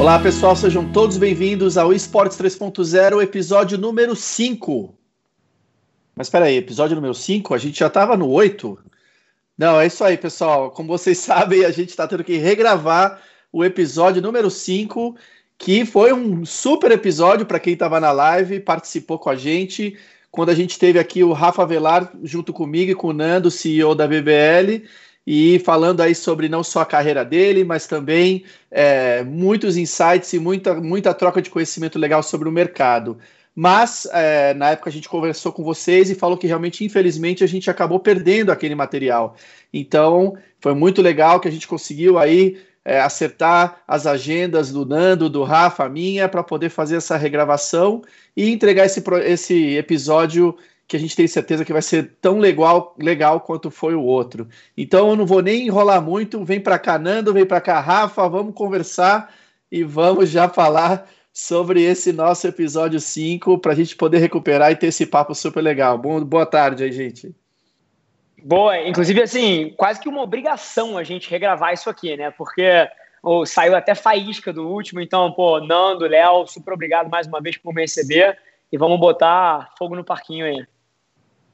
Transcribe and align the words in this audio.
Olá 0.00 0.18
pessoal, 0.18 0.56
sejam 0.56 0.90
todos 0.90 1.18
bem-vindos 1.18 1.76
ao 1.76 1.92
Esportes 1.92 2.38
3.0, 2.38 3.22
episódio 3.22 3.76
número 3.76 4.16
5. 4.16 4.94
Mas 6.16 6.28
espera 6.28 6.46
aí, 6.46 6.56
episódio 6.56 6.96
número 6.96 7.12
5? 7.12 7.52
A 7.52 7.58
gente 7.58 7.78
já 7.78 7.88
estava 7.88 8.16
no 8.16 8.26
8? 8.30 8.78
Não, 9.58 9.78
é 9.78 9.86
isso 9.86 10.02
aí, 10.02 10.16
pessoal. 10.16 10.70
Como 10.70 10.88
vocês 10.88 11.18
sabem, 11.20 11.66
a 11.66 11.70
gente 11.70 11.90
está 11.90 12.08
tendo 12.08 12.24
que 12.24 12.38
regravar 12.38 13.20
o 13.52 13.62
episódio 13.62 14.22
número 14.22 14.50
5, 14.50 15.16
que 15.58 15.84
foi 15.84 16.14
um 16.14 16.46
super 16.46 16.90
episódio 16.92 17.44
para 17.44 17.60
quem 17.60 17.74
estava 17.74 18.00
na 18.00 18.10
live, 18.10 18.58
participou 18.58 19.18
com 19.18 19.28
a 19.28 19.36
gente. 19.36 19.98
Quando 20.30 20.48
a 20.48 20.54
gente 20.54 20.78
teve 20.78 20.98
aqui 20.98 21.22
o 21.22 21.34
Rafa 21.34 21.66
Velar 21.66 22.10
junto 22.22 22.54
comigo 22.54 22.90
e 22.90 22.94
com 22.94 23.08
o 23.08 23.12
Nando, 23.12 23.50
CEO 23.50 23.94
da 23.94 24.08
BBL, 24.08 24.82
e 25.26 25.58
falando 25.60 26.00
aí 26.00 26.14
sobre 26.14 26.48
não 26.48 26.64
só 26.64 26.80
a 26.80 26.86
carreira 26.86 27.24
dele, 27.24 27.64
mas 27.64 27.86
também 27.86 28.44
é, 28.70 29.22
muitos 29.22 29.76
insights 29.76 30.32
e 30.32 30.38
muita, 30.38 30.74
muita 30.74 31.14
troca 31.14 31.42
de 31.42 31.50
conhecimento 31.50 31.98
legal 31.98 32.22
sobre 32.22 32.48
o 32.48 32.52
mercado. 32.52 33.18
Mas 33.54 34.06
é, 34.12 34.54
na 34.54 34.70
época 34.70 34.88
a 34.88 34.92
gente 34.92 35.08
conversou 35.08 35.52
com 35.52 35.62
vocês 35.62 36.08
e 36.10 36.14
falou 36.14 36.38
que 36.38 36.46
realmente, 36.46 36.84
infelizmente, 36.84 37.44
a 37.44 37.46
gente 37.46 37.70
acabou 37.70 38.00
perdendo 38.00 38.50
aquele 38.50 38.74
material. 38.74 39.36
Então 39.72 40.36
foi 40.60 40.74
muito 40.74 41.02
legal 41.02 41.40
que 41.40 41.48
a 41.48 41.50
gente 41.50 41.68
conseguiu 41.68 42.18
aí 42.18 42.58
é, 42.84 43.00
acertar 43.00 43.82
as 43.86 44.06
agendas 44.06 44.72
do 44.72 44.86
Nando, 44.86 45.28
do 45.28 45.42
Rafa, 45.42 45.88
minha, 45.88 46.28
para 46.28 46.42
poder 46.42 46.70
fazer 46.70 46.96
essa 46.96 47.16
regravação 47.16 48.02
e 48.36 48.50
entregar 48.50 48.86
esse, 48.86 49.02
esse 49.24 49.76
episódio 49.76 50.56
que 50.90 50.96
a 50.96 51.00
gente 51.00 51.14
tem 51.14 51.28
certeza 51.28 51.64
que 51.64 51.72
vai 51.72 51.82
ser 51.82 52.16
tão 52.20 52.40
legal, 52.40 52.96
legal 52.98 53.40
quanto 53.40 53.70
foi 53.70 53.94
o 53.94 54.02
outro. 54.02 54.48
Então 54.76 55.08
eu 55.10 55.14
não 55.14 55.24
vou 55.24 55.40
nem 55.40 55.68
enrolar 55.68 56.02
muito, 56.02 56.44
vem 56.44 56.58
para 56.58 56.80
cá 56.80 56.98
Nando, 56.98 57.32
vem 57.32 57.46
para 57.46 57.60
cá 57.60 57.78
Rafa, 57.78 58.28
vamos 58.28 58.56
conversar 58.56 59.32
e 59.70 59.84
vamos 59.84 60.30
já 60.30 60.48
falar 60.48 61.08
sobre 61.32 61.80
esse 61.80 62.12
nosso 62.12 62.44
episódio 62.48 62.98
5 62.98 63.56
para 63.58 63.70
a 63.70 63.74
gente 63.76 63.94
poder 63.94 64.18
recuperar 64.18 64.72
e 64.72 64.76
ter 64.76 64.88
esse 64.88 65.06
papo 65.06 65.32
super 65.32 65.60
legal. 65.60 65.96
Bom, 65.96 66.24
boa 66.24 66.44
tarde 66.44 66.82
aí, 66.82 66.90
gente. 66.90 67.32
Boa, 68.42 68.76
inclusive 68.80 69.22
assim, 69.22 69.72
quase 69.76 70.00
que 70.00 70.08
uma 70.08 70.22
obrigação 70.22 70.98
a 70.98 71.04
gente 71.04 71.30
regravar 71.30 71.72
isso 71.72 71.88
aqui, 71.88 72.16
né? 72.16 72.32
Porque 72.32 72.88
oh, 73.22 73.46
saiu 73.46 73.76
até 73.76 73.94
faísca 73.94 74.52
do 74.52 74.66
último, 74.66 75.00
então, 75.00 75.30
pô, 75.30 75.60
Nando, 75.60 76.08
Léo, 76.08 76.48
super 76.48 76.74
obrigado 76.74 77.08
mais 77.08 77.28
uma 77.28 77.40
vez 77.40 77.56
por 77.56 77.72
me 77.72 77.82
receber 77.82 78.36
e 78.72 78.76
vamos 78.76 78.98
botar 78.98 79.72
fogo 79.78 79.94
no 79.94 80.02
parquinho 80.02 80.46
aí. 80.46 80.66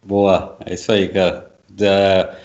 Boa, 0.06 0.56
é 0.64 0.74
isso 0.74 0.92
aí, 0.92 1.08
cara. 1.08 1.50
Da... 1.68 2.36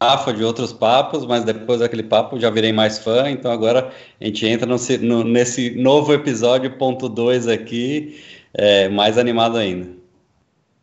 Rafa 0.00 0.34
de 0.34 0.44
outros 0.44 0.70
papos, 0.70 1.24
mas 1.24 1.44
depois 1.44 1.80
daquele 1.80 2.02
papo 2.02 2.38
já 2.38 2.50
virei 2.50 2.72
mais 2.72 2.98
fã, 2.98 3.30
então 3.30 3.50
agora 3.50 3.90
a 4.20 4.24
gente 4.24 4.46
entra 4.46 4.66
no, 4.66 4.76
no, 5.00 5.24
nesse 5.24 5.70
novo 5.70 6.12
episódio, 6.12 6.76
ponto 6.76 7.08
2 7.08 7.48
aqui, 7.48 8.22
é, 8.52 8.88
mais 8.90 9.16
animado 9.16 9.56
ainda. 9.56 9.88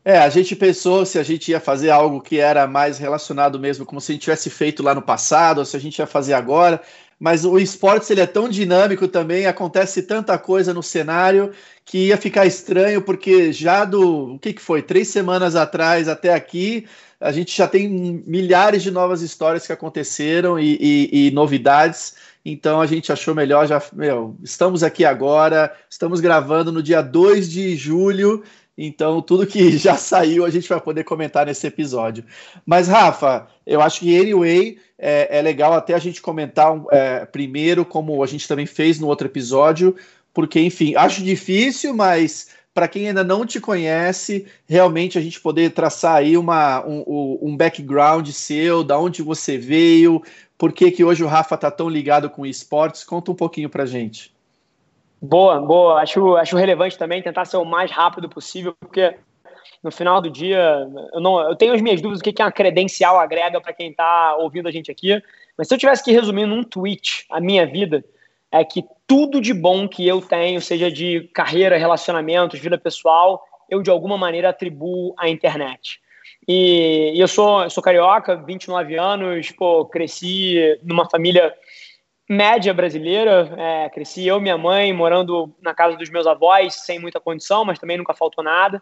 É, 0.03 0.17
a 0.17 0.30
gente 0.30 0.56
pensou 0.56 1.06
se 1.06 1.17
a 1.17 1.23
gente 1.23 1.50
ia 1.52 1.59
fazer 1.59 1.92
algo 1.92 2.20
que 2.20 2.39
era 2.39 2.67
mais 2.67 2.98
relacionado 2.98 3.59
mesmo, 3.59 3.86
como 3.86 4.02
se 4.02 4.11
a 4.11 4.14
gente 4.14 4.23
tivesse 4.23 4.50
feito 4.50 4.83
lá 4.83 4.94
no 4.94 5.02
passado, 5.02 5.59
ou 5.59 5.66
se 5.66 5.78
a 5.78 5.80
gente 5.80 6.00
ia 6.00 6.08
fazer 6.08 6.33
agora 6.33 6.81
mas 7.19 7.45
o 7.45 7.58
esportes 7.58 8.09
ele 8.09 8.21
é 8.21 8.27
tão 8.27 8.49
dinâmico 8.49 9.08
também, 9.08 9.45
acontece 9.45 10.03
tanta 10.03 10.38
coisa 10.38 10.73
no 10.73 10.83
cenário 10.83 11.52
que 11.85 12.08
ia 12.08 12.17
ficar 12.17 12.45
estranho, 12.45 13.02
porque 13.02 13.53
já 13.53 13.85
do 13.85 14.33
o 14.33 14.39
que, 14.39 14.53
que 14.53 14.61
foi? 14.61 14.81
Três 14.81 15.08
semanas 15.08 15.55
atrás 15.55 16.08
até 16.09 16.33
aqui, 16.33 16.86
a 17.19 17.31
gente 17.31 17.55
já 17.55 17.67
tem 17.67 17.88
milhares 18.27 18.83
de 18.83 18.91
novas 18.91 19.21
histórias 19.21 19.66
que 19.66 19.71
aconteceram 19.71 20.59
e, 20.59 20.77
e, 20.80 21.27
e 21.27 21.31
novidades. 21.31 22.16
Então 22.43 22.80
a 22.80 22.86
gente 22.86 23.11
achou 23.11 23.33
melhor 23.33 23.66
já. 23.67 23.81
Meu, 23.93 24.36
estamos 24.43 24.83
aqui 24.83 25.03
agora, 25.03 25.73
estamos 25.89 26.19
gravando 26.19 26.71
no 26.71 26.83
dia 26.83 27.02
2 27.02 27.49
de 27.49 27.75
julho. 27.75 28.43
Então, 28.77 29.21
tudo 29.21 29.47
que 29.47 29.71
já 29.77 29.95
saiu 29.95 30.45
a 30.45 30.49
gente 30.49 30.67
vai 30.67 30.80
poder 30.80 31.03
comentar 31.03 31.45
nesse 31.45 31.65
episódio. 31.67 32.23
Mas, 32.65 32.87
Rafa, 32.87 33.47
eu 33.65 33.81
acho 33.81 34.02
que 34.02 34.19
anyway, 34.19 34.77
é, 34.97 35.39
é 35.39 35.41
legal 35.41 35.73
até 35.73 35.93
a 35.93 35.99
gente 35.99 36.21
comentar 36.21 36.73
é, 36.91 37.25
primeiro, 37.25 37.86
como 37.86 38.23
a 38.23 38.27
gente 38.27 38.47
também 38.47 38.65
fez 38.65 38.99
no 38.99 39.08
outro 39.08 39.27
episódio, 39.27 39.95
porque, 40.33 40.59
enfim, 40.59 40.95
acho 40.95 41.23
difícil, 41.23 41.93
mas 41.93 42.49
para 42.73 42.89
quem 42.89 43.08
ainda 43.08 43.23
não 43.23 43.45
te 43.45 43.61
conhece, 43.61 44.45
realmente 44.67 45.17
a 45.17 45.21
gente 45.21 45.39
poder 45.39 45.71
traçar 45.71 46.17
aí 46.17 46.37
uma, 46.37 46.86
um, 46.86 47.39
um 47.42 47.55
background 47.55 48.27
seu, 48.31 48.83
da 48.83 48.99
onde 48.99 49.21
você 49.21 49.57
veio, 49.57 50.21
por 50.57 50.73
que, 50.73 50.92
que 50.92 51.02
hoje 51.02 51.23
o 51.23 51.27
Rafa 51.27 51.55
está 51.55 51.71
tão 51.71 51.87
ligado 51.87 52.30
com 52.30 52.45
esportes, 52.45 53.05
conta 53.05 53.31
um 53.31 53.36
pouquinho 53.36 53.69
para 53.69 53.86
gente. 53.86 54.35
Boa, 55.25 55.59
boa. 55.59 56.02
Acho, 56.02 56.36
acho 56.36 56.55
relevante 56.55 56.97
também 56.97 57.21
tentar 57.21 57.45
ser 57.45 57.58
o 57.58 57.65
mais 57.65 57.89
rápido 57.89 58.30
possível, 58.30 58.75
porque 58.80 59.15
no 59.83 59.91
final 59.91 60.21
do 60.21 60.30
dia, 60.30 60.87
eu, 61.13 61.19
não, 61.19 61.41
eu 61.49 61.55
tenho 61.55 61.73
as 61.73 61.81
minhas 61.81 61.99
dúvidas 61.99 62.19
do 62.21 62.23
que, 62.23 62.31
que 62.31 62.43
uma 62.43 62.52
credencial 62.52 63.19
agrega 63.19 63.59
para 63.59 63.73
quem 63.73 63.89
está 63.89 64.36
ouvindo 64.37 64.67
a 64.67 64.71
gente 64.71 64.91
aqui, 64.91 65.19
mas 65.58 65.67
se 65.67 65.73
eu 65.73 65.80
tivesse 65.80 66.03
que 66.03 66.11
resumir 66.11 66.45
num 66.45 66.63
tweet 66.63 67.25
a 67.31 67.39
minha 67.41 67.65
vida, 67.65 68.05
é 68.52 68.63
que 68.63 68.83
tudo 69.08 69.41
de 69.41 69.53
bom 69.53 69.87
que 69.87 70.08
eu 70.08 70.21
tenho, 70.21 70.61
seja 70.61 70.91
de 70.91 71.30
carreira, 71.33 71.77
relacionamentos, 71.77 72.59
vida 72.59 72.77
pessoal, 72.77 73.43
eu 73.67 73.81
de 73.81 73.89
alguma 73.89 74.17
maneira 74.17 74.49
atribuo 74.49 75.15
à 75.17 75.27
internet. 75.27 75.99
E, 76.47 77.13
e 77.15 77.19
eu 77.19 77.27
sou, 77.27 77.67
sou 77.71 77.83
carioca, 77.83 78.36
29 78.36 78.95
anos, 78.95 79.52
pô, 79.52 79.86
cresci 79.86 80.80
numa 80.83 81.09
família 81.09 81.52
média 82.27 82.73
brasileira, 82.73 83.53
é, 83.58 83.89
cresci 83.89 84.25
eu 84.25 84.41
minha 84.41 84.58
mãe 84.58 84.91
morando 84.91 85.53
na 85.61 85.73
casa 85.73 85.95
dos 85.95 86.09
meus 86.09 86.25
avós, 86.25 86.75
sem 86.75 86.99
muita 86.99 87.19
condição, 87.19 87.63
mas 87.63 87.80
também 87.80 87.97
nunca 87.97 88.13
faltou 88.13 88.43
nada. 88.43 88.81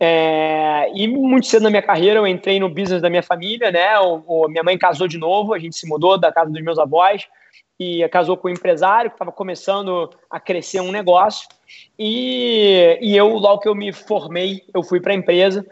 É, 0.00 0.90
e 0.94 1.06
muito 1.06 1.46
cedo 1.46 1.62
na 1.62 1.70
minha 1.70 1.82
carreira 1.82 2.18
eu 2.18 2.26
entrei 2.26 2.58
no 2.58 2.68
business 2.68 3.00
da 3.00 3.10
minha 3.10 3.22
família, 3.22 3.70
né? 3.70 3.98
O, 4.00 4.22
o, 4.26 4.48
minha 4.48 4.64
mãe 4.64 4.76
casou 4.76 5.06
de 5.06 5.18
novo, 5.18 5.54
a 5.54 5.58
gente 5.58 5.76
se 5.76 5.86
mudou 5.86 6.18
da 6.18 6.32
casa 6.32 6.50
dos 6.50 6.62
meus 6.62 6.78
avós 6.78 7.28
e 7.78 8.08
casou 8.08 8.36
com 8.36 8.48
um 8.48 8.52
empresário 8.52 9.10
que 9.10 9.14
estava 9.14 9.32
começando 9.32 10.10
a 10.30 10.40
crescer 10.40 10.80
um 10.80 10.90
negócio. 10.92 11.48
E, 11.98 12.98
e 13.00 13.16
eu, 13.16 13.28
logo 13.28 13.60
que 13.60 13.68
eu 13.68 13.74
me 13.74 13.92
formei, 13.92 14.62
eu 14.74 14.82
fui 14.82 15.00
para 15.00 15.12
a 15.12 15.16
empresa. 15.16 15.64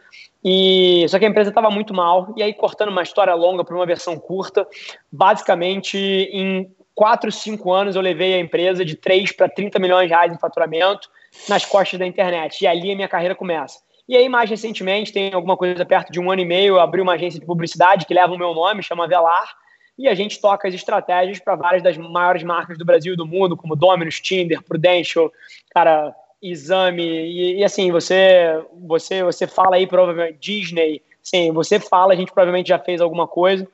E 0.45 1.07
só 1.09 1.19
que 1.19 1.25
a 1.25 1.29
empresa 1.29 1.51
estava 1.51 1.71
muito 1.71 1.93
mal. 1.93 2.33
E 2.37 2.43
aí, 2.43 2.55
cortando 2.55 2.89
uma 2.89 3.03
história 3.03 3.35
longa 3.35 3.65
para 3.65 3.75
uma 3.75 3.87
versão 3.87 4.19
curta, 4.19 4.67
basicamente 5.13 5.99
em 5.99 6.71
4, 7.01 7.33
5 7.33 7.73
anos 7.73 7.97
eu 7.97 8.03
levei 8.03 8.35
a 8.35 8.39
empresa 8.39 8.85
de 8.85 8.95
3 8.95 9.33
para 9.33 9.49
30 9.49 9.79
milhões 9.79 10.03
de 10.03 10.11
reais 10.11 10.31
em 10.31 10.39
faturamento 10.39 11.09
nas 11.49 11.65
costas 11.65 11.99
da 11.99 12.07
internet. 12.07 12.61
E 12.61 12.67
ali 12.67 12.93
a 12.93 12.95
minha 12.95 13.09
carreira 13.09 13.35
começa. 13.35 13.81
E 14.07 14.15
aí, 14.15 14.29
mais 14.29 14.51
recentemente, 14.51 15.11
tem 15.11 15.33
alguma 15.33 15.57
coisa 15.57 15.83
perto 15.87 16.13
de 16.13 16.21
um 16.21 16.31
ano 16.31 16.43
e 16.43 16.45
meio, 16.45 16.75
eu 16.75 16.79
abri 16.81 17.01
uma 17.01 17.15
agência 17.15 17.41
de 17.41 17.47
publicidade 17.47 18.05
que 18.05 18.13
leva 18.13 18.35
o 18.35 18.39
meu 18.39 18.53
nome, 18.53 18.83
chama 18.83 19.09
Velar, 19.09 19.49
e 19.97 20.09
a 20.09 20.15
gente 20.15 20.43
toca 20.43 20.69
as 20.69 20.75
estratégias 20.75 21.39
para 21.39 21.57
várias 21.57 21.83
das 21.83 21.97
maiores 21.97 22.43
marcas 22.43 22.77
do 22.77 22.85
Brasil 22.85 23.15
e 23.15 23.17
do 23.17 23.25
mundo, 23.25 23.57
como 23.57 23.75
Dominus, 23.75 24.21
Tinder, 24.21 24.63
Prudential, 24.63 25.33
cara, 25.71 26.15
Exame, 26.43 27.03
e, 27.03 27.61
e 27.61 27.65
assim, 27.65 27.91
você, 27.91 28.63
você, 28.79 29.23
você 29.23 29.47
fala 29.47 29.77
aí 29.77 29.87
provavelmente 29.87 30.37
Disney, 30.39 31.01
sim, 31.23 31.51
você 31.51 31.81
fala, 31.81 32.13
a 32.13 32.17
gente 32.17 32.31
provavelmente 32.31 32.69
já 32.69 32.79
fez 32.79 33.01
alguma 33.01 33.27
coisa, 33.27 33.67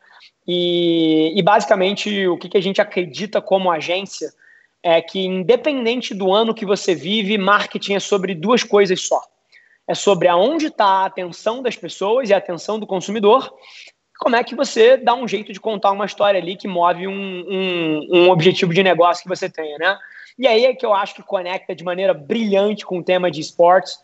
e, 0.47 1.39
e 1.39 1.43
basicamente 1.43 2.27
o 2.29 2.37
que, 2.37 2.49
que 2.49 2.57
a 2.57 2.63
gente 2.63 2.81
acredita 2.81 3.41
como 3.41 3.71
agência 3.71 4.33
é 4.83 5.01
que 5.01 5.25
independente 5.25 6.15
do 6.15 6.33
ano 6.33 6.55
que 6.55 6.65
você 6.65 6.95
vive, 6.95 7.37
marketing 7.39 7.95
é 7.95 8.01
sobre 8.01 8.35
duas 8.35 8.63
coisas 8.63 9.01
só 9.01 9.21
é 9.87 9.95
sobre 9.95 10.27
aonde 10.29 10.67
está 10.67 10.85
a 10.85 11.07
atenção 11.07 11.63
das 11.63 11.77
pessoas 11.77 12.29
e 12.29 12.35
a 12.35 12.39
atenção 12.39 12.79
do 12.79 12.87
consumidor. 12.87 13.55
Como 14.19 14.35
é 14.35 14.43
que 14.43 14.55
você 14.55 14.97
dá 14.97 15.15
um 15.15 15.29
jeito 15.29 15.53
de 15.53 15.61
contar 15.61 15.93
uma 15.93 16.07
história 16.07 16.41
ali 16.41 16.57
que 16.57 16.67
move 16.67 17.07
um, 17.07 17.13
um, 17.13 18.09
um 18.13 18.31
objetivo 18.31 18.75
de 18.75 18.83
negócio 18.83 19.23
que 19.23 19.29
você 19.29 19.49
tenha, 19.49 19.79
né? 19.79 19.97
E 20.39 20.47
aí 20.47 20.65
é 20.65 20.75
que 20.75 20.85
eu 20.85 20.93
acho 20.93 21.15
que 21.15 21.23
conecta 21.23 21.75
de 21.75 21.85
maneira 21.85 22.13
brilhante 22.13 22.85
com 22.85 22.99
o 22.99 23.03
tema 23.03 23.31
de 23.31 23.41
esportes, 23.41 23.99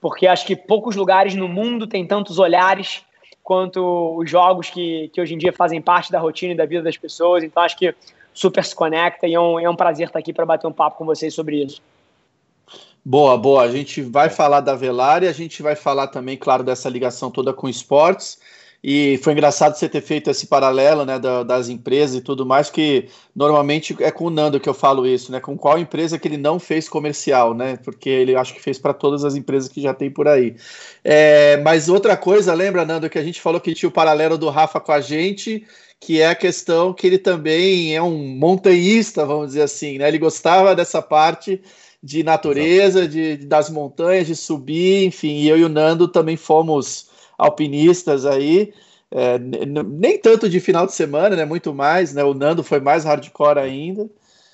porque 0.00 0.26
acho 0.26 0.46
que 0.46 0.56
poucos 0.56 0.96
lugares 0.96 1.34
no 1.34 1.48
mundo 1.48 1.86
têm 1.86 2.06
tantos 2.06 2.38
olhares 2.38 3.04
quanto 3.46 4.16
os 4.18 4.28
jogos 4.28 4.68
que, 4.68 5.08
que 5.12 5.20
hoje 5.20 5.32
em 5.32 5.38
dia 5.38 5.52
fazem 5.52 5.80
parte 5.80 6.10
da 6.10 6.18
rotina 6.18 6.52
e 6.52 6.56
da 6.56 6.66
vida 6.66 6.82
das 6.82 6.96
pessoas. 6.96 7.44
Então 7.44 7.62
acho 7.62 7.78
que 7.78 7.94
super 8.34 8.64
se 8.64 8.74
conecta 8.74 9.24
e 9.28 9.34
é 9.34 9.40
um, 9.40 9.60
é 9.60 9.70
um 9.70 9.76
prazer 9.76 10.08
estar 10.08 10.18
aqui 10.18 10.32
para 10.32 10.44
bater 10.44 10.66
um 10.66 10.72
papo 10.72 10.98
com 10.98 11.04
vocês 11.04 11.32
sobre 11.32 11.62
isso. 11.62 11.80
Boa, 13.04 13.38
boa. 13.38 13.62
A 13.62 13.70
gente 13.70 14.02
vai 14.02 14.28
falar 14.28 14.58
da 14.58 14.74
Velar 14.74 15.22
e 15.22 15.28
a 15.28 15.32
gente 15.32 15.62
vai 15.62 15.76
falar 15.76 16.08
também, 16.08 16.36
claro, 16.36 16.64
dessa 16.64 16.88
ligação 16.88 17.30
toda 17.30 17.52
com 17.52 17.68
esportes. 17.68 18.36
E 18.88 19.18
foi 19.20 19.32
engraçado 19.32 19.74
você 19.74 19.88
ter 19.88 20.00
feito 20.00 20.30
esse 20.30 20.46
paralelo, 20.46 21.04
né, 21.04 21.18
da, 21.18 21.42
das 21.42 21.68
empresas 21.68 22.14
e 22.14 22.20
tudo 22.20 22.46
mais, 22.46 22.70
que 22.70 23.08
normalmente 23.34 23.96
é 23.98 24.12
com 24.12 24.26
o 24.26 24.30
Nando 24.30 24.60
que 24.60 24.68
eu 24.68 24.74
falo 24.74 25.04
isso, 25.04 25.32
né? 25.32 25.40
Com 25.40 25.58
qual 25.58 25.76
empresa 25.76 26.16
que 26.20 26.28
ele 26.28 26.36
não 26.36 26.60
fez 26.60 26.88
comercial, 26.88 27.52
né? 27.52 27.76
Porque 27.82 28.08
ele 28.08 28.36
acho 28.36 28.54
que 28.54 28.62
fez 28.62 28.78
para 28.78 28.94
todas 28.94 29.24
as 29.24 29.34
empresas 29.34 29.68
que 29.68 29.80
já 29.80 29.92
tem 29.92 30.08
por 30.08 30.28
aí. 30.28 30.54
É, 31.02 31.56
mas 31.64 31.88
outra 31.88 32.16
coisa, 32.16 32.54
lembra, 32.54 32.84
Nando, 32.84 33.10
que 33.10 33.18
a 33.18 33.24
gente 33.24 33.40
falou 33.40 33.60
que 33.60 33.74
tinha 33.74 33.88
o 33.88 33.92
paralelo 33.92 34.38
do 34.38 34.48
Rafa 34.50 34.78
com 34.78 34.92
a 34.92 35.00
gente, 35.00 35.66
que 35.98 36.20
é 36.20 36.28
a 36.28 36.36
questão 36.36 36.94
que 36.94 37.08
ele 37.08 37.18
também 37.18 37.96
é 37.96 38.00
um 38.00 38.38
montanhista, 38.38 39.26
vamos 39.26 39.48
dizer 39.48 39.62
assim, 39.62 39.98
né? 39.98 40.06
Ele 40.06 40.18
gostava 40.18 40.76
dessa 40.76 41.02
parte 41.02 41.60
de 42.00 42.22
natureza, 42.22 43.08
de, 43.08 43.36
das 43.36 43.68
montanhas, 43.68 44.28
de 44.28 44.36
subir, 44.36 45.06
enfim. 45.06 45.38
E 45.38 45.48
eu 45.48 45.58
e 45.58 45.64
o 45.64 45.68
Nando 45.68 46.06
também 46.06 46.36
fomos 46.36 47.05
alpinistas 47.38 48.26
aí. 48.26 48.72
É, 49.10 49.38
nem 49.38 50.18
tanto 50.18 50.48
de 50.48 50.58
final 50.58 50.84
de 50.86 50.92
semana, 50.92 51.36
né? 51.36 51.44
Muito 51.44 51.72
mais, 51.72 52.12
né? 52.12 52.24
O 52.24 52.34
Nando 52.34 52.62
foi 52.62 52.80
mais 52.80 53.04
hardcore 53.04 53.58
ainda. 53.58 54.08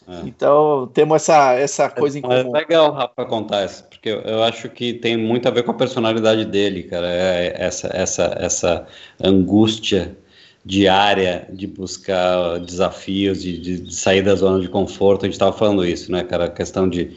É. 0.07 0.21
Então 0.27 0.91
temos 0.93 1.17
essa, 1.17 1.55
essa 1.55 1.89
coisa 1.89 2.19
em 2.19 2.23
comum. 2.23 2.57
É 2.57 2.61
legal, 2.61 2.93
Rafa, 2.93 3.25
contar 3.25 3.65
isso, 3.65 3.85
porque 3.85 4.09
eu, 4.09 4.21
eu, 4.23 4.43
acho 4.43 4.69
que 4.69 4.95
tem 4.95 5.17
muito 5.17 5.47
a 5.47 5.51
ver 5.51 5.63
com 5.63 5.71
a 5.71 5.75
personalidade 5.75 6.45
dele, 6.45 6.83
cara. 6.83 7.07
É 7.09 7.55
essa, 7.57 7.89
essa, 7.93 8.37
essa 8.39 8.87
angústia 9.23 10.17
diária 10.65 11.49
de 11.53 11.67
buscar 11.67 12.59
desafios, 12.61 13.43
de, 13.43 13.59
de, 13.59 13.95
sair 13.95 14.23
da 14.23 14.35
zona 14.35 14.61
de 14.61 14.69
conforto. 14.69 15.23
A 15.23 15.27
gente 15.27 15.35
estava 15.35 15.53
falando 15.53 15.85
isso, 15.85 16.11
né, 16.11 16.23
cara? 16.23 16.45
A 16.45 16.51
questão 16.51 16.89
de 16.89 17.17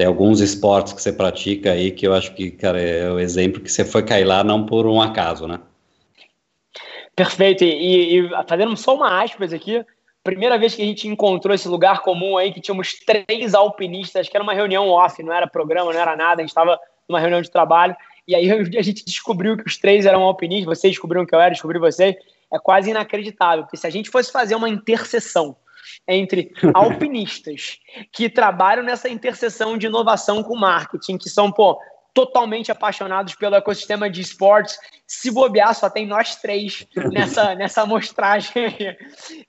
tem 0.00 0.06
alguns 0.06 0.40
esportes 0.40 0.94
que 0.94 1.02
você 1.02 1.12
pratica 1.12 1.72
aí 1.72 1.90
que 1.90 2.08
eu 2.08 2.14
acho 2.14 2.32
que, 2.32 2.50
cara, 2.50 2.80
é 2.80 3.10
o 3.10 3.18
exemplo 3.18 3.60
que 3.60 3.70
você 3.70 3.84
foi 3.84 4.02
cair 4.02 4.24
lá 4.24 4.42
não 4.42 4.64
por 4.64 4.86
um 4.86 4.98
acaso, 4.98 5.46
né? 5.46 5.60
Perfeito. 7.14 7.64
E, 7.64 8.18
e 8.18 8.30
fazendo 8.48 8.74
só 8.78 8.94
uma 8.94 9.22
aspas 9.22 9.52
aqui, 9.52 9.84
primeira 10.24 10.56
vez 10.56 10.74
que 10.74 10.80
a 10.80 10.86
gente 10.86 11.06
encontrou 11.06 11.54
esse 11.54 11.68
lugar 11.68 12.00
comum 12.00 12.38
aí, 12.38 12.50
que 12.50 12.62
tínhamos 12.62 12.94
três 13.00 13.54
alpinistas, 13.54 14.26
que 14.26 14.34
era 14.34 14.42
uma 14.42 14.54
reunião 14.54 14.88
off, 14.88 15.22
não 15.22 15.34
era 15.34 15.46
programa, 15.46 15.92
não 15.92 16.00
era 16.00 16.16
nada, 16.16 16.40
a 16.40 16.44
gente 16.44 16.48
estava 16.48 16.80
numa 17.06 17.20
reunião 17.20 17.42
de 17.42 17.50
trabalho, 17.50 17.94
e 18.26 18.34
aí 18.34 18.50
a 18.50 18.82
gente 18.82 19.04
descobriu 19.04 19.54
que 19.58 19.66
os 19.66 19.76
três 19.76 20.06
eram 20.06 20.22
alpinistas, 20.22 20.78
vocês 20.78 20.94
descobriram 20.94 21.26
que 21.26 21.34
eu 21.34 21.40
era, 21.40 21.50
descobri 21.50 21.78
vocês, 21.78 22.16
é 22.50 22.58
quase 22.58 22.88
inacreditável, 22.88 23.64
porque 23.64 23.76
se 23.76 23.86
a 23.86 23.90
gente 23.90 24.08
fosse 24.08 24.32
fazer 24.32 24.54
uma 24.54 24.70
interseção 24.70 25.54
entre 26.06 26.52
alpinistas 26.74 27.78
que 28.12 28.28
trabalham 28.28 28.82
nessa 28.82 29.08
interseção 29.08 29.76
de 29.76 29.86
inovação 29.86 30.42
com 30.42 30.56
marketing, 30.56 31.18
que 31.18 31.28
são, 31.28 31.50
pô, 31.50 31.78
totalmente 32.14 32.72
apaixonados 32.72 33.34
pelo 33.34 33.54
ecossistema 33.54 34.10
de 34.10 34.20
esportes. 34.20 34.78
Se 35.06 35.30
bobear, 35.30 35.74
só 35.74 35.88
tem 35.88 36.06
nós 36.06 36.36
três 36.36 36.86
nessa, 37.12 37.54
nessa 37.56 37.82
amostragem. 37.82 38.96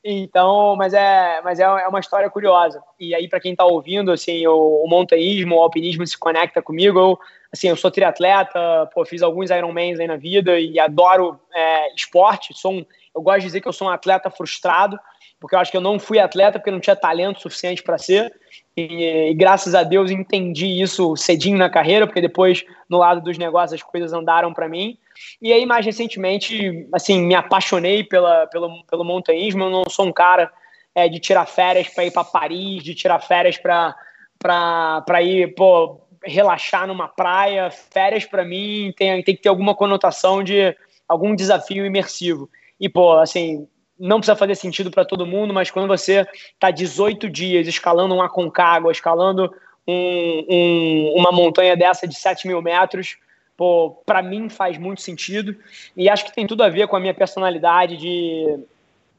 então, 0.04 0.76
mas 0.76 0.94
é, 0.94 1.42
mas 1.44 1.60
é, 1.60 1.64
é 1.64 1.88
uma 1.88 2.00
história 2.00 2.30
curiosa. 2.30 2.82
E 3.00 3.14
aí, 3.14 3.28
para 3.28 3.40
quem 3.40 3.52
está 3.52 3.66
ouvindo, 3.66 4.12
assim, 4.12 4.46
o, 4.48 4.84
o 4.84 4.88
montanhismo, 4.88 5.56
o 5.56 5.62
alpinismo 5.62 6.06
se 6.06 6.18
conecta 6.18 6.62
comigo. 6.62 7.00
Eu, 7.00 7.20
assim, 7.52 7.68
eu 7.68 7.76
sou 7.76 7.92
triatleta, 7.92 8.90
pô, 8.94 9.06
fiz 9.06 9.22
alguns 9.22 9.50
Ironmans 9.50 10.00
aí 10.00 10.08
na 10.08 10.18
vida 10.18 10.60
e 10.60 10.80
adoro 10.80 11.40
é, 11.54 11.94
esporte. 11.96 12.54
Sou 12.54 12.74
um, 12.74 12.86
eu 13.16 13.22
gosto 13.22 13.40
de 13.40 13.46
dizer 13.48 13.62
que 13.62 13.68
eu 13.68 13.74
sou 13.74 13.88
um 13.88 13.92
atleta 13.92 14.30
frustrado, 14.30 15.00
porque 15.42 15.56
eu 15.56 15.60
acho 15.60 15.72
que 15.72 15.78
eu 15.78 15.82
não 15.82 16.00
fui 16.00 16.20
atleta 16.20 16.60
porque 16.60 16.70
não 16.70 16.80
tinha 16.80 16.96
talento 16.96 17.42
suficiente 17.42 17.82
para 17.82 17.98
ser. 17.98 18.32
E, 18.78 19.32
e, 19.32 19.34
graças 19.34 19.74
a 19.74 19.82
Deus 19.82 20.12
entendi 20.12 20.68
isso 20.80 21.18
cedinho 21.18 21.58
na 21.58 21.68
carreira, 21.68 22.06
porque 22.06 22.22
depois 22.22 22.64
no 22.88 23.00
lado 23.00 23.22
dos 23.22 23.40
negócios 23.40 23.82
as 23.82 23.84
coisas 23.84 24.14
andaram 24.14 24.54
para 24.54 24.70
mim. 24.70 25.00
E 25.42 25.52
aí 25.52 25.66
mais 25.66 25.84
recentemente, 25.84 26.88
assim, 26.94 27.24
me 27.24 27.34
apaixonei 27.34 28.04
pela, 28.04 28.46
pelo, 28.48 28.84
pelo 28.86 29.04
montanhismo. 29.04 29.64
Eu 29.64 29.72
não 29.72 29.84
sou 29.90 30.06
um 30.06 30.14
cara 30.14 30.52
é, 30.94 31.10
de 31.10 31.20
tirar 31.20 31.48
férias 31.48 31.90
para 31.90 32.06
ir 32.06 32.12
para 32.12 32.24
Paris, 32.24 32.84
de 32.84 32.94
tirar 32.94 33.20
férias 33.20 33.58
para 33.58 33.96
para 34.38 35.22
ir, 35.22 35.54
pô, 35.54 36.02
relaxar 36.24 36.88
numa 36.88 37.08
praia. 37.08 37.70
Férias 37.72 38.26
para 38.26 38.46
mim 38.46 38.94
tem, 38.96 39.24
tem 39.24 39.36
que 39.36 39.42
ter 39.42 39.50
alguma 39.50 39.76
conotação 39.76 40.44
de 40.44 40.76
algum 41.08 41.36
desafio 41.36 41.86
imersivo. 41.86 42.50
E 42.80 42.90
pô, 42.90 43.14
assim, 43.18 43.68
não 44.01 44.18
precisa 44.18 44.36
fazer 44.36 44.56
sentido 44.56 44.89
para 44.89 45.06
todo 45.06 45.27
mundo, 45.27 45.53
mas 45.53 45.69
quando 45.69 45.88
você 45.88 46.25
está 46.53 46.71
18 46.71 47.30
dias 47.30 47.68
escalando 47.68 48.15
um 48.15 48.21
Aconcagua, 48.21 48.92
escalando 48.92 49.53
um, 49.88 50.45
um, 50.50 51.13
uma 51.18 51.31
montanha 51.31 51.77
dessa 51.77 52.07
de 52.07 52.15
7 52.15 52.48
mil 52.48 52.62
metros, 52.62 53.18
para 54.06 54.24
mim 54.24 54.50
faz 54.50 54.77
muito 54.80 55.01
sentido. 55.01 55.56
E 55.95 56.09
acho 56.09 56.25
que 56.25 56.33
tem 56.33 56.48
tudo 56.48 56.63
a 56.63 56.69
ver 56.69 56.88
com 56.88 56.95
a 56.95 57.00
minha 57.00 57.13
personalidade 57.13 57.95
de 57.95 58.59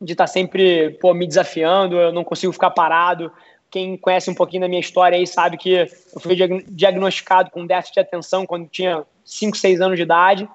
de 0.02 0.12
estar 0.12 0.25
tá 0.25 0.29
sempre 0.29 0.90
pô, 1.00 1.14
me 1.14 1.26
desafiando, 1.26 1.96
eu 1.96 2.12
não 2.12 2.25
consigo 2.25 2.52
ficar 2.52 2.70
parado. 2.70 3.31
Quem 3.70 3.96
conhece 3.96 4.28
um 4.28 4.35
pouquinho 4.35 4.62
da 4.62 4.69
minha 4.69 4.81
história 4.81 5.17
aí 5.17 5.26
sabe 5.26 5.56
que 5.56 5.70
eu 5.70 6.20
fui 6.20 6.37
diagnosticado 6.69 7.50
com 7.50 7.64
déficit 7.64 7.94
de 7.94 8.00
atenção 8.00 8.44
quando 8.44 8.69
tinha 8.69 9.05
5, 9.25 9.56
6 9.56 9.81
anos 9.81 9.96
de 9.96 10.02
idade 10.02 10.49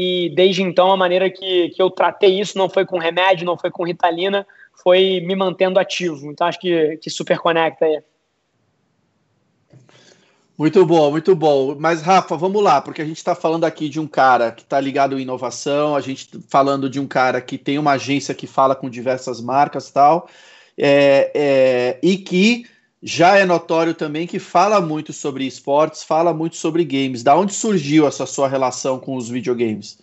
e 0.00 0.30
desde 0.30 0.62
então 0.62 0.92
a 0.92 0.96
maneira 0.96 1.28
que, 1.28 1.70
que 1.70 1.82
eu 1.82 1.90
tratei 1.90 2.38
isso 2.38 2.56
não 2.56 2.68
foi 2.68 2.86
com 2.86 3.00
remédio, 3.00 3.44
não 3.44 3.58
foi 3.58 3.68
com 3.68 3.84
ritalina, 3.84 4.46
foi 4.80 5.20
me 5.26 5.34
mantendo 5.34 5.76
ativo. 5.76 6.30
Então 6.30 6.46
acho 6.46 6.60
que, 6.60 6.96
que 6.98 7.10
super 7.10 7.36
conecta 7.36 7.84
aí. 7.84 8.00
Muito 10.56 10.86
bom, 10.86 11.10
muito 11.10 11.34
bom. 11.34 11.74
Mas, 11.76 12.00
Rafa, 12.00 12.36
vamos 12.36 12.62
lá, 12.62 12.80
porque 12.80 13.02
a 13.02 13.04
gente 13.04 13.16
está 13.16 13.34
falando 13.34 13.64
aqui 13.64 13.88
de 13.88 13.98
um 13.98 14.06
cara 14.06 14.52
que 14.52 14.62
está 14.62 14.80
ligado 14.80 15.18
em 15.18 15.22
inovação, 15.22 15.96
a 15.96 16.00
gente 16.00 16.28
tá 16.28 16.38
falando 16.48 16.88
de 16.88 17.00
um 17.00 17.06
cara 17.08 17.40
que 17.40 17.58
tem 17.58 17.76
uma 17.76 17.92
agência 17.94 18.32
que 18.32 18.46
fala 18.46 18.76
com 18.76 18.88
diversas 18.88 19.40
marcas 19.40 19.90
tal, 19.90 20.28
é, 20.78 21.32
é, 21.34 21.98
e 22.04 22.18
que 22.18 22.66
já 23.02 23.36
é 23.36 23.44
notório 23.44 23.94
também 23.94 24.26
que 24.26 24.38
fala 24.38 24.80
muito 24.80 25.12
sobre 25.12 25.46
esportes, 25.46 26.02
fala 26.02 26.34
muito 26.34 26.56
sobre 26.56 26.84
games. 26.84 27.22
Da 27.22 27.36
onde 27.36 27.54
surgiu 27.54 28.06
essa 28.06 28.26
sua 28.26 28.48
relação 28.48 28.98
com 28.98 29.14
os 29.14 29.28
videogames? 29.28 29.98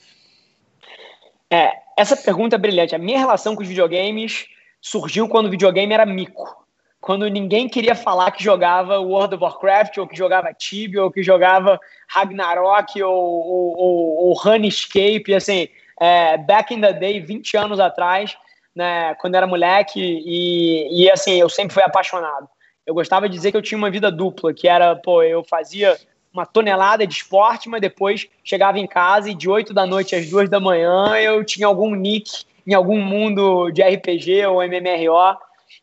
É, 1.52 1.72
essa 1.98 2.16
pergunta 2.16 2.56
é 2.56 2.60
brilhante. 2.60 2.96
A 2.96 3.00
minha 3.00 3.20
relação 3.20 3.56
com 3.56 3.62
os 3.62 3.68
videogames 3.68 4.46
surgiu 4.82 5.28
quando 5.28 5.48
o 5.48 5.52
videogame 5.52 5.94
era 5.94 6.06
mico. 6.06 6.64
Quando 7.02 7.28
ninguém 7.28 7.68
queria 7.68 7.94
falar 7.94 8.32
que 8.32 8.44
jogava 8.44 9.00
World 9.00 9.36
of 9.36 9.44
Warcraft, 9.44 9.98
ou 9.98 10.08
que 10.08 10.18
jogava 10.18 10.54
Tibia, 10.54 11.04
ou 11.04 11.12
que 11.12 11.22
jogava 11.22 11.80
Ragnarok, 12.08 13.04
ou, 13.04 13.14
ou, 13.14 13.78
ou, 13.78 14.28
ou 14.28 14.34
Runescape, 14.34 15.36
assim, 15.36 15.68
é, 16.00 16.38
back 16.38 16.74
in 16.74 16.82
the 16.82 16.94
day, 16.94 17.20
20 17.20 17.58
anos 17.58 17.80
atrás, 17.80 18.36
né, 18.76 19.14
quando 19.16 19.36
era 19.36 19.46
moleque, 19.46 20.02
e, 20.02 21.04
e 21.04 21.12
assim, 21.12 21.36
eu 21.36 21.48
sempre 21.48 21.76
fui 21.76 21.84
apaixonado 21.84 22.50
eu 22.86 22.94
gostava 22.94 23.28
de 23.28 23.36
dizer 23.36 23.52
que 23.52 23.58
eu 23.58 23.62
tinha 23.62 23.78
uma 23.78 23.90
vida 23.90 24.12
dupla, 24.12 24.54
que 24.54 24.68
era, 24.68 24.96
pô, 24.96 25.24
eu 25.24 25.44
fazia 25.44 25.98
uma 26.32 26.46
tonelada 26.46 27.08
de 27.08 27.14
esporte, 27.14 27.70
mas 27.70 27.82
depois 27.82 28.28
chegava 28.44 28.78
em 28.78 28.86
casa 28.86 29.30
e 29.30 29.34
de 29.36 29.50
8 29.50 29.74
da 29.74 29.86
noite 29.86 30.16
às 30.16 30.30
2 30.30 30.50
da 30.50 30.60
manhã 30.60 31.16
eu 31.16 31.44
tinha 31.46 31.66
algum 31.66 31.96
nick 31.96 32.46
em 32.68 32.74
algum 32.74 33.00
mundo 33.02 33.72
de 33.72 33.82
RPG 33.82 34.46
ou 34.48 34.62
MMRO 34.62 35.38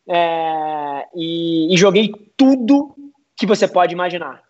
é, 0.08 1.06
e, 1.14 1.72
e, 1.72 1.76
joguei 1.76 2.12
tudo 2.36 2.94
que 3.36 3.46
você 3.46 3.68
pode 3.68 3.92
imaginar. 3.92 4.42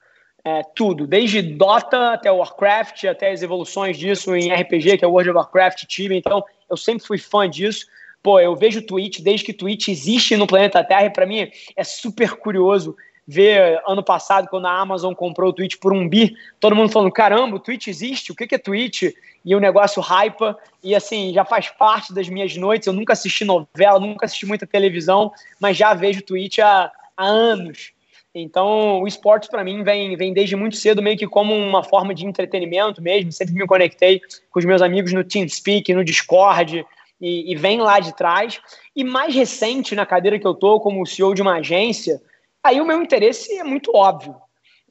É, 0.44 0.62
tudo, 0.74 1.06
desde 1.06 1.40
Dota 1.40 2.14
até 2.14 2.32
Warcraft, 2.32 3.04
até 3.04 3.30
as 3.30 3.42
evoluções 3.42 3.96
disso 3.96 4.34
em 4.34 4.52
RPG, 4.52 4.98
que 4.98 5.04
é 5.04 5.08
World 5.08 5.30
of 5.30 5.36
Warcraft, 5.36 5.84
Tibia. 5.86 6.18
Então, 6.18 6.42
eu 6.68 6.76
sempre 6.76 7.06
fui 7.06 7.16
fã 7.16 7.48
disso. 7.48 7.86
Pô, 8.22 8.38
eu 8.38 8.54
vejo 8.54 8.82
Twitch 8.82 9.20
desde 9.20 9.46
que 9.46 9.52
Twitch 9.52 9.88
existe 9.88 10.36
no 10.36 10.46
planeta 10.46 10.84
Terra 10.84 11.06
e 11.06 11.10
para 11.10 11.26
mim 11.26 11.50
é 11.74 11.84
super 11.84 12.36
curioso 12.36 12.96
ver 13.26 13.80
ano 13.86 14.02
passado 14.02 14.48
quando 14.48 14.66
a 14.66 14.80
Amazon 14.80 15.14
comprou 15.14 15.50
o 15.50 15.52
Twitch 15.52 15.76
por 15.78 15.92
um 15.92 16.08
bi, 16.08 16.34
todo 16.60 16.76
mundo 16.76 16.90
falando, 16.90 17.12
caramba, 17.12 17.56
o 17.56 17.60
Twitch 17.60 17.88
existe, 17.88 18.32
o 18.32 18.34
que 18.34 18.54
é 18.54 18.58
Twitch? 18.58 19.04
E 19.44 19.56
o 19.56 19.60
negócio 19.60 20.00
hypa, 20.00 20.56
e 20.82 20.94
assim, 20.94 21.32
já 21.32 21.44
faz 21.44 21.68
parte 21.68 22.14
das 22.14 22.28
minhas 22.28 22.56
noites, 22.56 22.86
eu 22.86 22.92
nunca 22.92 23.12
assisti 23.12 23.44
novela, 23.44 23.98
nunca 23.98 24.24
assisti 24.26 24.46
muita 24.46 24.66
televisão, 24.66 25.32
mas 25.58 25.76
já 25.76 25.94
vejo 25.94 26.22
Twitch 26.22 26.58
há, 26.60 26.92
há 27.16 27.24
anos. 27.24 27.92
Então, 28.34 29.02
o 29.02 29.06
esporte 29.06 29.48
para 29.48 29.62
mim 29.62 29.82
vem, 29.82 30.16
vem 30.16 30.32
desde 30.32 30.56
muito 30.56 30.76
cedo, 30.76 31.02
meio 31.02 31.18
que 31.18 31.26
como 31.26 31.54
uma 31.54 31.82
forma 31.82 32.14
de 32.14 32.24
entretenimento 32.24 33.02
mesmo. 33.02 33.30
Sempre 33.30 33.54
me 33.54 33.66
conectei 33.66 34.22
com 34.50 34.58
os 34.58 34.64
meus 34.64 34.80
amigos 34.80 35.12
no 35.12 35.22
TeamSpeak, 35.22 35.92
no 35.92 36.04
Discord, 36.04 36.86
e, 37.22 37.52
e, 37.52 37.56
vem 37.56 37.80
lá 37.80 38.00
de 38.00 38.14
trás. 38.16 38.60
E 38.94 39.04
mais 39.04 39.32
recente, 39.32 39.94
na 39.94 40.04
cadeira 40.04 40.38
que 40.38 40.46
eu 40.46 40.52
estou 40.52 40.80
como 40.80 41.06
CEO 41.06 41.34
de 41.34 41.40
uma 41.40 41.58
agência, 41.58 42.20
aí 42.62 42.80
o 42.80 42.84
meu 42.84 43.00
interesse 43.00 43.56
é 43.56 43.62
muito 43.62 43.92
óbvio, 43.94 44.34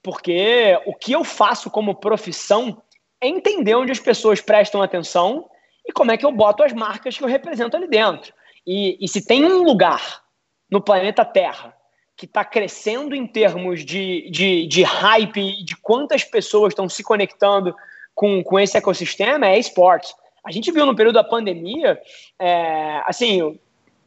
porque 0.01 0.79
o 0.85 0.95
que 0.95 1.11
eu 1.11 1.25
faço 1.25 1.69
como 1.69 1.93
profissão 1.93 2.81
é 3.19 3.27
entender 3.27 3.75
onde 3.75 3.91
as 3.91 3.99
pessoas 3.99 4.39
prestam 4.39 4.81
atenção 4.81 5.47
e 5.85 5.91
como 5.91 6.11
é 6.11 6.17
que 6.17 6.25
eu 6.25 6.31
boto 6.31 6.63
as 6.63 6.71
marcas 6.71 7.17
que 7.17 7.23
eu 7.23 7.27
represento 7.27 7.75
ali 7.75 7.87
dentro. 7.87 8.33
E, 8.65 8.97
e 9.03 9.07
se 9.07 9.25
tem 9.25 9.43
um 9.43 9.63
lugar 9.63 10.23
no 10.69 10.81
planeta 10.81 11.25
Terra 11.25 11.75
que 12.15 12.25
está 12.25 12.45
crescendo 12.45 13.15
em 13.15 13.25
termos 13.27 13.83
de, 13.83 14.29
de, 14.29 14.67
de 14.67 14.83
hype, 14.83 15.63
de 15.65 15.75
quantas 15.75 16.23
pessoas 16.23 16.71
estão 16.71 16.87
se 16.87 17.03
conectando 17.03 17.75
com, 18.13 18.43
com 18.43 18.59
esse 18.59 18.77
ecossistema, 18.77 19.47
é 19.47 19.57
esportes. 19.57 20.13
A 20.43 20.51
gente 20.51 20.71
viu 20.71 20.85
no 20.85 20.95
período 20.95 21.15
da 21.15 21.23
pandemia, 21.23 22.01
é, 22.39 23.01
assim, 23.05 23.59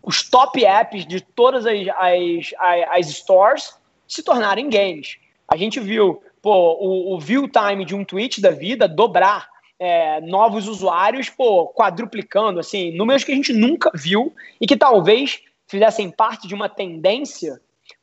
os 0.03 0.29
top 0.29 0.65
apps 0.65 1.07
de 1.07 1.21
todas 1.21 1.65
as, 1.67 1.89
as, 1.89 2.87
as, 2.91 3.07
stores 3.07 3.79
se 4.07 4.23
tornarem 4.23 4.69
games. 4.69 5.17
A 5.49 5.57
gente 5.57 5.81
viu 5.81 6.23
pô, 6.43 6.77
o, 6.81 7.15
o 7.15 7.21
view 7.21 7.49
time 7.49 7.85
de 7.85 7.95
um 7.95 8.05
tweet 8.05 8.41
da 8.41 8.51
vida 8.51 8.89
dobrar, 8.89 9.49
é, 9.79 10.21
novos 10.21 10.69
usuários 10.69 11.31
pô, 11.31 11.69
quadruplicando, 11.69 12.61
assim, 12.61 12.97
números 12.97 13.25
que 13.25 13.33
a 13.33 13.35
gente 13.35 13.53
nunca 13.53 13.91
viu 13.95 14.35
e 14.61 14.67
que 14.67 14.77
talvez 14.77 15.41
fizessem 15.67 16.11
parte 16.11 16.47
de 16.47 16.55
uma 16.55 16.69
tendência. 16.69 17.61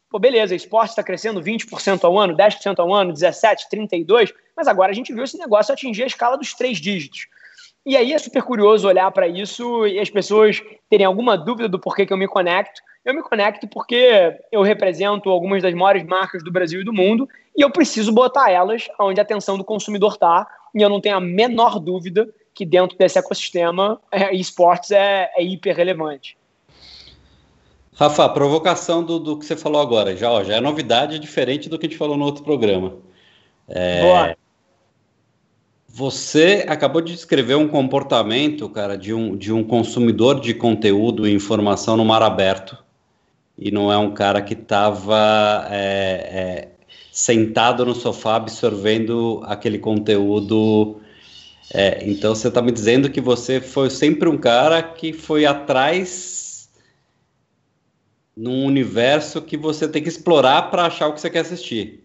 Pô, 0.09 0.19
beleza, 0.19 0.55
esporte 0.55 0.89
está 0.89 1.03
crescendo 1.03 1.41
20% 1.41 2.03
ao 2.03 2.17
ano, 2.17 2.35
10% 2.35 2.79
ao 2.79 2.93
ano, 2.93 3.13
17%, 3.13 3.57
32%, 3.71 4.33
mas 4.55 4.67
agora 4.67 4.91
a 4.91 4.95
gente 4.95 5.13
viu 5.13 5.23
esse 5.23 5.37
negócio 5.37 5.73
atingir 5.73 6.03
a 6.03 6.07
escala 6.07 6.37
dos 6.37 6.53
três 6.53 6.79
dígitos. 6.79 7.27
E 7.85 7.97
aí 7.97 8.13
é 8.13 8.19
super 8.19 8.43
curioso 8.43 8.87
olhar 8.87 9.09
para 9.11 9.27
isso 9.27 9.87
e 9.87 9.99
as 9.99 10.09
pessoas 10.09 10.61
terem 10.89 11.05
alguma 11.05 11.35
dúvida 11.35 11.67
do 11.67 11.79
porquê 11.79 12.05
que 12.05 12.13
eu 12.13 12.17
me 12.17 12.27
conecto. 12.27 12.81
Eu 13.03 13.15
me 13.15 13.23
conecto 13.23 13.67
porque 13.67 14.37
eu 14.51 14.61
represento 14.61 15.29
algumas 15.29 15.63
das 15.63 15.73
maiores 15.73 16.03
marcas 16.05 16.43
do 16.43 16.51
Brasil 16.51 16.81
e 16.81 16.85
do 16.85 16.93
mundo 16.93 17.27
e 17.57 17.61
eu 17.61 17.71
preciso 17.71 18.11
botar 18.11 18.51
elas 18.51 18.87
onde 18.99 19.19
a 19.19 19.23
atenção 19.23 19.57
do 19.57 19.63
consumidor 19.63 20.13
está. 20.13 20.47
E 20.75 20.81
eu 20.81 20.89
não 20.89 21.01
tenho 21.01 21.17
a 21.17 21.21
menor 21.21 21.79
dúvida 21.79 22.29
que 22.53 22.65
dentro 22.65 22.97
desse 22.97 23.17
ecossistema, 23.17 23.99
é, 24.11 24.33
esportes 24.35 24.91
é, 24.91 25.31
é 25.35 25.43
hiper 25.43 25.75
relevante. 25.75 26.37
Rafa, 27.93 28.25
a 28.25 28.29
provocação 28.29 29.03
do, 29.03 29.19
do 29.19 29.37
que 29.37 29.45
você 29.45 29.55
falou 29.55 29.81
agora, 29.81 30.15
já, 30.15 30.31
ó, 30.31 30.43
já 30.43 30.55
é 30.55 30.61
novidade 30.61 31.19
diferente 31.19 31.69
do 31.69 31.77
que 31.77 31.85
a 31.85 31.89
gente 31.89 31.97
falou 31.97 32.17
no 32.17 32.25
outro 32.25 32.43
programa. 32.43 32.97
É, 33.67 34.01
Boa. 34.01 34.37
Você 35.93 36.65
acabou 36.69 37.01
de 37.01 37.13
descrever 37.13 37.55
um 37.55 37.67
comportamento, 37.67 38.69
cara, 38.69 38.97
de 38.97 39.13
um, 39.13 39.35
de 39.35 39.51
um 39.51 39.61
consumidor 39.61 40.39
de 40.39 40.53
conteúdo 40.53 41.27
e 41.27 41.33
informação 41.33 41.97
no 41.97 42.05
mar 42.05 42.23
aberto. 42.23 42.77
E 43.57 43.71
não 43.71 43.91
é 43.91 43.97
um 43.97 44.13
cara 44.13 44.41
que 44.41 44.53
estava 44.53 45.67
é, 45.69 45.75
é, 45.75 46.69
sentado 47.11 47.85
no 47.85 47.93
sofá 47.93 48.37
absorvendo 48.37 49.41
aquele 49.43 49.77
conteúdo. 49.77 51.01
É, 51.73 52.07
então 52.09 52.33
você 52.33 52.47
está 52.47 52.61
me 52.61 52.71
dizendo 52.71 53.09
que 53.09 53.19
você 53.19 53.59
foi 53.59 53.89
sempre 53.89 54.29
um 54.29 54.37
cara 54.37 54.81
que 54.81 55.11
foi 55.11 55.45
atrás 55.45 56.69
num 58.35 58.63
universo 58.65 59.41
que 59.41 59.57
você 59.57 59.89
tem 59.89 60.01
que 60.01 60.09
explorar 60.09 60.71
para 60.71 60.85
achar 60.85 61.09
o 61.09 61.13
que 61.13 61.19
você 61.19 61.29
quer 61.29 61.39
assistir. 61.39 62.01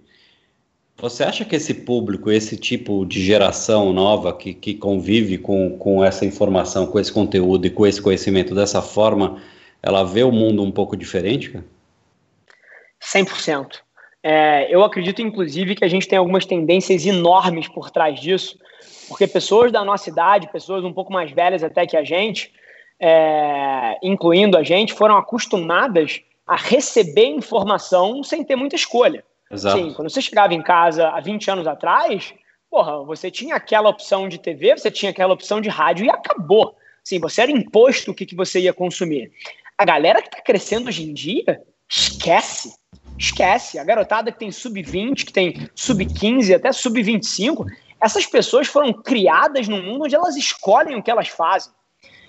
Você 0.99 1.23
acha 1.25 1.45
que 1.45 1.55
esse 1.55 1.75
público, 1.75 2.31
esse 2.31 2.57
tipo 2.57 3.05
de 3.05 3.23
geração 3.23 3.93
nova 3.93 4.33
que, 4.33 4.55
que 4.55 4.75
convive 4.75 5.37
com, 5.37 5.77
com 5.77 6.03
essa 6.03 6.25
informação, 6.25 6.87
com 6.87 6.99
esse 6.99 7.13
conteúdo 7.13 7.67
e 7.67 7.71
com 7.71 7.87
esse 7.87 8.01
conhecimento 8.01 8.55
dessa 8.55 8.81
forma, 8.81 9.43
ela 9.83 10.03
vê 10.05 10.23
o 10.23 10.33
mundo 10.33 10.63
um 10.63 10.73
pouco 10.73 10.97
diferente, 10.97 11.51
cara? 11.51 11.65
100%. 13.03 13.81
É, 14.23 14.75
eu 14.75 14.83
acredito, 14.83 15.21
inclusive, 15.21 15.75
que 15.75 15.85
a 15.85 15.89
gente 15.89 16.09
tem 16.09 16.19
algumas 16.19 16.47
tendências 16.47 17.05
enormes 17.05 17.69
por 17.69 17.91
trás 17.91 18.19
disso, 18.19 18.59
porque 19.07 19.27
pessoas 19.27 19.71
da 19.71 19.85
nossa 19.85 20.09
idade, 20.09 20.51
pessoas 20.51 20.83
um 20.83 20.93
pouco 20.95 21.13
mais 21.13 21.31
velhas 21.31 21.63
até 21.63 21.87
que 21.87 21.97
a 21.97 22.03
gente, 22.03 22.51
é, 22.99 23.99
incluindo 24.03 24.57
a 24.57 24.63
gente, 24.63 24.95
foram 24.95 25.19
acostumadas 25.19 26.23
a 26.47 26.57
receber 26.57 27.27
informação 27.27 28.23
sem 28.23 28.43
ter 28.43 28.57
muita 28.57 28.77
escolha. 28.77 29.23
Exato. 29.51 29.79
Sim, 29.79 29.93
quando 29.93 30.11
você 30.11 30.21
chegava 30.21 30.55
em 30.55 30.63
casa 30.63 31.09
há 31.09 31.21
20 31.21 31.51
anos 31.51 31.67
atrás, 31.67 32.35
porra, 32.71 33.03
você 33.05 33.31
tinha 33.31 33.55
aquela 33.55 33.89
opção 33.89 34.29
de 34.29 34.39
TV, 34.39 34.77
você 34.77 34.91
tinha 34.91 35.11
aquela 35.11 35.33
opção 35.33 35.61
de 35.61 35.69
rádio 35.69 36.07
e 36.07 36.11
acabou. 36.11 36.77
Sim, 37.05 37.21
você 37.21 37.43
era 37.43 37.53
imposto 37.53 38.11
o 38.11 38.15
que, 38.15 38.27
que 38.27 38.35
você 38.35 38.61
ia 38.61 38.73
consumir. 38.73 39.31
A 39.79 39.85
galera 39.85 40.21
que 40.21 40.29
está 40.29 40.41
crescendo 40.41 40.89
hoje 40.89 41.09
em 41.09 41.15
dia, 41.15 41.63
esquece. 41.89 42.75
Esquece. 43.19 43.79
A 43.79 43.85
garotada 43.85 44.33
que 44.33 44.39
tem 44.39 44.51
sub-20, 44.51 45.25
que 45.25 45.33
tem 45.33 45.69
sub-15, 45.75 46.55
até 46.55 46.73
sub-25, 46.73 47.65
essas 48.03 48.27
pessoas 48.27 48.67
foram 48.67 48.93
criadas 48.93 49.69
num 49.69 49.83
mundo 49.83 50.05
onde 50.05 50.15
elas 50.15 50.37
escolhem 50.37 50.97
o 50.97 51.03
que 51.03 51.11
elas 51.11 51.29
fazem. 51.29 51.73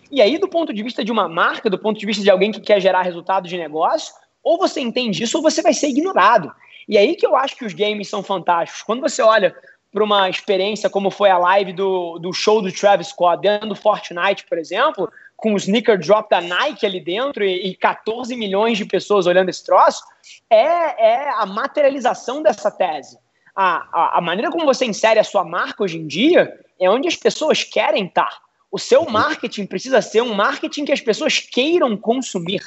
E 0.10 0.22
aí, 0.22 0.38
do 0.38 0.48
ponto 0.48 0.74
de 0.74 0.84
vista 0.84 1.04
de 1.04 1.12
uma 1.12 1.28
marca, 1.28 1.70
do 1.70 1.80
ponto 1.80 2.00
de 2.00 2.06
vista 2.06 2.24
de 2.24 2.30
alguém 2.30 2.52
que 2.52 2.62
quer 2.62 2.80
gerar 2.80 3.02
resultado 3.02 3.48
de 3.48 3.58
negócio, 3.58 4.14
ou 4.42 4.58
você 4.58 4.80
entende 4.80 5.24
isso 5.24 5.38
ou 5.38 5.44
você 5.44 5.62
vai 5.62 5.74
ser 5.74 5.90
ignorado. 5.90 6.52
E 6.88 6.98
aí 6.98 7.16
que 7.16 7.26
eu 7.26 7.36
acho 7.36 7.56
que 7.56 7.66
os 7.66 7.74
games 7.74 8.08
são 8.08 8.24
fantásticos. 8.24 8.82
Quando 8.82 9.02
você 9.02 9.22
olha 9.22 9.56
para 9.92 10.04
uma 10.04 10.30
experiência 10.30 10.90
como 10.90 11.10
foi 11.10 11.30
a 11.30 11.38
live 11.38 11.74
do, 11.74 12.20
do 12.20 12.32
show 12.32 12.62
do 12.62 12.72
Travis 12.72 13.08
Scott 13.08 13.42
dentro 13.42 13.68
do 13.68 13.76
Fortnite, 13.76 14.46
por 14.48 14.58
exemplo, 14.58 15.12
com 15.36 15.54
o 15.54 15.58
sneaker 15.58 16.00
drop 16.00 16.30
da 16.30 16.42
Nike 16.42 16.86
ali 16.86 17.00
dentro 17.00 17.44
e, 17.44 17.70
e 17.70 17.76
14 17.76 18.36
milhões 18.36 18.78
de 18.78 18.86
pessoas 18.86 19.28
olhando 19.28 19.50
esse 19.50 19.64
troço, 19.64 20.04
é, 20.50 21.26
é 21.26 21.30
a 21.30 21.46
materialização 21.46 22.42
dessa 22.42 22.72
tese. 22.72 23.18
A, 23.56 23.88
a, 23.92 24.18
a, 24.18 24.22
maneira 24.22 24.52
como 24.52 24.66
você 24.66 24.86
insere 24.86 25.20
a 25.20 25.24
sua 25.24 25.44
marca 25.44 25.84
hoje 25.84 25.98
em 25.98 26.06
dia 26.06 26.60
é 26.80 26.90
onde 26.90 27.08
as 27.08 27.16
pessoas 27.16 27.64
querem 27.64 28.06
estar. 28.06 28.40
O 28.72 28.78
seu 28.78 29.06
marketing 29.10 29.66
precisa 29.66 30.02
ser 30.02 30.22
um 30.22 30.34
marketing 30.34 30.86
que 30.86 30.92
as 30.92 31.02
pessoas 31.02 31.40
queiram 31.40 31.98
consumir. 31.98 32.62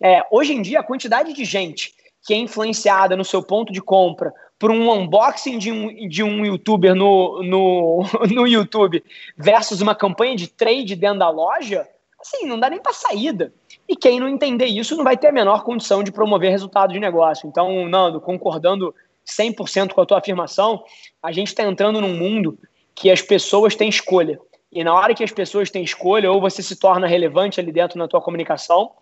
É, 0.00 0.24
hoje 0.30 0.52
em 0.52 0.62
dia, 0.62 0.80
a 0.80 0.84
quantidade 0.84 1.32
de 1.32 1.44
gente 1.44 1.94
que 2.24 2.32
é 2.32 2.38
influenciada 2.38 3.16
no 3.16 3.24
seu 3.24 3.42
ponto 3.42 3.72
de 3.72 3.80
compra 3.80 4.32
por 4.58 4.70
um 4.70 4.90
unboxing 4.90 5.58
de 5.58 5.70
um, 5.70 6.08
de 6.08 6.22
um 6.22 6.44
youtuber 6.44 6.94
no, 6.94 7.42
no, 7.42 8.04
no 8.32 8.46
YouTube 8.46 9.04
versus 9.36 9.80
uma 9.80 9.94
campanha 9.94 10.34
de 10.34 10.48
trade 10.48 10.96
dentro 10.96 11.18
da 11.18 11.28
loja, 11.28 11.86
assim, 12.18 12.46
não 12.46 12.58
dá 12.58 12.70
nem 12.70 12.80
para 12.80 12.92
saída. 12.92 13.52
E 13.86 13.94
quem 13.94 14.18
não 14.18 14.28
entender 14.28 14.66
isso 14.66 14.96
não 14.96 15.04
vai 15.04 15.16
ter 15.16 15.28
a 15.28 15.32
menor 15.32 15.64
condição 15.64 16.02
de 16.02 16.10
promover 16.10 16.50
resultado 16.50 16.92
de 16.92 16.98
negócio. 16.98 17.46
Então, 17.46 17.86
Nando, 17.86 18.20
concordando 18.20 18.94
100% 19.26 19.92
com 19.92 20.00
a 20.00 20.06
tua 20.06 20.18
afirmação, 20.18 20.82
a 21.22 21.30
gente 21.30 21.48
está 21.48 21.64
entrando 21.64 22.00
num 22.00 22.16
mundo 22.16 22.58
que 22.94 23.10
as 23.10 23.20
pessoas 23.20 23.74
têm 23.74 23.88
escolha. 23.88 24.40
E 24.72 24.82
na 24.82 24.94
hora 24.94 25.14
que 25.14 25.22
as 25.22 25.30
pessoas 25.30 25.70
têm 25.70 25.84
escolha, 25.84 26.32
ou 26.32 26.40
você 26.40 26.62
se 26.62 26.76
torna 26.76 27.06
relevante 27.06 27.60
ali 27.60 27.70
dentro 27.70 27.98
na 27.98 28.08
tua 28.08 28.20
comunicação, 28.20 28.92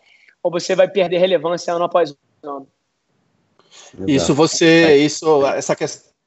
ou 0.43 0.51
você 0.51 0.75
vai 0.75 0.89
perder 0.89 1.19
relevância 1.19 1.73
ano 1.73 1.85
após 1.85 2.15
ano. 2.43 2.67
Isso 4.07 4.35
você, 4.35 4.97
isso, 4.97 5.47
essa, 5.47 5.77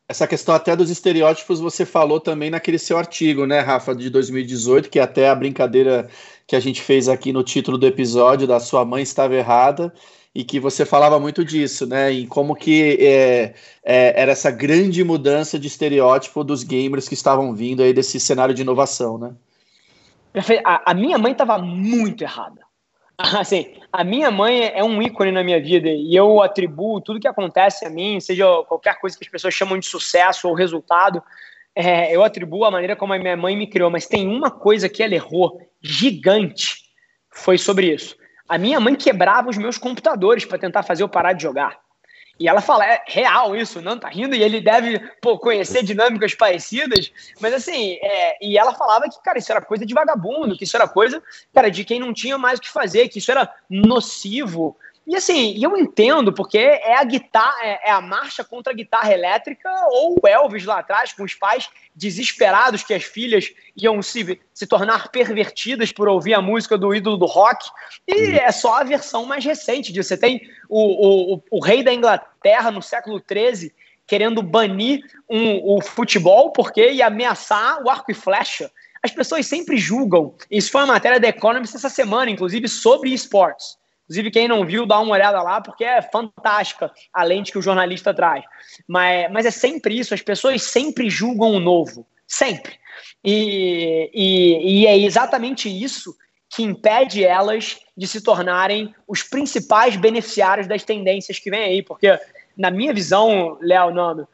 essa 0.07 0.27
questão 0.27 0.53
até 0.53 0.75
dos 0.75 0.89
estereótipos 0.89 1.60
você 1.60 1.86
falou 1.86 2.19
também 2.19 2.50
naquele 2.50 2.77
seu 2.77 2.98
artigo, 2.98 3.45
né, 3.45 3.60
Rafa, 3.60 3.95
de 3.95 4.10
2018, 4.10 4.89
que 4.89 5.00
é 5.00 5.03
até 5.03 5.29
a 5.29 5.36
brincadeira 5.36 6.07
que 6.45 6.55
a 6.55 6.60
gente 6.60 6.81
fez 6.81 7.10
aqui 7.10 7.34
no 7.34 7.43
título 7.43 7.77
do 7.77 7.88
episódio 7.88 8.45
da 8.45 8.60
sua 8.60 8.86
mãe 8.86 9.01
estava 9.01 9.36
errada 9.36 9.91
e 10.34 10.43
que 10.43 10.60
você 10.60 10.86
falava 10.86 11.17
muito 11.17 11.45
disso, 11.45 11.88
né? 11.88 12.12
E 12.12 12.27
como 12.27 12.55
que 12.55 12.98
é, 13.00 13.53
é, 13.84 14.22
era 14.22 14.34
essa 14.34 14.51
grande 14.51 15.01
mudança 15.01 15.57
de 15.57 15.67
estereótipo 15.67 16.43
dos 16.43 16.62
gamers 16.62 17.07
que 17.07 17.13
estavam 17.13 17.55
vindo 17.55 17.81
aí 17.81 17.93
desse 17.93 18.19
cenário 18.19 18.53
de 18.53 18.62
inovação, 18.62 19.17
né? 19.17 19.34
A, 20.65 20.91
a 20.91 20.93
minha 20.93 21.17
mãe 21.17 21.31
estava 21.31 21.57
muito 21.57 22.22
errada. 22.22 22.64
Assim, 23.17 23.74
a 23.91 24.03
minha 24.03 24.29
mãe 24.29 24.72
é 24.74 24.84
um 24.84 25.01
ícone 25.01 25.31
na 25.31 25.43
minha 25.43 25.62
vida 25.62 25.88
e 25.89 26.13
eu 26.15 26.41
atribuo 26.41 27.00
tudo 27.00 27.19
que 27.19 27.27
acontece 27.27 27.86
a 27.86 27.89
mim, 27.89 28.19
seja 28.19 28.45
qualquer 28.67 29.00
coisa 29.00 29.17
que 29.17 29.24
as 29.24 29.31
pessoas 29.31 29.53
chamam 29.53 29.79
de 29.79 29.86
sucesso 29.86 30.50
ou 30.50 30.53
resultado, 30.53 31.24
é, 31.74 32.15
eu 32.15 32.24
atribuo 32.24 32.65
a 32.65 32.72
maneira 32.72 32.95
como 32.95 33.13
a 33.13 33.19
minha 33.19 33.38
mãe 33.38 33.55
me 33.55 33.67
criou. 33.67 33.89
Mas 33.89 34.05
tem 34.05 34.27
uma 34.27 34.51
coisa 34.51 34.89
que 34.89 35.01
ela 35.01 35.13
errou 35.13 35.60
gigante, 35.81 36.86
foi 37.29 37.57
sobre 37.57 37.93
isso. 37.93 38.15
A 38.48 38.57
minha 38.57 38.79
mãe 38.79 38.95
quebrava 38.95 39.50
os 39.50 39.57
meus 39.57 39.77
computadores 39.77 40.45
para 40.45 40.60
tentar 40.60 40.84
fazer 40.84 41.03
eu 41.03 41.10
parar 41.10 41.34
de 41.34 41.43
jogar. 41.43 41.85
E 42.38 42.50
ela 42.50 42.60
fala, 42.62 42.86
é 42.86 43.01
real 43.08 43.56
isso, 43.56 43.82
não 43.82 43.98
tá 43.98 44.10
rindo, 44.10 44.36
e 44.36 44.44
ele 44.44 44.60
deve 44.60 45.00
pô, 45.22 45.39
conhecer 45.39 45.84
dinâmicas 45.84 46.36
parecidas, 46.36 47.12
mas 47.39 47.54
assim, 47.54 47.98
é, 48.01 48.38
e 48.46 48.58
ela 48.58 48.74
falava 48.74 49.06
que, 49.10 49.22
cara, 49.24 49.39
isso 49.39 49.51
era 49.51 49.62
coisa 49.62 49.86
de 49.86 49.94
vagabundo, 49.94 50.58
que 50.58 50.65
isso 50.65 50.75
era 50.75 50.88
coisa, 50.88 51.24
cara, 51.54 51.72
de 51.72 51.86
quem 51.86 52.00
não 52.00 52.13
tinha 52.13 52.38
mais 52.38 52.60
o 52.60 52.62
que 52.62 52.70
fazer, 52.70 53.08
que 53.08 53.20
isso 53.20 53.32
era 53.32 53.50
nocivo, 53.70 54.75
e 55.08 55.16
assim, 55.16 55.56
eu 55.64 55.78
entendo, 55.78 56.34
porque 56.34 56.58
é 56.58 56.98
a 56.98 57.04
guitarra, 57.04 57.64
é, 57.64 57.90
é, 57.90 57.92
a 57.92 58.02
marcha 58.02 58.44
contra 58.44 58.74
a 58.74 58.76
guitarra 58.76 59.14
elétrica, 59.14 59.70
ou 59.90 60.20
o 60.22 60.28
Elvis 60.28 60.66
lá 60.66 60.80
atrás, 60.80 61.14
com 61.14 61.24
os 61.24 61.36
pais 61.36 61.70
desesperados 61.96 62.82
que 62.82 62.94
as 62.94 63.04
filhas 63.04 63.54
iam 63.78 64.02
se, 64.02 64.42
se 64.52 64.66
tornar 64.66 65.10
pervertidas 65.10 65.92
por 65.92 66.08
ouvir 66.08 66.34
a 66.34 66.42
música 66.42 66.76
do 66.76 66.94
ídolo 66.94 67.18
do 67.18 67.28
rock. 67.28 67.70
E 68.08 68.32
é 68.32 68.52
só 68.52 68.80
a 68.80 68.84
versão 68.84 69.28
mais 69.28 69.46
recente 69.46 69.94
disso. 69.94 70.10
Você 70.10 70.18
tem 70.18 70.42
o, 70.68 71.36
o, 71.36 71.44
o 71.52 71.64
rei 71.64 71.84
da 71.84 71.94
Inglaterra 71.94 72.72
no 72.72 72.82
século 72.82 73.22
XIII 73.22 73.72
querendo 74.08 74.42
banir 74.42 75.02
um, 75.30 75.78
o 75.78 75.82
futebol 75.82 76.52
porque 76.52 76.94
ia 76.94 77.08
ameaçar 77.08 77.84
o 77.84 77.90
arco 77.92 78.12
e 78.12 78.16
flecha. 78.16 78.72
As 79.04 79.12
pessoas 79.12 79.46
sempre 79.46 79.78
julgam. 79.78 80.34
Isso 80.50 80.72
foi 80.72 80.82
uma 80.82 80.94
matéria 80.94 81.20
da 81.20 81.28
Economist 81.28 81.76
essa 81.76 81.90
semana, 81.90 82.32
inclusive, 82.32 82.68
sobre 82.68 83.14
esportes 83.14 83.78
Inclusive, 84.06 84.32
quem 84.32 84.48
não 84.48 84.66
viu, 84.66 84.86
dá 84.86 85.00
uma 85.00 85.14
olhada 85.14 85.42
lá, 85.42 85.60
porque 85.60 85.84
é 85.84 86.02
fantástica 86.02 86.92
a 87.12 87.24
lente 87.24 87.52
que 87.52 87.58
o 87.58 87.62
jornalista 87.62 88.14
traz. 88.14 88.46
Mas, 88.88 89.32
mas 89.32 89.46
é 89.46 89.52
sempre 89.52 89.98
isso, 89.98 90.14
as 90.14 90.22
pessoas 90.22 90.62
sempre 90.62 91.10
julgam 91.10 91.52
o 91.52 91.60
novo. 91.60 92.06
Sempre. 92.28 92.80
E, 93.24 94.10
e, 94.14 94.82
e 94.82 94.88
é 94.88 94.98
exatamente 94.98 95.68
isso 95.68 96.16
que 96.50 96.64
impede 96.64 97.24
elas 97.24 97.80
de 97.98 98.08
se 98.08 98.22
tornarem 98.22 98.94
os 99.08 99.24
principais 99.24 99.96
beneficiários 99.96 100.68
das 100.68 100.84
tendências 100.84 101.40
que 101.40 101.50
vem 101.50 101.64
aí, 101.64 101.82
porque 101.82 102.18
na 102.56 102.72
minha 102.72 102.94
visão, 102.94 103.58
Léo 103.62 103.92
Nando, 103.92 104.28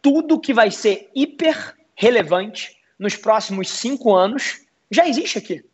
tudo 0.00 0.40
que 0.40 0.54
vai 0.54 0.70
ser 0.70 1.10
hiper 1.14 1.74
relevante 1.94 2.76
nos 2.98 3.16
próximos 3.16 3.68
cinco 3.68 4.14
anos 4.14 4.62
já 4.90 5.06
existe 5.06 5.38
aqui. 5.38 5.64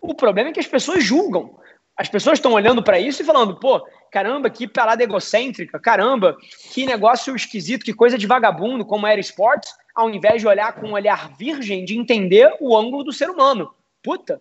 O 0.00 0.14
problema 0.14 0.50
é 0.50 0.52
que 0.52 0.60
as 0.60 0.66
pessoas 0.66 1.04
julgam. 1.04 1.58
As 2.00 2.08
pessoas 2.08 2.38
estão 2.38 2.54
olhando 2.54 2.82
para 2.82 2.98
isso 2.98 3.20
e 3.20 3.26
falando, 3.26 3.60
pô, 3.60 3.86
caramba, 4.10 4.48
que 4.48 4.66
parada 4.66 5.02
egocêntrica, 5.02 5.78
caramba, 5.78 6.34
que 6.72 6.86
negócio 6.86 7.36
esquisito, 7.36 7.84
que 7.84 7.92
coisa 7.92 8.16
de 8.16 8.26
vagabundo, 8.26 8.86
como 8.86 9.06
era 9.06 9.20
esportes, 9.20 9.70
ao 9.94 10.08
invés 10.08 10.40
de 10.40 10.48
olhar 10.48 10.72
com 10.72 10.88
um 10.88 10.92
olhar 10.94 11.30
virgem, 11.36 11.84
de 11.84 11.98
entender 11.98 12.56
o 12.58 12.74
ângulo 12.74 13.04
do 13.04 13.12
ser 13.12 13.28
humano. 13.28 13.74
Puta, 14.02 14.40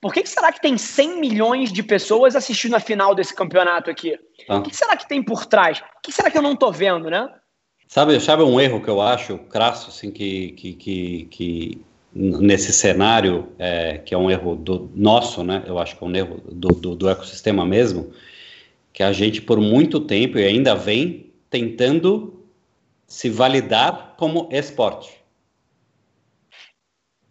por 0.00 0.12
que, 0.12 0.24
que 0.24 0.28
será 0.28 0.50
que 0.50 0.60
tem 0.60 0.76
100 0.76 1.20
milhões 1.20 1.72
de 1.72 1.80
pessoas 1.80 2.34
assistindo 2.34 2.74
a 2.74 2.80
final 2.80 3.14
desse 3.14 3.32
campeonato 3.32 3.88
aqui? 3.88 4.18
Ah. 4.48 4.56
O 4.56 4.62
que 4.62 4.74
será 4.74 4.96
que 4.96 5.08
tem 5.08 5.22
por 5.22 5.46
trás? 5.46 5.78
O 5.78 6.02
que 6.02 6.10
será 6.10 6.28
que 6.28 6.36
eu 6.36 6.42
não 6.42 6.54
estou 6.54 6.72
vendo, 6.72 7.08
né? 7.08 7.32
Sabe, 7.86 8.18
sabe 8.18 8.42
um 8.42 8.60
erro 8.60 8.82
que 8.82 8.90
eu 8.90 9.00
acho, 9.00 9.38
crasso, 9.38 9.90
assim, 9.90 10.10
que, 10.10 10.50
que, 10.54 10.72
que, 10.74 11.24
que 11.26 11.86
nesse 12.18 12.72
cenário, 12.72 13.48
é, 13.58 13.98
que 13.98 14.14
é 14.14 14.18
um 14.18 14.30
erro 14.30 14.56
do 14.56 14.90
nosso, 14.94 15.44
né? 15.44 15.62
Eu 15.66 15.78
acho 15.78 15.96
que 15.96 16.02
é 16.02 16.06
um 16.06 16.16
erro 16.16 16.40
do, 16.50 16.68
do, 16.68 16.96
do 16.96 17.08
ecossistema 17.10 17.66
mesmo, 17.66 18.10
que 18.90 19.02
a 19.02 19.12
gente, 19.12 19.42
por 19.42 19.60
muito 19.60 20.00
tempo, 20.00 20.38
e 20.38 20.44
ainda 20.44 20.74
vem 20.74 21.30
tentando 21.50 22.42
se 23.06 23.28
validar 23.28 24.14
como 24.16 24.48
esporte. 24.50 25.20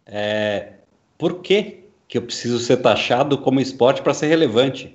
É, 0.06 0.74
por 1.18 1.40
que, 1.40 1.80
que 2.06 2.16
eu 2.16 2.22
preciso 2.22 2.60
ser 2.60 2.76
taxado 2.76 3.38
como 3.38 3.60
esporte 3.60 4.02
para 4.02 4.14
ser 4.14 4.28
relevante? 4.28 4.94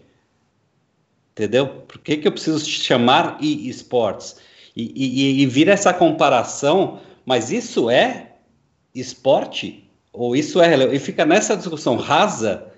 Entendeu? 1.33 1.67
Por 1.67 1.99
que, 1.99 2.15
que 2.15 2.27
eu 2.27 2.31
preciso 2.31 2.65
chamar 2.65 3.37
e-sports? 3.41 4.37
E, 4.73 4.93
e, 4.95 5.41
e 5.41 5.45
vira 5.45 5.73
essa 5.73 5.93
comparação, 5.93 7.01
mas 7.25 7.51
isso 7.51 7.89
é 7.89 8.30
esporte? 8.93 9.83
Ou 10.13 10.35
isso 10.35 10.61
é? 10.61 10.93
E 10.93 10.99
fica 10.99 11.25
nessa 11.25 11.55
discussão 11.55 11.95
rasa 11.95 12.71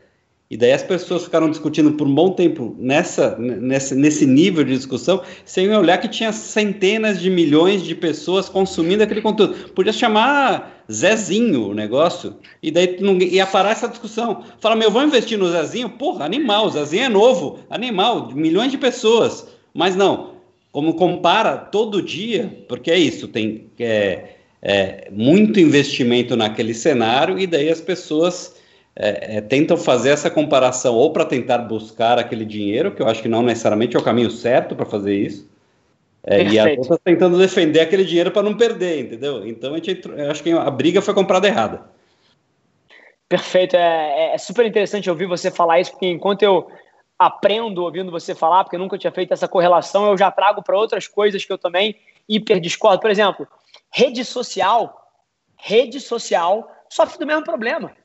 e 0.53 0.57
daí 0.57 0.71
as 0.71 0.83
pessoas 0.83 1.23
ficaram 1.23 1.49
discutindo 1.49 1.93
por 1.93 2.05
um 2.05 2.13
bom 2.13 2.29
tempo 2.29 2.75
nessa, 2.77 3.35
nesse, 3.39 3.95
nesse 3.95 4.23
nível 4.23 4.63
de 4.63 4.75
discussão, 4.77 5.23
sem 5.43 5.75
olhar 5.75 5.97
que 5.97 6.07
tinha 6.07 6.31
centenas 6.31 7.19
de 7.19 7.27
milhões 7.27 7.81
de 7.81 7.95
pessoas 7.95 8.49
consumindo 8.49 9.01
aquele 9.01 9.19
conteúdo. 9.19 9.71
Podia 9.71 9.91
chamar 9.91 10.85
Zezinho 10.91 11.69
o 11.69 11.73
negócio, 11.73 12.35
e 12.61 12.69
daí 12.69 12.97
não, 13.01 13.17
ia 13.17 13.47
parar 13.47 13.71
essa 13.71 13.87
discussão. 13.87 14.43
Fala, 14.59 14.75
meu, 14.75 14.91
vamos 14.91 15.07
investir 15.07 15.39
no 15.39 15.49
Zezinho? 15.49 15.89
Porra, 15.89 16.23
animal, 16.23 16.67
o 16.67 16.69
Zezinho 16.69 17.05
é 17.05 17.09
novo, 17.09 17.57
animal, 17.67 18.29
milhões 18.31 18.69
de 18.69 18.77
pessoas. 18.77 19.47
Mas 19.73 19.95
não, 19.95 20.35
como 20.71 20.93
compara 20.93 21.57
todo 21.57 21.99
dia, 21.99 22.63
porque 22.69 22.91
é 22.91 22.99
isso, 22.99 23.27
tem 23.27 23.71
é, 23.79 24.35
é, 24.65 25.09
muito 25.11 25.59
investimento 25.59 26.37
naquele 26.37 26.73
cenário, 26.73 27.37
e 27.37 27.45
daí 27.45 27.69
as 27.69 27.81
pessoas 27.81 28.55
é, 28.95 29.37
é, 29.37 29.41
tentam 29.41 29.75
fazer 29.75 30.11
essa 30.11 30.29
comparação 30.29 30.95
ou 30.95 31.11
para 31.11 31.25
tentar 31.25 31.57
buscar 31.57 32.17
aquele 32.17 32.45
dinheiro, 32.45 32.95
que 32.95 33.01
eu 33.01 33.07
acho 33.07 33.21
que 33.21 33.27
não 33.27 33.43
necessariamente 33.43 33.97
é 33.97 33.99
o 33.99 34.03
caminho 34.03 34.31
certo 34.31 34.73
para 34.73 34.85
fazer 34.85 35.13
isso, 35.13 35.51
é, 36.25 36.41
e 36.43 36.57
as 36.57 36.77
outras 36.77 36.99
tentando 37.03 37.37
defender 37.37 37.81
aquele 37.81 38.05
dinheiro 38.05 38.31
para 38.31 38.41
não 38.41 38.55
perder, 38.55 39.01
entendeu? 39.01 39.45
Então 39.45 39.73
a 39.73 39.77
gente, 39.77 40.07
eu 40.07 40.31
acho 40.31 40.41
que 40.41 40.51
a 40.51 40.71
briga 40.71 41.01
foi 41.01 41.13
comprada 41.13 41.45
errada. 41.45 41.81
Perfeito, 43.27 43.75
é, 43.75 43.79
é, 44.29 44.35
é 44.35 44.37
super 44.37 44.65
interessante 44.65 45.09
ouvir 45.09 45.25
você 45.25 45.51
falar 45.51 45.81
isso, 45.81 45.91
porque 45.91 46.07
enquanto 46.07 46.43
eu 46.43 46.67
aprendo 47.19 47.83
ouvindo 47.83 48.11
você 48.11 48.33
falar, 48.33 48.63
porque 48.63 48.77
nunca 48.77 48.97
tinha 48.97 49.11
feito 49.11 49.33
essa 49.33 49.47
correlação, 49.47 50.07
eu 50.07 50.17
já 50.17 50.31
trago 50.31 50.63
para 50.63 50.77
outras 50.77 51.05
coisas 51.05 51.43
que 51.43 51.51
eu 51.51 51.57
também 51.57 51.97
hiper 52.29 52.61
discordo. 52.61 53.01
Por 53.01 53.11
exemplo, 53.11 53.45
rede 53.91 54.23
social, 54.25 55.11
rede 55.57 55.99
social 55.99 56.69
sofre 56.89 57.19
do 57.19 57.25
mesmo 57.25 57.43
problema 57.43 57.95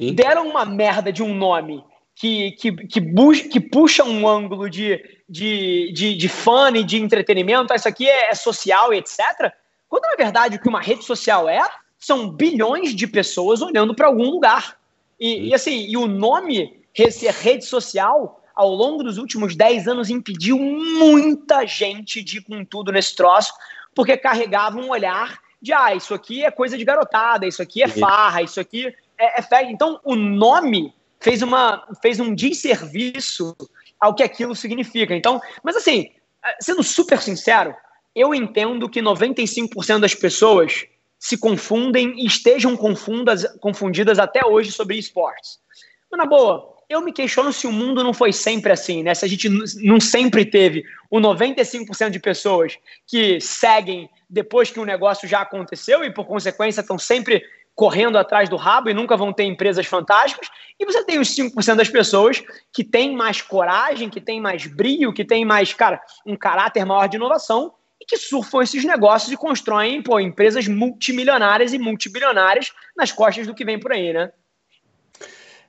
Sim. 0.00 0.14
deram 0.14 0.48
uma 0.48 0.64
merda 0.64 1.12
de 1.12 1.22
um 1.22 1.34
nome 1.34 1.84
que, 2.14 2.52
que, 2.52 2.72
que, 2.72 3.00
que 3.48 3.60
puxa 3.60 4.04
um 4.04 4.28
ângulo 4.28 4.70
de, 4.70 5.02
de, 5.28 5.92
de, 5.92 6.16
de 6.16 6.28
fã 6.28 6.70
e 6.70 6.84
de 6.84 7.00
entretenimento, 7.00 7.72
ah, 7.72 7.76
isso 7.76 7.88
aqui 7.88 8.08
é, 8.08 8.30
é 8.30 8.34
social 8.34 8.92
e 8.92 8.98
etc. 8.98 9.52
Quando 9.88 10.04
na 10.04 10.16
verdade 10.16 10.56
o 10.56 10.60
que 10.60 10.68
uma 10.68 10.80
rede 10.80 11.04
social 11.04 11.48
é, 11.48 11.60
são 11.98 12.30
bilhões 12.30 12.94
de 12.94 13.06
pessoas 13.06 13.62
olhando 13.62 13.94
para 13.94 14.06
algum 14.06 14.28
lugar. 14.30 14.76
E, 15.18 15.48
e, 15.48 15.54
assim, 15.54 15.86
e 15.88 15.96
o 15.96 16.06
nome 16.06 16.84
ser 17.10 17.32
rede 17.32 17.64
social, 17.64 18.40
ao 18.54 18.72
longo 18.72 19.02
dos 19.02 19.18
últimos 19.18 19.56
10 19.56 19.88
anos, 19.88 20.10
impediu 20.10 20.58
muita 20.58 21.66
gente 21.66 22.22
de 22.22 22.38
ir 22.38 22.42
com 22.42 22.64
tudo 22.64 22.92
nesse 22.92 23.16
troço, 23.16 23.52
porque 23.94 24.16
carregava 24.16 24.78
um 24.78 24.90
olhar 24.90 25.38
de 25.60 25.72
ah, 25.72 25.94
isso 25.94 26.12
aqui 26.12 26.44
é 26.44 26.50
coisa 26.50 26.76
de 26.76 26.84
garotada, 26.84 27.46
isso 27.46 27.62
aqui 27.62 27.82
é 27.82 27.88
farra, 27.88 28.42
isso 28.42 28.60
aqui 28.60 28.94
é, 29.18 29.40
é 29.40 29.70
Então, 29.70 29.98
o 30.04 30.14
nome 30.14 30.94
fez, 31.20 31.40
uma, 31.40 31.86
fez 32.02 32.20
um 32.20 32.34
desserviço 32.34 33.56
ao 33.98 34.14
que 34.14 34.22
aquilo 34.22 34.54
significa. 34.54 35.14
Então, 35.14 35.40
mas 35.62 35.76
assim, 35.76 36.10
sendo 36.60 36.82
super 36.82 37.20
sincero, 37.22 37.74
eu 38.14 38.34
entendo 38.34 38.88
que 38.88 39.00
95% 39.00 40.00
das 40.00 40.14
pessoas 40.14 40.86
se 41.18 41.38
confundem 41.38 42.14
e 42.18 42.26
estejam 42.26 42.76
confundas, 42.76 43.46
confundidas 43.58 44.18
até 44.18 44.44
hoje 44.44 44.70
sobre 44.70 44.98
esportes. 44.98 45.58
Mas, 46.10 46.18
na 46.18 46.26
boa, 46.26 46.73
eu 46.94 47.02
me 47.02 47.12
questiono 47.12 47.52
se 47.52 47.66
o 47.66 47.72
mundo 47.72 48.02
não 48.02 48.14
foi 48.14 48.32
sempre 48.32 48.72
assim, 48.72 49.02
né? 49.02 49.14
Se 49.14 49.24
a 49.24 49.28
gente 49.28 49.48
não 49.82 50.00
sempre 50.00 50.44
teve 50.44 50.84
o 51.10 51.18
95% 51.18 52.10
de 52.10 52.20
pessoas 52.20 52.78
que 53.06 53.40
seguem 53.40 54.08
depois 54.30 54.70
que 54.70 54.80
o 54.80 54.84
negócio 54.84 55.28
já 55.28 55.40
aconteceu 55.40 56.04
e, 56.04 56.12
por 56.12 56.24
consequência, 56.24 56.80
estão 56.80 56.98
sempre 56.98 57.42
correndo 57.74 58.16
atrás 58.16 58.48
do 58.48 58.56
rabo 58.56 58.88
e 58.88 58.94
nunca 58.94 59.16
vão 59.16 59.32
ter 59.32 59.42
empresas 59.42 59.86
fantásticas. 59.86 60.48
E 60.78 60.84
você 60.86 61.04
tem 61.04 61.18
os 61.18 61.28
5% 61.28 61.74
das 61.74 61.88
pessoas 61.88 62.42
que 62.72 62.84
têm 62.84 63.14
mais 63.14 63.42
coragem, 63.42 64.08
que 64.08 64.20
têm 64.20 64.40
mais 64.40 64.66
brilho, 64.66 65.12
que 65.12 65.24
têm 65.24 65.44
mais, 65.44 65.74
cara, 65.74 66.00
um 66.24 66.36
caráter 66.36 66.84
maior 66.84 67.08
de 67.08 67.16
inovação 67.16 67.74
e 68.00 68.04
que 68.04 68.16
surfam 68.16 68.62
esses 68.62 68.84
negócios 68.84 69.32
e 69.32 69.36
constroem 69.36 70.00
pô, 70.00 70.20
empresas 70.20 70.68
multimilionárias 70.68 71.72
e 71.72 71.78
multibilionárias 71.78 72.72
nas 72.96 73.10
costas 73.10 73.46
do 73.46 73.54
que 73.54 73.64
vem 73.64 73.80
por 73.80 73.92
aí, 73.92 74.12
né? 74.12 74.30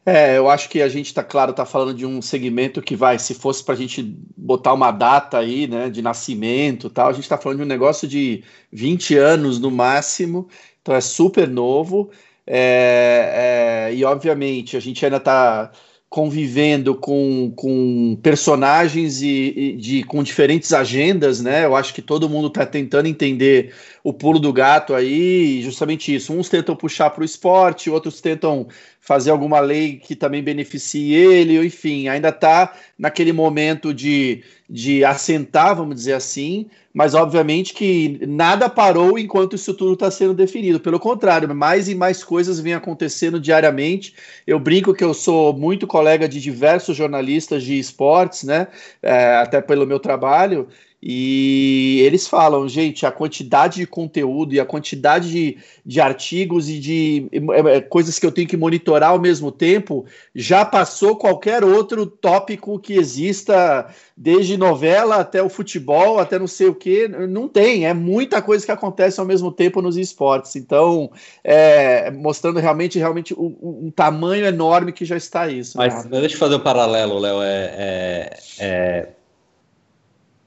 É, 0.06 0.38
eu 0.38 0.48
acho 0.48 0.70
que 0.70 0.84
a 0.84 0.88
gente 0.88 1.08
está 1.08 1.24
claro, 1.24 1.50
está 1.50 1.66
falando 1.66 1.96
de 1.96 2.06
um 2.06 2.22
segmento 2.22 2.80
que 2.80 2.96
vai, 2.96 3.18
se 3.18 3.34
fosse 3.34 3.64
para 3.64 3.74
a 3.74 3.78
gente 3.78 4.04
botar 4.38 4.72
uma 4.74 4.92
data 4.92 5.40
aí, 5.40 5.68
né, 5.68 5.90
de 5.90 6.00
nascimento 6.00 6.92
tal, 6.92 7.08
a 7.08 7.12
gente 7.12 7.24
está 7.24 7.40
falando 7.40 7.58
de 7.58 7.64
um 7.64 7.68
negócio 7.68 8.08
de 8.08 8.44
20 8.72 9.18
anos 9.18 9.60
no 9.60 9.72
máximo, 9.72 10.48
então 10.82 10.94
é 10.94 11.02
super 11.02 11.48
novo. 11.50 12.12
É, 12.48 13.90
é, 13.90 13.96
e 13.96 14.06
obviamente 14.06 14.78
a 14.78 14.80
gente 14.80 15.04
ainda 15.04 15.18
está 15.18 15.72
convivendo 16.16 16.96
com, 16.96 17.52
com 17.58 18.18
personagens 18.24 19.22
e, 19.22 19.54
e, 19.54 19.72
de, 19.76 20.04
com 20.04 20.24
diferentes 20.24 20.72
agendas, 20.72 21.42
né? 21.42 21.66
Eu 21.66 21.76
acho 21.76 21.94
que 21.94 22.02
todo 22.02 22.30
mundo 22.30 22.48
está 22.48 22.66
tentando 22.66 23.08
entender 23.08 23.74
o 24.02 24.14
pulo 24.14 24.40
do 24.40 24.54
gato 24.54 24.94
aí, 24.94 25.62
justamente 25.62 26.16
isso. 26.16 26.32
Uns 26.32 26.48
tentam 26.48 26.74
puxar 26.74 27.10
para 27.10 27.22
o 27.22 27.26
esporte, 27.26 27.90
outros 27.90 28.22
tentam 28.22 28.68
fazer 29.06 29.30
alguma 29.30 29.60
lei 29.60 29.98
que 29.98 30.16
também 30.16 30.42
beneficie 30.42 31.14
ele, 31.14 31.64
enfim, 31.64 32.08
ainda 32.08 32.30
está 32.30 32.74
naquele 32.98 33.32
momento 33.32 33.94
de, 33.94 34.44
de 34.68 35.06
assentar, 35.06 35.76
vamos 35.76 35.94
dizer 35.94 36.14
assim, 36.14 36.66
mas 36.92 37.14
obviamente 37.14 37.72
que 37.72 38.20
nada 38.28 38.68
parou 38.68 39.20
enquanto 39.20 39.56
isso 39.56 39.76
tudo 39.76 39.94
está 39.94 40.10
sendo 40.10 40.34
definido. 40.34 40.80
Pelo 40.80 41.00
contrário, 41.00 41.54
mais 41.54 41.88
e 41.88 41.94
mais 41.94 42.24
coisas 42.24 42.60
vêm 42.60 42.74
acontecendo 42.74 43.40
diariamente. 43.40 44.16
Eu 44.48 44.60
brinco 44.60 44.92
que 44.92 45.04
eu 45.04 45.14
sou 45.14 45.54
muito 45.54 45.86
colega 45.86 46.28
de 46.28 46.42
diversos 46.42 46.98
jornalistas 46.98 47.64
de 47.64 47.78
esportes, 47.78 48.44
né? 48.44 48.68
É, 49.04 49.36
até 49.36 49.62
pelo 49.62 49.86
meu 49.86 50.00
trabalho, 50.00 50.68
e 51.08 52.02
eles 52.04 52.28
falam, 52.28 52.68
gente, 52.68 53.06
a 53.06 53.12
quantidade 53.12 53.76
de 53.76 53.86
conteúdo 53.86 54.56
e 54.56 54.60
a 54.60 54.66
quantidade 54.66 55.30
de, 55.30 55.58
de 55.86 56.02
artigos 56.02 56.68
e 56.68 56.80
de 56.80 57.28
é, 57.32 57.76
é, 57.76 57.82
coisas 57.82 58.18
que 58.18 58.26
eu 58.26 58.32
tenho 58.32 58.48
que 58.48 58.58
monitorar 58.58 59.12
ao 59.12 59.20
mesmo 59.20 59.52
tempo 59.52 60.08
já 60.34 60.66
passou 60.66 61.16
qualquer 61.16 61.64
outro 61.64 62.08
tópico 62.08 62.80
que 62.80 62.94
exista, 62.94 63.86
desde 64.18 64.58
novela 64.58 65.18
até 65.18 65.44
o 65.44 65.50
futebol, 65.50 66.18
até 66.18 66.40
não 66.40 66.48
sei 66.48 66.70
o 66.70 66.74
que. 66.74 67.08
Não 67.08 67.48
tem, 67.48 67.86
é 67.86 67.94
muita 67.94 68.42
coisa 68.42 68.66
que 68.66 68.72
acontece 68.72 69.20
ao 69.20 69.28
mesmo 69.28 69.52
tempo 69.52 69.84
nos 69.84 69.98
esportes. 69.98 70.56
Então, 70.56 71.12
é, 71.44 72.10
mostrando 72.10 72.60
realmente, 72.60 72.98
realmente 72.98 73.32
um, 73.36 73.56
um, 73.62 73.92
tamanho 73.96 74.44
enorme 74.44 74.92
que 74.92 75.06
já 75.06 75.18
está 75.18 75.48
isso. 75.48 75.78
Mas 75.78 76.04
né? 76.06 76.20
deixa 76.20 76.34
eu 76.34 76.40
fazer 76.40 76.56
um 76.56 76.62
paralelo, 76.62 77.20
Léo. 77.20 77.44
é, 77.44 77.70
é, 77.78 78.40
é 78.60 79.08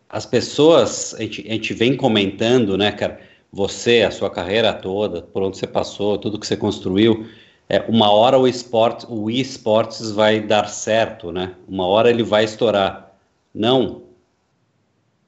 as 0.08 0.24
pessoas, 0.24 1.14
a 1.14 1.22
gente, 1.22 1.46
a 1.46 1.52
gente 1.52 1.74
vem 1.74 1.96
comentando, 1.96 2.76
né, 2.76 2.92
cara, 2.92 3.20
você, 3.52 4.02
a 4.02 4.10
sua 4.10 4.30
carreira 4.30 4.72
toda, 4.72 5.22
por 5.22 5.42
onde 5.42 5.58
você 5.58 5.66
passou, 5.66 6.18
tudo 6.18 6.38
que 6.38 6.46
você 6.46 6.56
construiu, 6.56 7.26
é, 7.68 7.80
uma 7.88 8.10
hora 8.10 8.38
o 8.38 8.48
esporte, 8.48 9.06
o 9.08 9.30
esportes 9.30 10.10
vai 10.10 10.40
dar 10.40 10.68
certo, 10.68 11.30
né? 11.30 11.54
Uma 11.68 11.86
hora 11.86 12.08
ele 12.08 12.22
vai 12.22 12.44
estourar. 12.44 13.14
Não. 13.54 14.02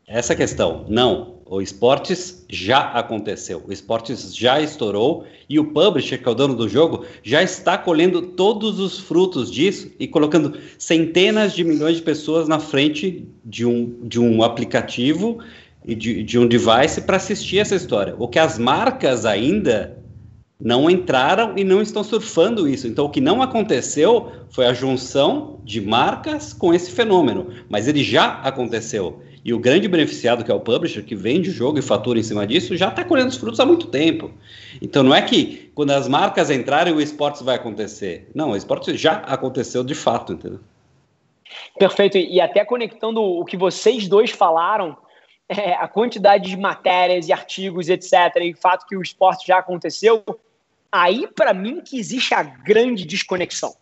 Essa 0.07 0.33
é 0.33 0.37
questão. 0.37 0.87
Não. 0.89 1.40
O 1.53 1.61
esportes 1.61 2.47
já 2.49 2.79
aconteceu. 2.93 3.61
O 3.67 3.73
esportes 3.73 4.37
já 4.37 4.61
estourou 4.61 5.25
e 5.49 5.59
o 5.59 5.65
publisher, 5.65 6.19
que 6.19 6.29
é 6.29 6.31
o 6.31 6.35
dono 6.35 6.55
do 6.55 6.69
jogo, 6.69 7.05
já 7.25 7.43
está 7.43 7.77
colhendo 7.77 8.23
todos 8.23 8.79
os 8.79 9.01
frutos 9.01 9.51
disso 9.51 9.91
e 9.99 10.07
colocando 10.07 10.57
centenas 10.79 11.53
de 11.53 11.65
milhões 11.65 11.97
de 11.97 12.03
pessoas 12.03 12.47
na 12.47 12.61
frente 12.61 13.27
de 13.45 13.67
um, 13.67 13.99
de 14.07 14.21
um 14.21 14.45
aplicativo 14.45 15.41
e 15.85 15.93
de, 15.93 16.23
de 16.23 16.39
um 16.39 16.47
device 16.47 17.01
para 17.01 17.17
assistir 17.17 17.59
essa 17.59 17.75
história. 17.75 18.15
O 18.17 18.29
que 18.29 18.39
as 18.39 18.57
marcas 18.57 19.27
ainda 19.27 19.99
não 20.61 20.89
entraram 20.89 21.55
e 21.57 21.65
não 21.65 21.83
estão 21.83 22.05
surfando 22.05 22.69
isso. 22.69 22.87
Então, 22.87 23.07
o 23.07 23.11
que 23.11 23.21
não 23.21 23.43
aconteceu 23.43 24.31
foi 24.51 24.67
a 24.67 24.73
junção 24.73 25.59
de 25.65 25.81
marcas 25.81 26.53
com 26.53 26.73
esse 26.73 26.93
fenômeno, 26.93 27.49
mas 27.69 27.89
ele 27.89 28.05
já 28.05 28.35
aconteceu. 28.35 29.21
E 29.45 29.55
o 29.55 29.59
grande 29.59 29.89
beneficiado, 29.89 30.45
que 30.45 30.51
é 30.51 30.55
o 30.55 30.61
publisher, 30.61 31.03
que 31.03 31.15
vende 31.15 31.51
o 31.51 31.53
jogo 31.53 31.79
e 31.79 31.83
fatura 31.83 32.19
em 32.19 32.23
cima 32.23 32.47
disso, 32.47 32.77
já 32.77 32.89
está 32.89 33.05
colhendo 33.05 33.31
os 33.31 33.37
frutos 33.37 33.59
há 33.59 33.65
muito 33.65 33.87
tempo. 33.87 34.31
Então, 34.83 35.03
não 35.03 35.15
é 35.15 35.23
que 35.23 35.71
quando 35.75 35.91
as 35.93 36.07
marcas 36.07 36.51
entrarem, 36.51 36.93
o 36.93 37.01
esportes 37.01 37.41
vai 37.41 37.57
acontecer. 37.57 38.29
Não, 38.35 38.51
o 38.51 38.57
esportes 38.57 39.01
já 39.01 39.13
aconteceu 39.13 39.83
de 39.83 39.95
fato, 39.95 40.35
entendeu? 40.35 40.61
Perfeito. 41.79 42.19
E 42.19 42.41
até 42.41 42.65
conectando 42.65 43.23
o 43.23 43.45
que 43.45 43.57
vocês 43.57 44.07
dois 44.07 44.31
falaram, 44.31 44.97
é, 45.49 45.73
a 45.73 45.89
quantidade 45.89 46.51
de 46.51 46.57
matérias 46.57 47.29
e 47.29 47.33
artigos, 47.33 47.89
etc., 47.89 48.13
e 48.43 48.53
o 48.53 48.57
fato 48.57 48.87
que 48.87 48.97
o 48.97 49.03
esporte 49.03 49.47
já 49.47 49.59
aconteceu, 49.59 50.23
aí 50.93 51.27
para 51.27 51.55
mim 51.55 51.81
que 51.81 51.99
existe 51.99 52.35
a 52.35 52.43
grande 52.43 53.05
desconexão. 53.05 53.75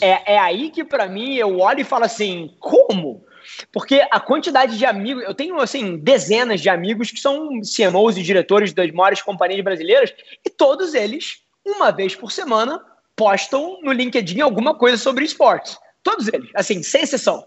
É, 0.00 0.34
é 0.34 0.38
aí 0.38 0.70
que 0.70 0.82
para 0.82 1.06
mim 1.06 1.34
eu 1.34 1.60
olho 1.60 1.80
e 1.80 1.84
falo 1.84 2.04
assim, 2.04 2.52
como? 2.58 3.22
Porque 3.72 4.06
a 4.10 4.20
quantidade 4.20 4.78
de 4.78 4.84
amigos, 4.84 5.22
eu 5.24 5.34
tenho 5.34 5.60
assim 5.60 5.96
dezenas 5.96 6.60
de 6.60 6.68
amigos 6.68 7.10
que 7.10 7.20
são 7.20 7.60
CMOs 7.60 8.16
e 8.16 8.22
diretores 8.22 8.72
das 8.72 8.90
maiores 8.92 9.22
companhias 9.22 9.62
brasileiras 9.62 10.14
e 10.44 10.50
todos 10.50 10.94
eles, 10.94 11.42
uma 11.64 11.90
vez 11.90 12.14
por 12.14 12.30
semana, 12.30 12.80
postam 13.16 13.80
no 13.82 13.92
LinkedIn 13.92 14.40
alguma 14.40 14.74
coisa 14.74 14.96
sobre 14.96 15.24
esportes. 15.24 15.76
Todos 16.02 16.28
eles, 16.28 16.48
assim, 16.54 16.82
sem 16.82 17.02
exceção. 17.02 17.44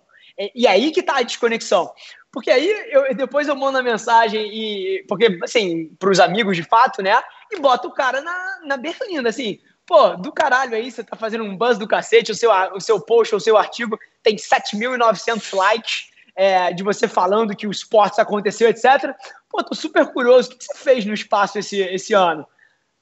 E, 0.55 0.67
aí 0.67 0.91
que 0.91 1.03
tá 1.03 1.17
a 1.17 1.23
desconexão. 1.23 1.91
Porque 2.31 2.49
aí 2.49 2.69
eu, 2.89 3.13
depois 3.15 3.47
eu 3.47 3.55
mando 3.55 3.77
a 3.77 3.83
mensagem 3.83 4.49
e. 4.51 5.05
Porque, 5.07 5.37
assim, 5.43 5.93
para 5.99 6.09
os 6.09 6.19
amigos 6.19 6.55
de 6.55 6.63
fato, 6.63 7.01
né? 7.01 7.21
E 7.51 7.59
boto 7.59 7.89
o 7.89 7.93
cara 7.93 8.21
na, 8.21 8.59
na 8.65 8.77
berlinda, 8.77 9.29
assim. 9.29 9.59
Pô, 9.91 10.15
do 10.15 10.31
caralho 10.31 10.73
aí, 10.73 10.89
você 10.89 11.03
tá 11.03 11.17
fazendo 11.17 11.43
um 11.43 11.57
buzz 11.57 11.77
do 11.77 11.85
cacete, 11.85 12.31
o 12.31 12.35
seu, 12.35 12.49
o 12.73 12.79
seu 12.79 12.97
post, 13.01 13.35
o 13.35 13.41
seu 13.41 13.57
artigo 13.57 13.99
tem 14.23 14.37
7.900 14.37 15.53
likes 15.53 16.05
é, 16.33 16.71
de 16.71 16.81
você 16.81 17.09
falando 17.09 17.53
que 17.53 17.67
o 17.67 17.71
esportes 17.71 18.17
aconteceu, 18.17 18.69
etc. 18.69 19.13
Pô, 19.49 19.61
tô 19.61 19.75
super 19.75 20.05
curioso. 20.13 20.49
O 20.49 20.57
que 20.57 20.63
você 20.63 20.77
fez 20.77 21.03
no 21.03 21.13
espaço 21.13 21.59
esse, 21.59 21.81
esse 21.81 22.13
ano? 22.13 22.47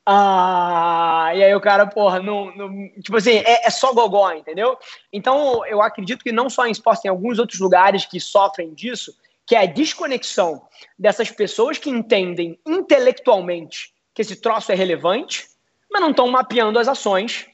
Ah, 0.04 1.32
e 1.36 1.44
aí 1.44 1.54
o 1.54 1.62
cara, 1.62 1.86
porra, 1.86 2.24
não, 2.24 2.52
não 2.56 2.90
tipo 3.04 3.18
assim, 3.18 3.34
é, 3.34 3.68
é, 3.68 3.70
só 3.70 3.94
gogó, 3.94 4.32
entendeu? 4.32 4.76
Então, 5.14 5.64
eu 5.68 5.84
acredito 5.84 6.24
que 6.24 6.32
não 6.32 6.50
só 6.50 6.66
em 6.66 6.72
esporte, 6.72 7.04
tem 7.04 7.12
alguns 7.12 7.38
outros 7.38 7.60
lugares 7.60 8.04
que 8.04 8.20
sofrem 8.20 8.74
disso, 8.74 9.14
que 9.46 9.56
é 9.56 9.62
a 9.62 9.68
desconexão 9.68 10.68
dessas 10.98 11.30
pessoas 11.30 11.78
que 11.78 11.92
entendem 11.92 12.60
intelectualmente 12.66 13.94
que 14.12 14.24
esse 14.24 14.36
troço 14.36 14.72
é 14.72 14.76
relevante, 14.76 15.48
mas 15.92 16.02
não 16.02 16.12
estão 16.12 16.28
mapeando 16.28 16.80
as 16.80 16.88
ações 16.88 17.48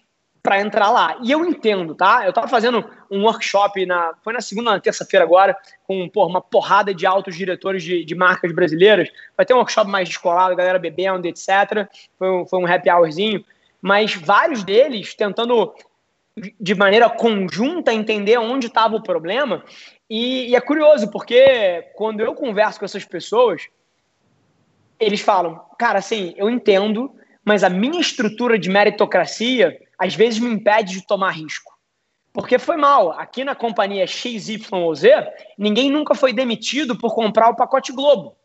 para 0.45 0.62
entrar 0.62 0.91
lá. 0.91 1.17
E 1.24 1.32
eu 1.32 1.43
entendo, 1.43 1.95
tá? 1.95 2.21
Eu 2.24 2.30
estava 2.30 2.48
fazendo 2.48 2.88
um 3.10 3.24
workshop, 3.24 3.84
na, 3.86 4.13
foi 4.24 4.32
na 4.32 4.41
segunda, 4.41 4.71
na 4.71 4.80
terça-feira 4.80 5.26
agora, 5.26 5.58
com 5.88 6.08
porra, 6.08 6.30
uma 6.30 6.41
porrada 6.41 6.93
de 6.93 7.04
altos 7.06 7.36
diretores 7.36 7.82
de, 7.82 8.06
de, 8.06 8.13
marcas 8.13 8.54
brasileiras. 8.54 9.10
Vai 9.36 9.43
ter 9.43 9.56
um 9.56 9.58
workshop 9.58 9.89
mais 9.89 10.08
descolado, 10.08 10.56
galera 10.56 10.78
bebendo, 10.78 11.28
etc. 11.28 11.89
Foi 12.19 12.30
um, 12.30 12.45
foi 12.45 12.60
um 12.60 12.67
happy 12.71 12.91
hourzinho. 12.91 13.43
Mas 13.82 14.13
vários 14.13 14.63
deles 14.63 15.15
tentando, 15.15 15.74
de 16.60 16.76
maneira 16.76 17.10
conjunta, 17.10 17.91
entender 17.91 18.38
onde 18.38 18.67
estava 18.67 18.95
o 18.95 19.04
problema. 19.04 19.63
E, 20.08 20.52
e 20.52 20.56
é 20.56 20.62
curioso, 20.62 21.10
porque 21.10 21.88
quando 21.95 22.19
eu 22.19 22.36
converso 22.36 22.78
com 22.78 22.86
essas 22.86 23.04
pessoas, 23.04 23.67
eles 25.00 25.21
falam, 25.21 25.60
cara, 25.80 25.98
assim, 25.98 26.36
eu 26.38 26.50
entendo, 26.52 27.12
mas 27.45 27.63
a 27.63 27.69
minha 27.69 28.01
estrutura 28.01 28.58
de 28.58 28.69
meritocracia 28.69 29.79
às 29.97 30.15
vezes 30.15 30.39
me 30.39 30.49
impede 30.49 30.93
de 30.95 31.08
tomar 31.08 31.29
risco. 31.29 31.73
Porque 32.34 32.60
foi 32.60 32.75
mal. 32.75 33.12
Aqui 33.12 33.45
na 33.45 33.55
companhia 33.55 34.05
XYZ, 34.05 34.67
ninguém 35.58 35.89
nunca 35.89 36.13
foi 36.13 36.34
demitido 36.34 36.97
por 36.97 37.13
comprar 37.15 37.49
o 37.49 37.55
pacote 37.55 37.93
Globo. 37.93 38.36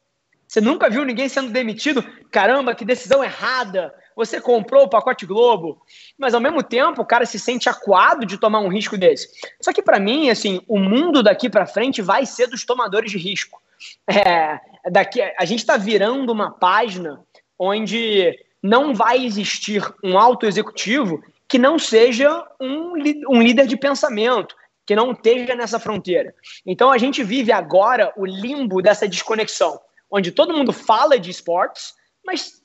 Você 0.46 0.60
nunca 0.60 0.90
viu 0.90 1.04
ninguém 1.04 1.28
sendo 1.28 1.50
demitido? 1.50 2.02
Caramba, 2.30 2.74
que 2.74 2.84
decisão 2.84 3.24
errada! 3.24 3.92
Você 4.14 4.40
comprou 4.40 4.84
o 4.84 4.88
pacote 4.88 5.24
Globo. 5.24 5.80
Mas 6.18 6.34
ao 6.34 6.40
mesmo 6.40 6.62
tempo, 6.62 7.02
o 7.02 7.06
cara 7.06 7.24
se 7.24 7.38
sente 7.38 7.68
acuado 7.68 8.26
de 8.26 8.36
tomar 8.36 8.60
um 8.60 8.68
risco 8.68 8.98
desse. 8.98 9.28
Só 9.60 9.72
que 9.72 9.82
para 9.82 9.98
mim, 9.98 10.28
assim, 10.28 10.60
o 10.68 10.78
mundo 10.78 11.22
daqui 11.22 11.48
para 11.48 11.66
frente 11.66 12.02
vai 12.02 12.26
ser 12.26 12.46
dos 12.46 12.64
tomadores 12.64 13.10
de 13.10 13.18
risco. 13.18 13.60
É, 14.06 14.60
daqui 14.90 15.22
a 15.22 15.44
gente 15.44 15.60
está 15.60 15.76
virando 15.76 16.30
uma 16.30 16.50
página 16.50 17.24
onde 17.58 18.36
não 18.62 18.94
vai 18.94 19.24
existir 19.24 19.82
um 20.02 20.18
alto 20.18 20.46
executivo 20.46 21.22
que 21.48 21.58
não 21.58 21.78
seja 21.78 22.46
um, 22.60 22.92
um 23.28 23.42
líder 23.42 23.66
de 23.66 23.76
pensamento, 23.76 24.54
que 24.86 24.94
não 24.94 25.12
esteja 25.12 25.54
nessa 25.54 25.78
fronteira. 25.78 26.34
Então 26.66 26.90
a 26.90 26.98
gente 26.98 27.22
vive 27.22 27.52
agora 27.52 28.12
o 28.16 28.26
limbo 28.26 28.82
dessa 28.82 29.08
desconexão, 29.08 29.80
onde 30.10 30.32
todo 30.32 30.56
mundo 30.56 30.72
fala 30.72 31.18
de 31.18 31.30
esportes, 31.30 31.94
mas 32.24 32.60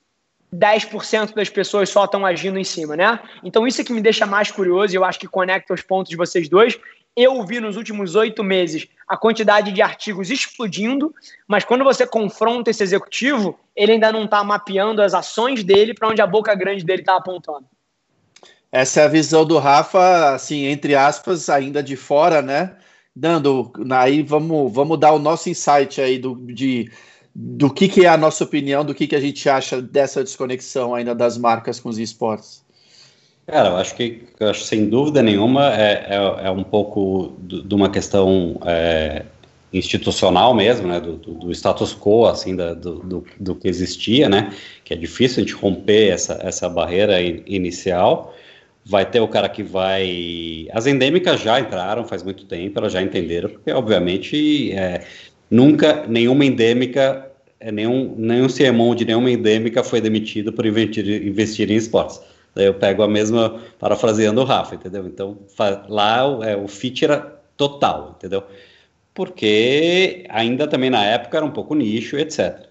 10% 0.53 1.33
das 1.33 1.49
pessoas 1.49 1.89
só 1.89 2.05
estão 2.05 2.25
agindo 2.25 2.57
em 2.57 2.63
cima, 2.63 2.95
né? 2.95 3.19
Então 3.43 3.67
isso 3.67 3.81
é 3.81 3.83
que 3.83 3.93
me 3.93 4.01
deixa 4.01 4.25
mais 4.25 4.51
curioso 4.51 4.93
e 4.93 4.97
eu 4.97 5.03
acho 5.03 5.19
que 5.19 5.27
conecta 5.27 5.73
os 5.73 5.81
pontos 5.81 6.09
de 6.09 6.15
vocês 6.15 6.47
dois. 6.47 6.79
Eu 7.15 7.45
vi 7.45 7.61
nos 7.61 7.77
últimos 7.77 8.15
oito 8.15 8.43
meses 8.43 8.87
a 9.07 9.15
quantidade 9.15 9.71
de 9.71 9.81
artigos 9.81 10.29
explodindo, 10.29 11.13
mas 11.47 11.63
quando 11.63 11.83
você 11.83 12.05
confronta 12.05 12.69
esse 12.69 12.83
executivo, 12.83 13.57
ele 13.73 13.93
ainda 13.93 14.11
não 14.11 14.25
está 14.25 14.43
mapeando 14.43 15.01
as 15.01 15.13
ações 15.13 15.63
dele 15.63 15.93
para 15.93 16.09
onde 16.09 16.21
a 16.21 16.27
boca 16.27 16.53
grande 16.53 16.83
dele 16.83 17.01
está 17.01 17.15
apontando. 17.15 17.65
Essa 18.69 19.01
é 19.01 19.05
a 19.05 19.07
visão 19.07 19.45
do 19.45 19.57
Rafa, 19.57 20.33
assim, 20.33 20.65
entre 20.65 20.95
aspas, 20.95 21.47
ainda 21.47 21.81
de 21.81 21.95
fora, 21.95 22.41
né? 22.41 22.75
Dando, 23.15 23.71
aí 23.91 24.21
vamos, 24.21 24.73
vamos 24.73 24.99
dar 24.99 25.13
o 25.13 25.19
nosso 25.19 25.49
insight 25.49 26.01
aí 26.01 26.19
do, 26.19 26.35
de, 26.35 26.91
do 27.33 27.73
que, 27.73 27.87
que 27.87 28.05
é 28.05 28.09
a 28.09 28.17
nossa 28.17 28.43
opinião, 28.43 28.83
do 28.83 28.93
que, 28.93 29.07
que 29.07 29.15
a 29.15 29.21
gente 29.21 29.47
acha 29.47 29.81
dessa 29.81 30.21
desconexão 30.21 30.93
ainda 30.93 31.15
das 31.15 31.37
marcas 31.37 31.79
com 31.79 31.87
os 31.87 31.97
esportes. 31.97 32.64
Cara, 33.47 33.69
eu 33.69 33.77
acho 33.77 33.95
que, 33.95 34.23
eu 34.39 34.49
acho, 34.49 34.63
sem 34.63 34.89
dúvida 34.89 35.21
nenhuma, 35.21 35.71
é, 35.75 36.07
é, 36.09 36.47
é 36.47 36.51
um 36.51 36.63
pouco 36.63 37.33
de 37.39 37.75
uma 37.75 37.91
questão 37.91 38.59
é, 38.65 39.23
institucional 39.71 40.53
mesmo, 40.53 40.87
né, 40.87 40.99
do, 40.99 41.15
do, 41.15 41.51
status 41.51 41.93
quo, 41.93 42.25
assim, 42.25 42.55
da, 42.55 42.73
do, 42.73 42.99
do, 42.99 43.25
do, 43.39 43.55
que 43.55 43.67
existia, 43.67 44.27
né, 44.27 44.51
que 44.83 44.93
é 44.93 44.97
difícil 44.97 45.43
a 45.43 45.45
gente 45.45 45.55
romper 45.55 46.09
essa, 46.09 46.39
essa 46.41 46.67
barreira 46.67 47.21
inicial, 47.21 48.33
Vai 48.87 49.03
ter 49.03 49.19
o 49.19 49.27
cara 49.27 49.49
que 49.49 49.63
vai. 49.63 50.67
As 50.71 50.85
endêmicas 50.85 51.41
já 51.41 51.59
entraram 51.59 52.05
faz 52.05 52.21
muito 52.21 52.45
tempo, 52.45 52.77
elas 52.77 52.93
já 52.93 53.01
entenderam, 53.01 53.49
porque 53.49 53.71
obviamente 53.71 54.71
é, 54.73 55.03
nunca 55.49 56.05
nenhuma 56.07 56.45
endêmica, 56.45 57.31
é, 57.59 57.71
nenhum, 57.71 58.13
nenhum 58.15 58.47
CMO 58.47 58.93
de 58.93 59.03
nenhuma 59.03 59.31
endêmica 59.31 59.83
foi 59.83 59.99
demitido 59.99 60.53
por 60.53 60.67
investir, 60.67 61.03
investir 61.25 61.71
em 61.71 61.75
esportes. 61.75 62.21
Daí 62.55 62.65
eu 62.65 62.73
pego 62.73 63.03
a 63.03 63.07
mesma, 63.07 63.61
parafraseando 63.77 64.41
o 64.41 64.45
Rafa, 64.45 64.75
entendeu? 64.75 65.05
Então 65.05 65.37
lá 65.89 66.21
é, 66.43 66.55
o 66.55 66.67
fit 66.67 67.03
era 67.03 67.19
total, 67.57 68.15
entendeu? 68.17 68.43
Porque 69.13 70.25
ainda 70.29 70.67
também 70.67 70.89
na 70.89 71.03
época 71.03 71.37
era 71.37 71.45
um 71.45 71.51
pouco 71.51 71.75
nicho, 71.75 72.17
etc. 72.17 72.65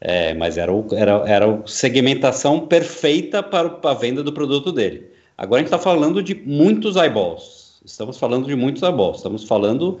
É, 0.00 0.32
mas 0.34 0.56
era, 0.56 0.72
o, 0.72 0.86
era, 0.92 1.24
era 1.26 1.46
a 1.46 1.66
segmentação 1.66 2.66
perfeita 2.66 3.42
para, 3.42 3.78
a 3.82 3.94
venda 3.94 4.22
do 4.22 4.32
produto 4.32 4.72
dele. 4.72 5.10
Agora 5.36 5.60
a 5.60 5.62
gente 5.62 5.72
está 5.72 5.78
falando 5.78 6.22
de 6.22 6.34
muitos 6.34 6.96
eyeballs. 6.96 7.80
Estamos 7.84 8.16
falando 8.18 8.46
de 8.46 8.56
muitos 8.56 8.82
eyeballs. 8.82 9.18
Estamos 9.18 9.44
falando 9.44 10.00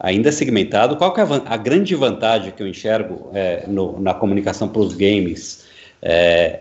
ainda 0.00 0.32
segmentado. 0.32 0.96
Qual 0.96 1.14
é 1.16 1.20
a, 1.20 1.54
a, 1.54 1.56
grande 1.56 1.94
vantagem 1.94 2.52
que 2.52 2.62
eu 2.62 2.66
enxergo 2.66 3.30
é, 3.34 3.64
no, 3.66 4.00
na 4.00 4.14
comunicação 4.14 4.68
para 4.68 4.82
os 4.82 4.94
games? 4.94 5.64
É, 6.02 6.60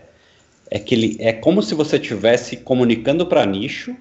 é 0.74 0.80
que 0.80 0.96
ele 0.96 1.16
é 1.20 1.32
como 1.32 1.62
se 1.62 1.76
você 1.76 1.98
estivesse 1.98 2.58
comunicando 2.58 3.28
para 3.28 3.46
nicho. 3.46 3.96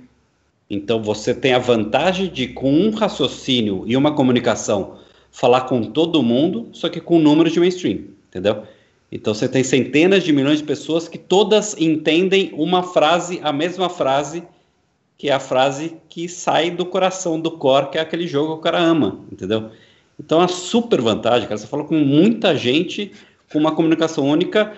Então 0.70 1.02
você 1.02 1.34
tem 1.34 1.52
a 1.52 1.58
vantagem 1.58 2.28
de, 2.28 2.48
com 2.48 2.72
um 2.72 2.88
raciocínio 2.88 3.84
e 3.86 3.94
uma 3.94 4.14
comunicação, 4.14 4.96
falar 5.30 5.62
com 5.62 5.82
todo 5.82 6.22
mundo, 6.22 6.70
só 6.72 6.88
que 6.88 6.98
com 6.98 7.18
números 7.18 7.52
de 7.52 7.60
mainstream, 7.60 8.04
entendeu? 8.26 8.62
Então 9.12 9.34
você 9.34 9.46
tem 9.46 9.62
centenas 9.62 10.24
de 10.24 10.32
milhões 10.32 10.60
de 10.60 10.64
pessoas 10.64 11.08
que 11.08 11.18
todas 11.18 11.76
entendem 11.78 12.50
uma 12.54 12.82
frase, 12.82 13.38
a 13.42 13.52
mesma 13.52 13.90
frase, 13.90 14.42
que 15.18 15.28
é 15.28 15.34
a 15.34 15.38
frase 15.38 15.98
que 16.08 16.26
sai 16.26 16.70
do 16.70 16.86
coração 16.86 17.38
do 17.38 17.50
core, 17.50 17.90
que 17.90 17.98
é 17.98 18.00
aquele 18.00 18.26
jogo 18.26 18.54
que 18.54 18.60
o 18.60 18.62
cara 18.62 18.80
ama, 18.80 19.20
entendeu? 19.30 19.68
Então 20.18 20.38
é 20.38 20.42
uma 20.44 20.48
super 20.48 21.02
vantagem, 21.02 21.46
cara. 21.46 21.58
Você 21.58 21.66
fala 21.66 21.84
com 21.84 21.96
muita 21.96 22.56
gente 22.56 23.12
com 23.52 23.58
uma 23.58 23.74
comunicação 23.74 24.26
única. 24.26 24.72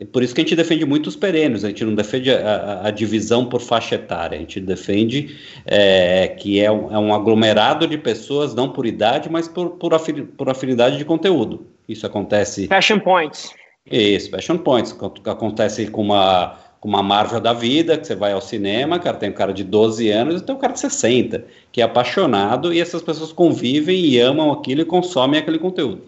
É 0.00 0.04
por 0.06 0.22
isso 0.22 0.34
que 0.34 0.40
a 0.40 0.44
gente 0.44 0.56
defende 0.56 0.86
muito 0.86 1.08
os 1.08 1.14
perenes, 1.14 1.62
a 1.62 1.68
gente 1.68 1.84
não 1.84 1.94
defende 1.94 2.30
a, 2.30 2.86
a, 2.86 2.90
divisão 2.90 3.44
por 3.44 3.60
faixa 3.60 3.96
etária, 3.96 4.36
a 4.36 4.40
gente 4.40 4.58
defende 4.58 5.36
é, 5.66 6.26
que 6.26 6.58
é 6.58 6.72
um, 6.72 6.90
é 6.90 6.98
um, 6.98 7.12
aglomerado 7.12 7.86
de 7.86 7.98
pessoas, 7.98 8.54
não 8.54 8.70
por 8.70 8.86
idade, 8.86 9.30
mas 9.30 9.46
por, 9.46 9.72
por, 9.72 9.92
por 10.38 10.48
afinidade 10.48 10.96
de 10.96 11.04
conteúdo. 11.04 11.66
Isso 11.86 12.06
acontece. 12.06 12.66
Fashion 12.66 12.98
points. 12.98 13.52
Isso, 13.90 14.30
Passion 14.30 14.58
Points. 14.58 14.96
Acontece 15.26 15.86
com 15.88 16.02
uma, 16.02 16.56
com 16.78 16.88
uma 16.88 17.02
Marvel 17.02 17.40
da 17.40 17.52
vida, 17.52 17.98
que 17.98 18.06
você 18.06 18.14
vai 18.14 18.32
ao 18.32 18.40
cinema, 18.40 18.98
cara, 18.98 19.16
tem 19.16 19.30
um 19.30 19.34
cara 19.34 19.52
de 19.52 19.64
12 19.64 20.08
anos 20.10 20.40
e 20.40 20.44
tem 20.44 20.54
um 20.54 20.58
cara 20.58 20.72
de 20.72 20.80
60, 20.80 21.44
que 21.72 21.80
é 21.80 21.84
apaixonado 21.84 22.72
e 22.72 22.80
essas 22.80 23.02
pessoas 23.02 23.32
convivem 23.32 23.98
e 23.98 24.18
amam 24.20 24.52
aquilo 24.52 24.82
e 24.82 24.84
consomem 24.84 25.40
aquele 25.40 25.58
conteúdo. 25.58 26.02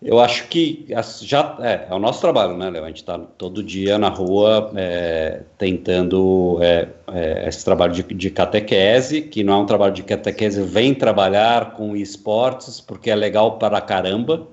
Eu 0.00 0.20
acho 0.20 0.46
que 0.46 0.86
já 1.22 1.56
é, 1.60 1.88
é 1.90 1.94
o 1.94 1.98
nosso 1.98 2.20
trabalho, 2.20 2.56
né, 2.56 2.70
Léo? 2.70 2.84
A 2.84 2.88
gente 2.88 2.98
está 2.98 3.18
todo 3.18 3.64
dia 3.64 3.98
na 3.98 4.08
rua 4.08 4.70
é, 4.76 5.42
tentando 5.58 6.58
é, 6.62 6.88
é, 7.12 7.48
esse 7.48 7.64
trabalho 7.64 7.92
de, 7.92 8.02
de, 8.04 8.30
catequese, 8.30 9.22
que 9.22 9.42
não 9.42 9.54
é 9.54 9.56
um 9.56 9.66
trabalho 9.66 9.92
de 9.92 10.04
catequese, 10.04 10.62
vem 10.62 10.94
trabalhar 10.94 11.72
com 11.72 11.96
esportes, 11.96 12.80
porque 12.80 13.10
é 13.10 13.16
legal 13.16 13.58
para 13.58 13.80
caramba, 13.80 14.46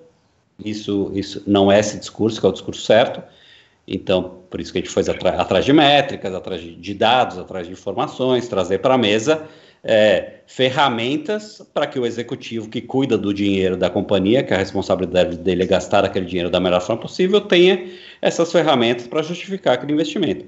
isso, 0.63 1.12
isso 1.13 1.43
não 1.45 1.71
é 1.71 1.79
esse 1.79 1.99
discurso, 1.99 2.39
que 2.39 2.45
é 2.47 2.49
o 2.49 2.53
discurso 2.53 2.81
certo. 2.81 3.21
Então, 3.88 4.39
por 4.49 4.60
isso 4.60 4.71
que 4.71 4.79
a 4.79 4.81
gente 4.81 4.89
foi 4.89 5.03
atrás 5.38 5.63
de 5.63 5.73
métricas, 5.73 6.34
atrás 6.34 6.60
de 6.60 6.93
dados, 6.95 7.38
atrás 7.38 7.67
de 7.67 7.73
informações, 7.73 8.47
trazer 8.47 8.79
para 8.79 8.95
a 8.95 8.97
mesa 8.97 9.47
é, 9.86 10.39
ferramentas 10.48 11.62
para 11.71 11.86
que 11.86 12.00
o 12.00 12.06
executivo 12.06 12.67
que 12.67 12.82
cuida 12.82 13.15
do 13.15 13.32
dinheiro 13.32 13.78
da 13.78 13.88
companhia, 13.88 14.43
que 14.43 14.54
a 14.54 14.58
responsabilidade 14.58 15.38
dele 15.38 15.63
é 15.63 15.67
gastar 15.67 16.04
aquele 16.04 16.26
dinheiro 16.26 16.50
da 16.50 16.60
melhor 16.60 16.82
forma 16.82 17.04
possível, 17.04 17.39
tenha 17.39 17.88
essas 18.19 18.52
ferramentas 18.52 19.06
para 19.06 19.21
justificar 19.21 19.76
aquele 19.76 19.93
investimento. 19.93 20.45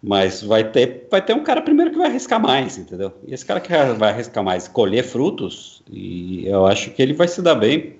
Mas 0.00 0.42
vai 0.42 0.62
ter, 0.62 1.08
vai 1.10 1.20
ter 1.20 1.32
um 1.34 1.42
cara 1.42 1.60
primeiro 1.60 1.90
que 1.90 1.98
vai 1.98 2.06
arriscar 2.06 2.40
mais, 2.40 2.78
entendeu? 2.78 3.12
E 3.26 3.34
esse 3.34 3.44
cara 3.44 3.60
que 3.60 3.72
vai 3.98 4.10
arriscar 4.10 4.44
mais, 4.44 4.68
colher 4.68 5.02
frutos, 5.02 5.82
e 5.90 6.46
eu 6.46 6.64
acho 6.64 6.90
que 6.90 7.02
ele 7.02 7.12
vai 7.12 7.26
se 7.26 7.42
dar 7.42 7.56
bem 7.56 7.96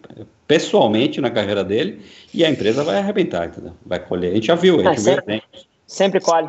pessoalmente 0.46 1.20
na 1.20 1.30
carreira 1.30 1.64
dele 1.64 2.00
e 2.32 2.44
a 2.44 2.50
empresa 2.50 2.84
vai 2.84 2.98
arrebentar, 2.98 3.48
entendeu? 3.48 3.72
Vai 3.84 3.98
colher. 3.98 4.30
A 4.30 4.34
gente 4.34 4.46
já 4.46 4.54
viu, 4.54 4.78
a 4.78 4.94
gente 4.94 5.08
é, 5.08 5.14
sempre, 5.14 5.42
sempre 5.86 6.20
colhe. 6.20 6.48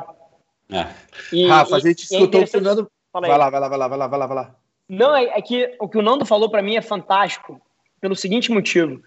É. 0.69 0.85
E, 1.31 1.47
Rafa, 1.47 1.77
a 1.77 1.79
gente 1.79 2.03
escutou 2.03 2.43
o 2.43 2.47
Fernando. 2.47 2.87
Vai 3.13 3.37
lá, 3.37 3.49
vai 3.49 3.59
lá, 3.59 3.67
vai 3.67 3.77
lá, 3.77 3.87
vai 3.87 3.97
lá, 3.97 4.07
vai 4.07 4.19
lá, 4.19 4.25
vai 4.27 4.35
lá. 4.35 4.55
Não, 4.87 5.15
é, 5.15 5.25
é 5.25 5.41
que 5.41 5.75
o 5.79 5.87
que 5.87 5.97
o 5.97 6.01
Nando 6.01 6.25
falou 6.25 6.49
para 6.49 6.61
mim 6.61 6.75
é 6.75 6.81
fantástico, 6.81 7.61
pelo 7.99 8.15
seguinte 8.15 8.51
motivo. 8.51 9.01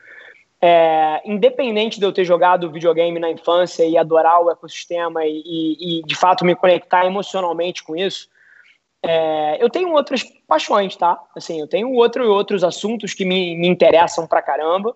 É, 0.62 1.22
independente 1.24 1.98
de 1.98 2.04
eu 2.04 2.12
ter 2.12 2.24
jogado 2.24 2.70
videogame 2.70 3.18
na 3.18 3.30
infância 3.30 3.84
e 3.84 3.96
adorar 3.96 4.42
o 4.42 4.50
ecossistema 4.50 5.24
e, 5.24 5.42
e, 5.44 6.00
e 6.00 6.02
de 6.02 6.14
fato 6.14 6.44
me 6.44 6.54
conectar 6.54 7.06
emocionalmente 7.06 7.82
com 7.82 7.96
isso, 7.96 8.28
é, 9.02 9.62
eu 9.62 9.70
tenho 9.70 9.90
outras 9.92 10.22
paixões, 10.46 10.94
tá? 10.96 11.18
Assim, 11.34 11.58
eu 11.58 11.66
tenho 11.66 11.90
outro, 11.94 12.30
outros 12.30 12.62
assuntos 12.62 13.14
que 13.14 13.24
me, 13.24 13.56
me 13.56 13.66
interessam 13.66 14.26
pra 14.26 14.42
caramba, 14.42 14.94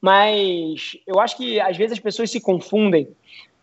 mas 0.00 0.96
eu 1.06 1.20
acho 1.20 1.36
que 1.36 1.60
às 1.60 1.76
vezes 1.76 1.92
as 1.92 2.00
pessoas 2.00 2.30
se 2.30 2.40
confundem, 2.40 3.14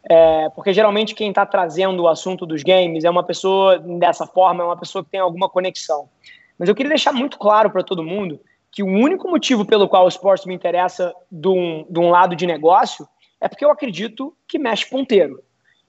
é, 0.04 0.50
porque 0.50 0.74
geralmente 0.74 1.16
quem 1.16 1.30
está 1.30 1.46
trazendo 1.46 2.04
o 2.04 2.08
assunto 2.08 2.46
dos 2.46 2.64
games 2.64 3.04
é 3.04 3.10
uma 3.10 3.24
pessoa 3.24 3.80
dessa 3.80 4.26
forma, 4.26 4.64
é 4.64 4.66
uma 4.66 4.78
pessoa 4.78 5.04
que 5.04 5.12
tem 5.12 5.20
alguma 5.20 5.50
conexão. 5.50 6.10
Mas 6.58 6.70
eu 6.70 6.76
queria 6.76 6.90
deixar 6.90 7.14
muito 7.14 7.38
claro 7.38 7.70
para 7.70 7.84
todo 7.84 8.04
mundo 8.04 8.40
que 8.72 8.84
o 8.84 8.88
único 8.88 9.30
motivo 9.30 9.66
pelo 9.66 9.88
qual 9.88 10.06
o 10.06 10.10
esporte 10.10 10.48
me 10.48 10.54
interessa 10.54 11.14
de 11.32 11.48
um, 11.48 11.86
de 11.90 12.00
um 12.00 12.10
lado 12.10 12.36
de 12.36 12.46
negócio 12.46 13.08
é 13.42 13.48
porque 13.48 13.66
eu 13.66 13.72
acredito 13.72 14.36
que 14.48 14.60
mexe 14.60 14.90
ponteiro. 14.90 15.42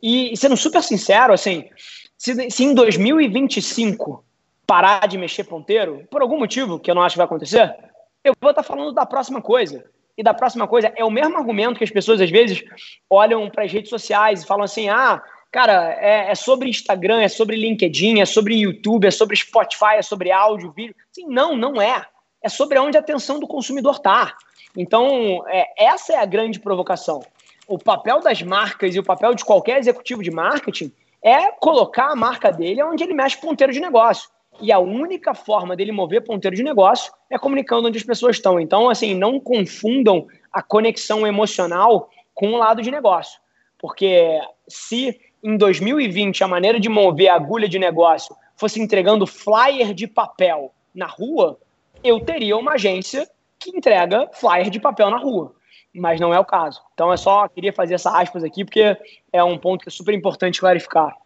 E, 0.03 0.35
sendo 0.37 0.57
super 0.57 0.83
sincero, 0.83 1.33
assim, 1.33 1.69
se, 2.17 2.51
se 2.51 2.65
em 2.65 2.75
2025 2.75 4.25
parar 4.67 5.07
de 5.07 5.19
mexer 5.19 5.45
ponteiro, 5.45 6.07
por 6.11 6.23
algum 6.23 6.39
motivo 6.39 6.79
que 6.79 6.91
eu 6.91 6.95
não 6.95 7.03
acho 7.03 7.15
que 7.15 7.19
vai 7.19 7.27
acontecer, 7.27 7.77
eu 8.23 8.33
vou 8.41 8.51
estar 8.51 8.63
falando 8.63 8.93
da 8.93 9.05
próxima 9.05 9.43
coisa. 9.43 9.85
E 10.17 10.23
da 10.23 10.35
próxima 10.35 10.67
coisa 10.67 10.93
é 10.97 11.05
o 11.05 11.11
mesmo 11.11 11.37
argumento 11.37 11.79
que 11.79 11.85
as 11.85 11.91
pessoas 11.91 12.21
às 12.21 12.31
vezes 12.31 12.63
olham 13.09 13.49
para 13.49 13.65
as 13.65 13.73
redes 13.73 13.91
sociais 13.91 14.43
e 14.43 14.47
falam 14.47 14.65
assim: 14.65 14.89
ah, 14.89 15.23
cara, 15.51 15.97
é, 15.99 16.31
é, 16.31 16.35
sobre 16.35 16.69
Instagram, 16.69 17.21
é 17.21 17.29
sobre 17.29 17.57
LinkedIn, 17.57 18.21
é 18.21 18.25
sobre 18.25 18.57
YouTube, 18.57 19.07
é 19.07 19.11
sobre 19.11 19.37
Spotify, 19.37 19.97
é 19.97 20.03
sobre 20.03 20.31
áudio, 20.31 20.73
vídeo. 20.73 20.95
Sim, 21.13 21.27
não, 21.29 21.57
não 21.57 21.81
é. 21.81 22.07
É 22.43 22.49
sobre 22.49 22.79
onde 22.79 22.97
a 22.97 23.01
atenção 23.01 23.39
do 23.39 23.47
consumidor 23.47 23.97
está. 23.97 24.35
Então, 24.77 25.45
é, 25.49 25.67
essa 25.77 26.15
é 26.15 26.17
a 26.17 26.25
grande 26.25 26.61
provocação. 26.61 27.23
O 27.67 27.79
papel 27.79 28.21
das 28.21 28.43
marcas 28.43 28.95
e 28.95 28.99
o 28.99 29.05
papel 29.05 29.35
de 29.35 29.45
qualquer 29.45 29.79
executivo 29.79 30.23
de 30.23 30.31
marketing 30.31 30.93
é 31.23 31.53
colocar 31.53 32.11
a 32.11 32.17
marca 32.17 32.51
dele 32.51 32.83
onde 32.83 33.05
ele 33.05 33.15
mexe 33.15 33.37
ponteiro 33.37 33.73
de 33.73 33.81
negócio. 33.81 34.29
E 34.61 34.71
a 34.71 34.79
única 34.79 35.35
forma 35.35 35.75
dele 35.75 35.93
mover 35.93 36.23
ponteiro 36.23 36.57
de 36.57 36.63
negócio 36.63 37.13
é 37.31 37.39
comunicando 37.39 37.89
onde 37.89 37.99
as 37.99 38.05
pessoas 38.05 38.37
estão. 38.37 38.61
Então, 38.61 38.91
assim, 38.91 39.15
não 39.15 39.41
confundam 39.41 40.27
a 40.53 40.63
conexão 40.63 41.27
emocional 41.27 42.11
com 42.35 42.53
o 42.53 42.57
lado 42.57 42.83
de 42.83 42.91
negócio. 42.91 43.41
Porque 43.79 44.39
se 44.69 45.19
em 45.43 45.57
2020 45.57 46.45
a 46.45 46.49
maneira 46.49 46.79
de 46.79 46.89
mover 46.89 47.29
a 47.29 47.35
agulha 47.35 47.69
de 47.69 47.79
negócio 47.79 48.37
fosse 48.57 48.81
entregando 48.81 49.27
flyer 49.27 49.95
de 49.95 50.07
papel 50.07 50.75
na 50.95 51.07
rua, 51.07 51.59
eu 52.05 52.21
teria 52.21 52.57
uma 52.57 52.73
agência 52.73 53.29
que 53.59 53.71
entrega 53.71 54.29
flyer 54.33 54.69
de 54.69 54.79
papel 54.79 55.11
na 55.11 55.19
rua 55.19 55.55
mas 55.93 56.21
não 56.21 56.33
é 56.33 56.39
o 56.39 56.45
caso. 56.45 56.81
Então 56.95 57.13
é 57.13 57.17
só 57.17 57.49
queria 57.49 57.73
fazer 57.73 57.95
essa 57.95 58.17
aspas 58.17 58.45
aqui 58.45 58.65
porque 58.65 58.97
é 59.33 59.43
um 59.43 59.59
ponto 59.59 59.83
que 59.83 59.89
é 59.89 59.93
super 59.93 60.15
importante 60.15 60.61
clarificar. 60.61 61.17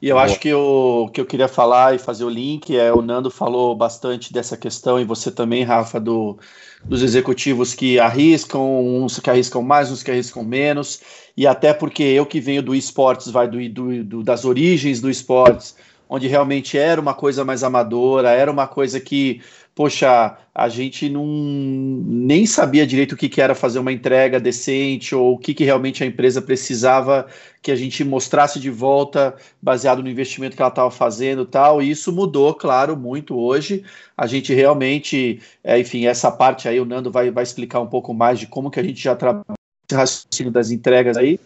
E 0.00 0.08
eu 0.08 0.18
acho 0.18 0.38
que 0.38 0.52
o 0.52 1.08
que 1.08 1.20
eu 1.20 1.24
queria 1.24 1.48
falar 1.48 1.94
e 1.94 1.98
fazer 1.98 2.24
o 2.24 2.28
link 2.28 2.76
é 2.76 2.92
o 2.92 3.00
Nando 3.00 3.30
falou 3.30 3.74
bastante 3.74 4.30
dessa 4.30 4.56
questão 4.56 5.00
e 5.00 5.04
você 5.04 5.30
também, 5.30 5.64
Rafa, 5.64 5.98
do, 5.98 6.38
dos 6.84 7.02
executivos 7.02 7.72
que 7.72 7.98
arriscam, 7.98 8.60
uns 8.60 9.18
que 9.18 9.30
arriscam 9.30 9.62
mais, 9.62 9.90
uns 9.90 10.02
que 10.02 10.10
arriscam 10.10 10.44
menos, 10.44 11.00
e 11.34 11.46
até 11.46 11.72
porque 11.72 12.02
eu 12.02 12.26
que 12.26 12.40
venho 12.40 12.62
do 12.62 12.74
esportes, 12.74 13.30
vai 13.30 13.48
do, 13.48 13.68
do, 13.70 14.04
do 14.04 14.22
das 14.22 14.44
origens 14.44 15.00
do 15.00 15.08
esportes, 15.08 15.74
onde 16.08 16.28
realmente 16.28 16.78
era 16.78 17.00
uma 17.00 17.14
coisa 17.14 17.44
mais 17.44 17.62
amadora, 17.62 18.30
era 18.30 18.50
uma 18.50 18.66
coisa 18.66 19.00
que 19.00 19.40
poxa, 19.76 20.38
a 20.54 20.68
gente 20.70 21.06
não 21.06 21.26
nem 21.26 22.46
sabia 22.46 22.86
direito 22.86 23.12
o 23.12 23.16
que, 23.16 23.28
que 23.28 23.42
era 23.42 23.54
fazer 23.54 23.78
uma 23.78 23.92
entrega 23.92 24.40
decente 24.40 25.14
ou 25.14 25.34
o 25.34 25.38
que, 25.38 25.52
que 25.52 25.64
realmente 25.64 26.02
a 26.02 26.06
empresa 26.06 26.40
precisava 26.40 27.26
que 27.60 27.70
a 27.70 27.76
gente 27.76 28.02
mostrasse 28.02 28.58
de 28.58 28.70
volta 28.70 29.36
baseado 29.60 30.02
no 30.02 30.08
investimento 30.08 30.56
que 30.56 30.62
ela 30.62 30.70
estava 30.70 30.90
fazendo 30.90 31.44
tal. 31.44 31.82
E 31.82 31.90
isso 31.90 32.10
mudou, 32.10 32.54
claro, 32.54 32.96
muito 32.96 33.38
hoje. 33.38 33.84
A 34.16 34.26
gente 34.26 34.54
realmente, 34.54 35.42
é, 35.62 35.78
enfim, 35.78 36.06
essa 36.06 36.32
parte 36.32 36.66
aí 36.66 36.80
o 36.80 36.86
Nando 36.86 37.10
vai, 37.10 37.30
vai 37.30 37.44
explicar 37.44 37.80
um 37.80 37.86
pouco 37.86 38.14
mais 38.14 38.38
de 38.38 38.46
como 38.46 38.70
que 38.70 38.80
a 38.80 38.82
gente 38.82 39.02
já 39.02 39.14
trabalha 39.14 39.44
esse 39.86 39.94
raciocínio 39.94 40.50
das 40.50 40.70
entregas 40.70 41.18
aí. 41.18 41.38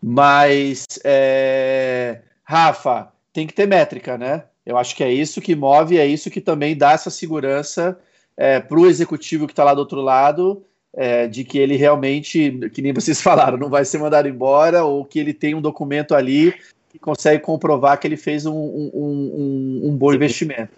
Mas, 0.00 0.86
é, 1.04 2.22
Rafa, 2.50 3.12
tem 3.30 3.46
que 3.46 3.52
ter 3.52 3.68
métrica, 3.68 4.16
né? 4.16 4.44
Eu 4.64 4.78
acho 4.78 4.96
que 4.96 5.04
é 5.04 5.12
isso 5.12 5.38
que 5.38 5.54
move, 5.54 5.98
é 5.98 6.06
isso 6.06 6.30
que 6.30 6.40
também 6.40 6.74
dá 6.74 6.92
essa 6.92 7.10
segurança 7.10 8.00
é, 8.38 8.58
para 8.58 8.78
o 8.78 8.86
executivo 8.86 9.46
que 9.46 9.52
está 9.52 9.64
lá 9.64 9.74
do 9.74 9.80
outro 9.80 10.00
lado, 10.00 10.64
é, 10.94 11.26
de 11.26 11.44
que 11.44 11.58
ele 11.58 11.76
realmente, 11.76 12.70
que 12.72 12.80
nem 12.80 12.94
vocês 12.94 13.20
falaram, 13.22 13.58
não 13.58 13.68
vai 13.68 13.84
ser 13.84 13.98
mandado 13.98 14.28
embora, 14.28 14.82
ou 14.82 15.04
que 15.04 15.18
ele 15.18 15.34
tem 15.34 15.54
um 15.54 15.60
documento 15.60 16.14
ali 16.14 16.54
que 16.88 16.98
consegue 16.98 17.42
comprovar 17.42 18.00
que 18.00 18.06
ele 18.06 18.16
fez 18.16 18.46
um, 18.46 18.54
um, 18.54 18.90
um, 18.94 19.80
um 19.90 19.96
bom 19.98 20.14
investimento. 20.14 20.72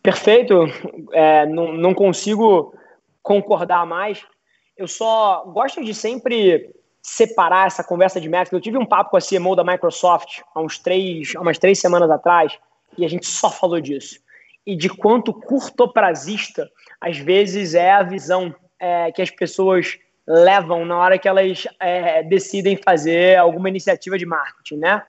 Perfeito, 0.00 0.54
é, 1.12 1.44
não, 1.44 1.72
não 1.72 1.92
consigo 1.92 2.72
concordar 3.20 3.84
mais. 3.84 4.24
Eu 4.76 4.86
só 4.86 5.44
gosto 5.52 5.84
de 5.84 5.92
sempre 5.92 6.70
separar 7.02 7.66
essa 7.66 7.82
conversa 7.82 8.20
de 8.20 8.28
métrica. 8.28 8.56
Eu 8.56 8.60
tive 8.60 8.78
um 8.78 8.86
papo 8.86 9.10
com 9.10 9.16
a 9.16 9.20
CMO 9.20 9.56
da 9.56 9.64
Microsoft 9.64 10.40
há, 10.54 10.60
uns 10.60 10.78
três, 10.78 11.34
há 11.34 11.40
umas 11.40 11.58
três 11.58 11.78
semanas 11.78 12.10
atrás 12.10 12.58
e 12.96 13.04
a 13.04 13.08
gente 13.08 13.26
só 13.26 13.50
falou 13.50 13.80
disso. 13.80 14.18
E 14.66 14.76
de 14.76 14.88
quanto 14.88 15.32
curtoprazista, 15.32 16.68
às 17.00 17.16
vezes, 17.18 17.74
é 17.74 17.90
a 17.90 18.02
visão 18.02 18.54
é, 18.78 19.10
que 19.10 19.22
as 19.22 19.30
pessoas 19.30 19.98
levam 20.26 20.84
na 20.84 20.98
hora 20.98 21.18
que 21.18 21.26
elas 21.26 21.66
é, 21.80 22.22
decidem 22.22 22.76
fazer 22.76 23.36
alguma 23.36 23.68
iniciativa 23.68 24.18
de 24.18 24.26
marketing, 24.26 24.76
né? 24.76 25.02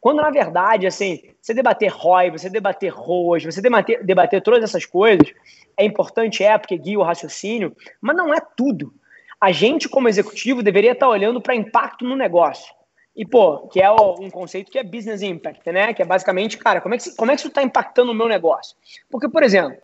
Quando, 0.00 0.20
na 0.20 0.30
verdade, 0.30 0.86
assim, 0.86 1.22
você 1.40 1.54
debater 1.54 1.90
ROI, 1.90 2.30
você 2.30 2.50
debater 2.50 2.92
ROAS, 2.92 3.44
você 3.44 3.62
debater, 3.62 4.04
debater 4.04 4.42
todas 4.42 4.62
essas 4.62 4.84
coisas, 4.84 5.32
é 5.78 5.84
importante, 5.84 6.42
é, 6.44 6.58
porque 6.58 6.76
guia 6.76 6.98
o 6.98 7.02
raciocínio, 7.02 7.74
mas 8.00 8.14
não 8.14 8.34
é 8.34 8.40
tudo. 8.54 8.92
A 9.40 9.52
gente, 9.52 9.88
como 9.88 10.08
executivo, 10.08 10.62
deveria 10.62 10.92
estar 10.92 11.08
olhando 11.08 11.40
para 11.40 11.54
impacto 11.54 12.04
no 12.04 12.16
negócio. 12.16 12.72
E, 13.16 13.24
pô, 13.24 13.68
que 13.68 13.80
é 13.80 13.90
um 13.90 14.28
conceito 14.30 14.70
que 14.70 14.78
é 14.78 14.82
business 14.82 15.22
impact, 15.22 15.70
né? 15.70 15.94
Que 15.94 16.02
é 16.02 16.04
basicamente, 16.04 16.58
cara, 16.58 16.80
como 16.80 16.94
é 16.94 16.98
que, 16.98 17.14
como 17.14 17.30
é 17.30 17.34
que 17.34 17.40
isso 17.40 17.48
está 17.48 17.62
impactando 17.62 18.10
o 18.10 18.14
meu 18.14 18.28
negócio? 18.28 18.76
Porque, 19.08 19.28
por 19.28 19.42
exemplo, 19.42 19.78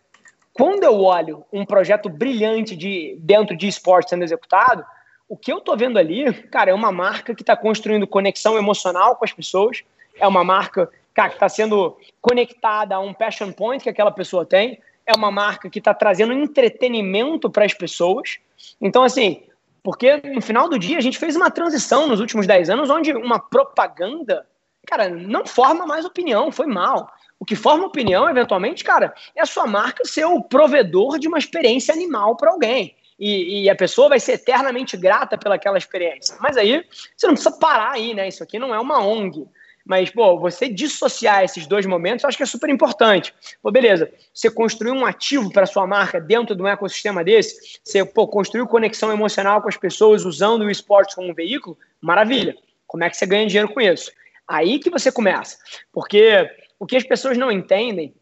quando 0.53 0.83
eu 0.83 0.99
olho 1.01 1.45
um 1.51 1.65
projeto 1.65 2.09
brilhante 2.09 2.75
de 2.75 3.17
dentro 3.19 3.55
de 3.55 3.67
esporte 3.67 4.09
sendo 4.09 4.23
executado, 4.23 4.85
o 5.29 5.37
que 5.37 5.51
eu 5.51 5.59
estou 5.59 5.77
vendo 5.77 5.97
ali, 5.97 6.33
cara, 6.49 6.71
é 6.71 6.73
uma 6.73 6.91
marca 6.91 7.33
que 7.33 7.41
está 7.41 7.55
construindo 7.55 8.05
conexão 8.05 8.57
emocional 8.57 9.15
com 9.15 9.23
as 9.23 9.31
pessoas, 9.31 9.81
é 10.19 10.27
uma 10.27 10.43
marca 10.43 10.89
cara, 11.13 11.29
que 11.29 11.35
está 11.35 11.47
sendo 11.47 11.97
conectada 12.21 12.95
a 12.95 12.99
um 12.99 13.13
passion 13.13 13.51
point 13.51 13.81
que 13.81 13.89
aquela 13.89 14.11
pessoa 14.11 14.45
tem, 14.45 14.81
é 15.11 15.17
uma 15.17 15.31
marca 15.31 15.69
que 15.69 15.79
está 15.79 15.93
trazendo 15.93 16.33
entretenimento 16.33 17.49
para 17.49 17.65
as 17.65 17.73
pessoas. 17.73 18.37
Então, 18.79 19.03
assim, 19.03 19.43
porque 19.83 20.17
no 20.17 20.41
final 20.41 20.69
do 20.69 20.77
dia 20.77 20.97
a 20.97 21.01
gente 21.01 21.17
fez 21.17 21.35
uma 21.35 21.49
transição 21.49 22.07
nos 22.07 22.19
últimos 22.19 22.47
10 22.47 22.69
anos 22.69 22.89
onde 22.89 23.13
uma 23.13 23.39
propaganda, 23.39 24.45
cara, 24.85 25.09
não 25.09 25.45
forma 25.45 25.85
mais 25.85 26.05
opinião, 26.05 26.51
foi 26.51 26.67
mal. 26.67 27.11
O 27.39 27.45
que 27.45 27.55
forma 27.55 27.87
opinião, 27.87 28.29
eventualmente, 28.29 28.83
cara, 28.83 29.13
é 29.35 29.41
a 29.41 29.47
sua 29.47 29.65
marca 29.65 30.05
ser 30.05 30.25
o 30.25 30.43
provedor 30.43 31.17
de 31.17 31.27
uma 31.27 31.39
experiência 31.39 31.93
animal 31.93 32.35
para 32.35 32.51
alguém. 32.51 32.95
E, 33.17 33.63
e, 33.63 33.69
a 33.69 33.75
pessoa 33.75 34.09
vai 34.09 34.19
ser 34.19 34.33
eternamente 34.33 34.97
grata 34.97 35.37
pelaquela 35.37 35.77
experiência. 35.77 36.35
Mas 36.39 36.57
aí 36.57 36.83
você 37.15 37.27
não 37.27 37.35
precisa 37.35 37.55
parar 37.55 37.91
aí, 37.91 38.15
né? 38.15 38.27
Isso 38.27 38.41
aqui 38.41 38.57
não 38.57 38.73
é 38.73 38.79
uma 38.79 39.03
ONG. 39.03 39.47
Mas, 39.91 40.09
pô, 40.09 40.39
você 40.39 40.69
dissociar 40.69 41.43
esses 41.43 41.67
dois 41.67 41.85
momentos, 41.85 42.23
eu 42.23 42.29
acho 42.29 42.37
que 42.37 42.43
é 42.43 42.45
super 42.45 42.69
importante. 42.69 43.35
Pô, 43.61 43.69
beleza, 43.69 44.09
você 44.33 44.49
construiu 44.49 44.93
um 44.93 45.05
ativo 45.05 45.51
para 45.51 45.65
sua 45.65 45.85
marca 45.85 46.17
dentro 46.17 46.55
de 46.55 46.61
um 46.61 46.67
ecossistema 46.67 47.25
desse, 47.25 47.77
você, 47.83 48.05
pô, 48.05 48.25
construiu 48.25 48.65
conexão 48.65 49.11
emocional 49.11 49.61
com 49.61 49.67
as 49.67 49.75
pessoas 49.75 50.23
usando 50.23 50.61
o 50.61 50.71
esporte 50.71 51.13
como 51.13 51.29
um 51.29 51.33
veículo, 51.33 51.77
maravilha. 51.99 52.55
Como 52.87 53.03
é 53.03 53.09
que 53.09 53.17
você 53.17 53.25
ganha 53.25 53.45
dinheiro 53.45 53.67
com 53.67 53.81
isso? 53.81 54.13
Aí 54.47 54.79
que 54.79 54.89
você 54.89 55.11
começa. 55.11 55.57
Porque 55.91 56.49
o 56.79 56.85
que 56.85 56.95
as 56.95 57.03
pessoas 57.03 57.37
não 57.37 57.51
entendem 57.51 58.15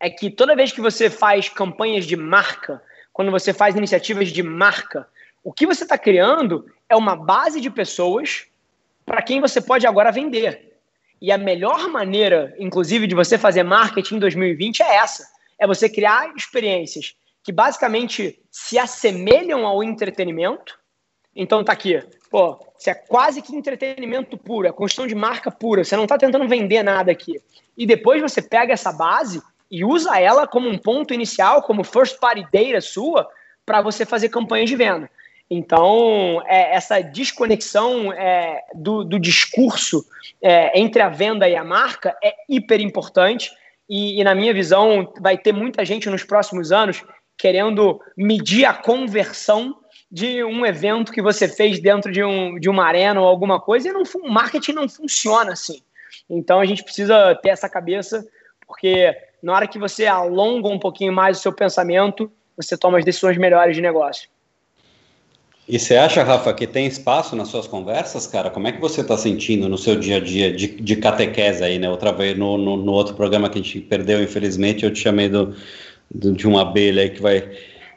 é 0.00 0.08
que 0.08 0.30
toda 0.30 0.56
vez 0.56 0.72
que 0.72 0.80
você 0.80 1.10
faz 1.10 1.46
campanhas 1.46 2.06
de 2.06 2.16
marca, 2.16 2.82
quando 3.12 3.30
você 3.30 3.52
faz 3.52 3.76
iniciativas 3.76 4.30
de 4.30 4.42
marca, 4.42 5.06
o 5.44 5.52
que 5.52 5.66
você 5.66 5.82
está 5.82 5.98
criando 5.98 6.64
é 6.88 6.96
uma 6.96 7.14
base 7.14 7.60
de 7.60 7.68
pessoas 7.68 8.46
para 9.04 9.20
quem 9.20 9.42
você 9.42 9.60
pode 9.60 9.86
agora 9.86 10.10
vender. 10.10 10.71
E 11.22 11.30
a 11.30 11.38
melhor 11.38 11.88
maneira, 11.88 12.52
inclusive, 12.58 13.06
de 13.06 13.14
você 13.14 13.38
fazer 13.38 13.62
marketing 13.62 14.16
em 14.16 14.18
2020 14.18 14.82
é 14.82 14.96
essa: 14.96 15.24
é 15.56 15.64
você 15.68 15.88
criar 15.88 16.34
experiências 16.36 17.14
que 17.44 17.52
basicamente 17.52 18.42
se 18.50 18.76
assemelham 18.76 19.64
ao 19.64 19.84
entretenimento. 19.84 20.76
Então 21.34 21.62
tá 21.62 21.72
aqui, 21.72 22.02
pô, 22.28 22.58
você 22.76 22.90
é 22.90 22.94
quase 22.94 23.40
que 23.40 23.54
entretenimento 23.54 24.36
puro, 24.36 24.66
é 24.66 24.72
construção 24.72 25.06
de 25.06 25.14
marca 25.14 25.48
pura, 25.48 25.84
você 25.84 25.94
não 25.94 26.02
está 26.02 26.18
tentando 26.18 26.48
vender 26.48 26.82
nada 26.82 27.12
aqui. 27.12 27.40
E 27.78 27.86
depois 27.86 28.20
você 28.20 28.42
pega 28.42 28.72
essa 28.72 28.92
base 28.92 29.40
e 29.70 29.84
usa 29.84 30.20
ela 30.20 30.46
como 30.46 30.68
um 30.68 30.76
ponto 30.76 31.14
inicial, 31.14 31.62
como 31.62 31.84
first 31.84 32.18
party 32.18 32.44
data 32.52 32.80
sua, 32.80 33.28
para 33.64 33.80
você 33.80 34.04
fazer 34.04 34.28
campanhas 34.28 34.68
de 34.68 34.74
venda. 34.74 35.08
Então, 35.54 36.42
é, 36.46 36.74
essa 36.74 37.02
desconexão 37.02 38.10
é, 38.10 38.64
do, 38.74 39.04
do, 39.04 39.18
discurso 39.18 40.02
é, 40.40 40.80
entre 40.80 41.02
a 41.02 41.10
venda 41.10 41.46
e 41.46 41.54
a 41.54 41.62
marca 41.62 42.16
é 42.24 42.34
hiper 42.48 42.80
importante. 42.80 43.50
E, 43.86 44.18
e, 44.18 44.24
na 44.24 44.34
minha 44.34 44.54
visão, 44.54 45.12
vai 45.20 45.36
ter 45.36 45.52
muita 45.52 45.84
gente 45.84 46.08
nos 46.08 46.24
próximos 46.24 46.72
anos 46.72 47.04
querendo 47.36 48.00
medir 48.16 48.64
a 48.64 48.72
conversão 48.72 49.76
de 50.10 50.42
um 50.42 50.64
evento 50.64 51.12
que 51.12 51.20
você 51.20 51.46
fez 51.46 51.78
dentro 51.78 52.10
de, 52.10 52.24
um, 52.24 52.58
de 52.58 52.70
uma 52.70 52.86
arena 52.86 53.20
ou 53.20 53.26
alguma 53.26 53.60
coisa, 53.60 53.90
e 53.90 53.92
não, 53.92 54.04
o 54.24 54.32
marketing 54.32 54.72
não 54.72 54.88
funciona 54.88 55.52
assim. 55.52 55.82
Então, 56.30 56.60
a 56.60 56.64
gente 56.64 56.82
precisa 56.82 57.34
ter 57.42 57.50
essa 57.50 57.68
cabeça, 57.68 58.26
porque 58.66 59.14
na 59.42 59.52
hora 59.52 59.68
que 59.68 59.78
você 59.78 60.06
alonga 60.06 60.68
um 60.68 60.78
pouquinho 60.78 61.12
mais 61.12 61.38
o 61.38 61.42
seu 61.42 61.52
pensamento, 61.52 62.32
você 62.56 62.74
toma 62.74 62.96
as 62.96 63.04
decisões 63.04 63.36
melhores 63.36 63.76
de 63.76 63.82
negócio. 63.82 64.31
E 65.68 65.78
você 65.78 65.96
acha, 65.96 66.24
Rafa, 66.24 66.52
que 66.52 66.66
tem 66.66 66.86
espaço 66.86 67.36
nas 67.36 67.48
suas 67.48 67.68
conversas, 67.68 68.26
cara? 68.26 68.50
Como 68.50 68.66
é 68.66 68.72
que 68.72 68.80
você 68.80 69.00
está 69.00 69.16
sentindo 69.16 69.68
no 69.68 69.78
seu 69.78 69.94
dia 69.94 70.16
a 70.16 70.20
dia 70.20 70.52
de, 70.52 70.66
de 70.66 70.96
catequese 70.96 71.62
aí, 71.62 71.78
né? 71.78 71.88
Outra 71.88 72.12
vez, 72.12 72.36
no, 72.36 72.58
no, 72.58 72.76
no, 72.76 72.92
outro 72.92 73.14
programa 73.14 73.48
que 73.48 73.58
a 73.58 73.62
gente 73.62 73.80
perdeu, 73.80 74.20
infelizmente, 74.22 74.84
eu 74.84 74.92
te 74.92 74.98
chamei 74.98 75.28
do, 75.28 75.54
do 76.12 76.32
de 76.32 76.48
uma 76.48 76.62
abelha 76.62 77.02
aí 77.02 77.10
que 77.10 77.22
vai, 77.22 77.48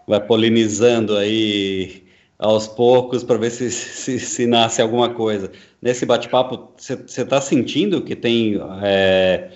vai 0.07 0.19
polinizando 0.21 1.17
aí 1.17 2.03
aos 2.37 2.67
poucos 2.67 3.23
para 3.23 3.37
ver 3.37 3.49
se, 3.49 3.71
se, 3.71 4.19
se, 4.19 4.45
nasce 4.45 4.81
alguma 4.81 5.09
coisa. 5.09 5.51
Nesse 5.81 6.05
bate-papo, 6.05 6.71
você 6.77 7.21
está 7.21 7.41
sentindo 7.41 8.01
que 8.01 8.15
tem 8.15 8.61
é, 8.83 9.49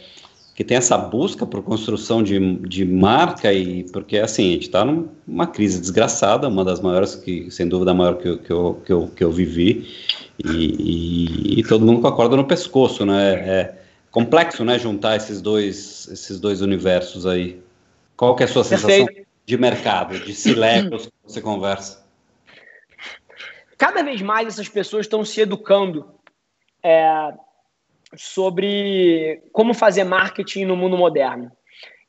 que 0.60 0.64
tem 0.66 0.76
essa 0.76 0.98
busca 0.98 1.46
por 1.46 1.64
construção 1.64 2.22
de, 2.22 2.58
de 2.58 2.84
marca 2.84 3.54
e 3.54 3.86
porque 3.94 4.18
assim 4.18 4.50
a 4.50 4.54
gente 4.56 4.64
está 4.64 4.84
numa 4.84 5.48
crise 5.48 5.80
desgraçada, 5.80 6.50
uma 6.50 6.66
das 6.66 6.82
maiores 6.82 7.16
que 7.16 7.50
sem 7.50 7.66
dúvida 7.66 7.92
a 7.92 7.94
maior 7.94 8.18
que, 8.18 8.28
eu, 8.28 8.38
que, 8.38 8.52
eu, 8.52 8.82
que, 8.86 8.92
eu, 8.92 9.08
que 9.08 9.24
eu 9.24 9.32
vivi 9.32 9.88
e, 10.38 10.50
e, 10.50 11.60
e 11.62 11.64
todo 11.64 11.86
mundo 11.86 12.02
com 12.02 12.08
a 12.10 12.12
corda 12.14 12.36
no 12.36 12.44
pescoço, 12.44 13.06
né? 13.06 13.36
É 13.36 13.76
complexo, 14.12 14.66
né? 14.66 14.78
Juntar 14.78 15.16
esses 15.16 15.40
dois 15.40 16.10
esses 16.12 16.42
dois 16.42 16.60
universos 16.60 17.26
aí. 17.26 17.64
Qual 18.18 18.36
que 18.36 18.44
é 18.44 18.46
a 18.46 18.50
sua 18.50 18.66
sensação 18.66 19.06
Perfeito. 19.06 19.30
de 19.46 19.58
mercado, 19.58 20.20
de 20.20 20.36
silecos 20.36 21.06
que 21.06 21.14
você 21.24 21.40
conversa? 21.40 22.06
Cada 23.78 24.04
vez 24.04 24.22
mais 24.22 24.50
essas 24.50 24.68
pessoas 24.68 25.06
estão 25.06 25.24
se 25.24 25.40
educando. 25.40 26.06
É, 26.84 27.34
sobre 28.16 29.42
como 29.52 29.74
fazer 29.74 30.04
marketing 30.04 30.66
no 30.66 30.76
mundo 30.76 30.98
moderno. 30.98 31.52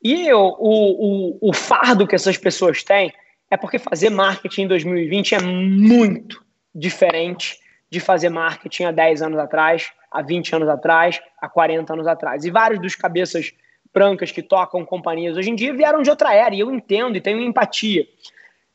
E 0.03 0.33
o, 0.33 0.57
o, 0.59 1.51
o 1.51 1.53
fardo 1.53 2.07
que 2.07 2.15
essas 2.15 2.39
pessoas 2.39 2.83
têm 2.83 3.13
é 3.51 3.57
porque 3.57 3.79
fazer 3.79 4.11
marketing 4.11 4.63
em 4.63 4.69
2020 4.69 5.35
é 5.35 5.43
muito 5.43 6.43
diferente 6.75 7.59
de 7.91 7.99
fazer 7.99 8.29
marketing 8.29 8.85
há 8.85 8.93
10 8.93 9.23
anos 9.23 9.39
atrás, 9.39 9.91
há 10.11 10.23
20 10.23 10.55
anos 10.55 10.69
atrás, 10.69 11.21
há 11.41 11.49
40 11.49 11.93
anos 11.93 12.07
atrás. 12.07 12.45
E 12.45 12.51
vários 12.51 12.81
dos 12.81 12.95
cabeças 12.95 13.53
brancas 13.93 14.31
que 14.31 14.43
tocam 14.43 14.85
companhias 14.85 15.37
hoje 15.37 15.51
em 15.51 15.55
dia 15.55 15.75
vieram 15.75 16.01
de 16.01 16.09
outra 16.09 16.33
era, 16.33 16.55
e 16.55 16.61
eu 16.61 16.73
entendo 16.73 17.17
e 17.17 17.21
tenho 17.21 17.41
empatia. 17.41 18.07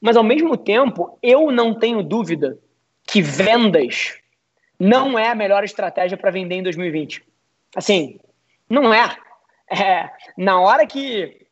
Mas, 0.02 0.18
ao 0.18 0.24
mesmo 0.24 0.58
tempo, 0.58 1.18
eu 1.24 1.52
não 1.52 1.74
tenho 1.74 2.04
dúvida 2.04 2.60
que 3.08 3.22
vendas 3.22 4.20
não 4.80 5.18
é 5.18 5.30
a 5.30 5.36
melhor 5.36 5.64
estratégia 5.64 6.18
para 6.18 6.32
vender 6.32 6.56
em 6.56 6.64
2020. 6.64 7.24
Assim, 7.76 8.20
não 8.70 8.94
é. 8.94 9.16
é 9.70 10.10
na 10.38 10.60
hora 10.60 10.86
que 10.86 11.46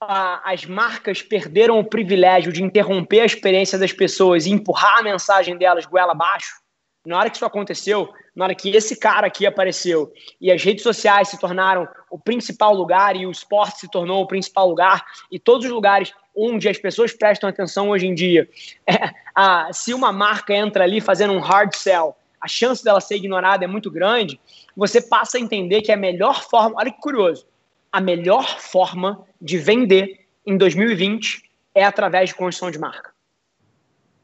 a, 0.00 0.52
as 0.52 0.64
marcas 0.64 1.22
perderam 1.22 1.78
o 1.78 1.84
privilégio 1.84 2.52
de 2.52 2.62
interromper 2.62 3.20
a 3.20 3.26
experiência 3.26 3.78
das 3.78 3.92
pessoas 3.92 4.46
e 4.46 4.50
empurrar 4.50 4.98
a 4.98 5.02
mensagem 5.02 5.56
delas 5.56 5.86
goela 5.86 6.12
abaixo, 6.12 6.60
na 7.04 7.18
hora 7.18 7.30
que 7.30 7.36
isso 7.36 7.44
aconteceu, 7.44 8.12
na 8.34 8.44
hora 8.44 8.54
que 8.54 8.70
esse 8.70 8.96
cara 8.96 9.26
aqui 9.26 9.44
apareceu 9.44 10.12
e 10.40 10.50
as 10.50 10.62
redes 10.62 10.82
sociais 10.82 11.28
se 11.28 11.38
tornaram 11.38 11.86
o 12.10 12.18
principal 12.18 12.72
lugar 12.72 13.16
e 13.16 13.26
o 13.26 13.30
esporte 13.30 13.80
se 13.80 13.90
tornou 13.90 14.22
o 14.22 14.26
principal 14.26 14.68
lugar 14.68 15.04
e 15.30 15.38
todos 15.38 15.66
os 15.66 15.72
lugares 15.72 16.12
onde 16.34 16.68
as 16.68 16.78
pessoas 16.78 17.12
prestam 17.12 17.48
atenção 17.48 17.90
hoje 17.90 18.06
em 18.06 18.14
dia, 18.14 18.48
é, 18.86 19.10
a, 19.34 19.72
se 19.72 19.92
uma 19.92 20.12
marca 20.12 20.54
entra 20.54 20.84
ali 20.84 21.00
fazendo 21.00 21.32
um 21.32 21.40
hard 21.40 21.74
sell 21.74 22.16
a 22.42 22.48
chance 22.48 22.82
dela 22.82 23.00
ser 23.00 23.14
ignorada 23.14 23.64
é 23.64 23.68
muito 23.68 23.88
grande, 23.88 24.40
você 24.76 25.00
passa 25.00 25.38
a 25.38 25.40
entender 25.40 25.80
que 25.80 25.92
a 25.92 25.96
melhor 25.96 26.42
forma, 26.42 26.76
olha 26.76 26.90
que 26.90 27.00
curioso, 27.00 27.46
a 27.92 28.00
melhor 28.00 28.58
forma 28.58 29.24
de 29.40 29.58
vender 29.58 30.26
em 30.44 30.56
2020 30.56 31.40
é 31.72 31.84
através 31.84 32.30
de 32.30 32.34
construção 32.34 32.70
de 32.70 32.80
marca. 32.80 33.12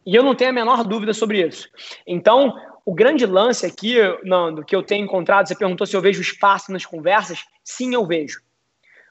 E 0.04 0.14
eu 0.16 0.22
não 0.22 0.34
tenho 0.34 0.50
a 0.50 0.54
menor 0.54 0.82
dúvida 0.82 1.14
sobre 1.14 1.46
isso. 1.46 1.68
Então, 2.04 2.58
o 2.84 2.92
grande 2.92 3.24
lance 3.24 3.64
aqui, 3.64 3.96
Nando, 4.24 4.64
que 4.64 4.74
eu 4.74 4.82
tenho 4.82 5.04
encontrado, 5.04 5.46
você 5.46 5.54
perguntou 5.54 5.86
se 5.86 5.94
eu 5.94 6.00
vejo 6.00 6.20
espaço 6.20 6.72
nas 6.72 6.84
conversas. 6.84 7.44
Sim, 7.62 7.94
eu 7.94 8.04
vejo. 8.06 8.40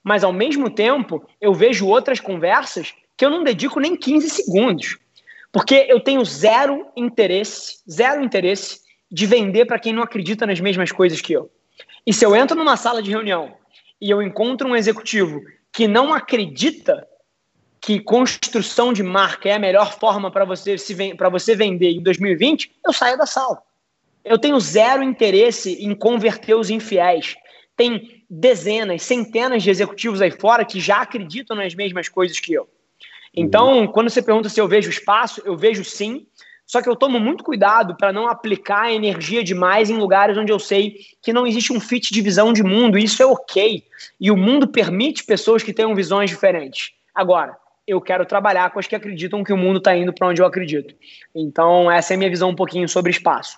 Mas, 0.03 0.23
ao 0.23 0.33
mesmo 0.33 0.69
tempo, 0.69 1.23
eu 1.39 1.53
vejo 1.53 1.87
outras 1.87 2.19
conversas 2.19 2.93
que 3.15 3.23
eu 3.23 3.29
não 3.29 3.43
dedico 3.43 3.79
nem 3.79 3.95
15 3.95 4.29
segundos. 4.29 4.97
Porque 5.51 5.85
eu 5.87 5.99
tenho 5.99 6.25
zero 6.25 6.87
interesse, 6.95 7.83
zero 7.89 8.23
interesse 8.23 8.86
de 9.11 9.25
vender 9.25 9.65
para 9.65 9.79
quem 9.79 9.93
não 9.93 10.03
acredita 10.03 10.45
nas 10.45 10.59
mesmas 10.59 10.91
coisas 10.91 11.21
que 11.21 11.33
eu. 11.33 11.49
E 12.05 12.13
se 12.13 12.25
eu 12.25 12.35
entro 12.35 12.57
numa 12.57 12.77
sala 12.77 13.01
de 13.01 13.11
reunião 13.11 13.55
e 13.99 14.09
eu 14.09 14.21
encontro 14.21 14.67
um 14.67 14.75
executivo 14.75 15.41
que 15.71 15.87
não 15.87 16.13
acredita 16.13 17.07
que 17.79 17.99
construção 17.99 18.91
de 18.91 19.03
marca 19.03 19.47
é 19.47 19.53
a 19.53 19.59
melhor 19.59 19.97
forma 19.97 20.31
para 20.31 20.43
você 20.43 20.77
se 20.77 21.13
para 21.15 21.29
você 21.29 21.55
vender 21.55 21.91
em 21.91 22.01
2020, 22.01 22.71
eu 22.85 22.91
saio 22.91 23.17
da 23.17 23.25
sala. 23.25 23.61
Eu 24.25 24.37
tenho 24.37 24.59
zero 24.59 25.03
interesse 25.03 25.73
em 25.83 25.95
converter 25.95 26.55
os 26.55 26.69
infiéis. 26.69 27.35
tem 27.75 28.25
dezenas, 28.29 29.03
centenas 29.03 29.63
de 29.63 29.69
executivos 29.69 30.21
aí 30.21 30.31
fora 30.31 30.65
que 30.65 30.79
já 30.79 31.01
acreditam 31.01 31.55
nas 31.55 31.73
mesmas 31.75 32.09
coisas 32.09 32.39
que 32.39 32.51
eu. 32.51 32.67
Então, 33.33 33.87
quando 33.87 34.09
você 34.09 34.21
pergunta 34.21 34.49
se 34.49 34.59
eu 34.59 34.67
vejo 34.67 34.89
espaço, 34.89 35.41
eu 35.45 35.55
vejo 35.55 35.83
sim. 35.83 36.25
Só 36.67 36.81
que 36.81 36.89
eu 36.89 36.97
tomo 36.97 37.17
muito 37.17 37.45
cuidado 37.45 37.95
para 37.95 38.11
não 38.11 38.27
aplicar 38.27 38.91
energia 38.91 39.41
demais 39.41 39.89
em 39.89 39.95
lugares 39.95 40.37
onde 40.37 40.51
eu 40.51 40.59
sei 40.59 40.97
que 41.21 41.31
não 41.31 41.47
existe 41.47 41.71
um 41.71 41.79
fit 41.79 42.13
de 42.13 42.21
visão 42.21 42.51
de 42.51 42.61
mundo, 42.61 42.99
e 42.99 43.05
isso 43.05 43.23
é 43.23 43.25
ok. 43.25 43.85
E 44.19 44.29
o 44.29 44.35
mundo 44.35 44.67
permite 44.67 45.23
pessoas 45.23 45.63
que 45.63 45.71
tenham 45.71 45.95
visões 45.95 46.29
diferentes. 46.29 46.91
Agora, 47.15 47.55
eu 47.87 48.01
quero 48.01 48.25
trabalhar 48.25 48.69
com 48.71 48.79
as 48.79 48.85
que 48.85 48.97
acreditam 48.97 49.45
que 49.45 49.53
o 49.53 49.57
mundo 49.57 49.77
está 49.77 49.95
indo 49.95 50.11
para 50.11 50.27
onde 50.27 50.41
eu 50.41 50.45
acredito. 50.45 50.93
Então, 51.33 51.89
essa 51.89 52.13
é 52.13 52.15
a 52.15 52.17
minha 52.17 52.29
visão 52.29 52.49
um 52.49 52.55
pouquinho 52.55 52.89
sobre 52.89 53.11
espaço. 53.11 53.57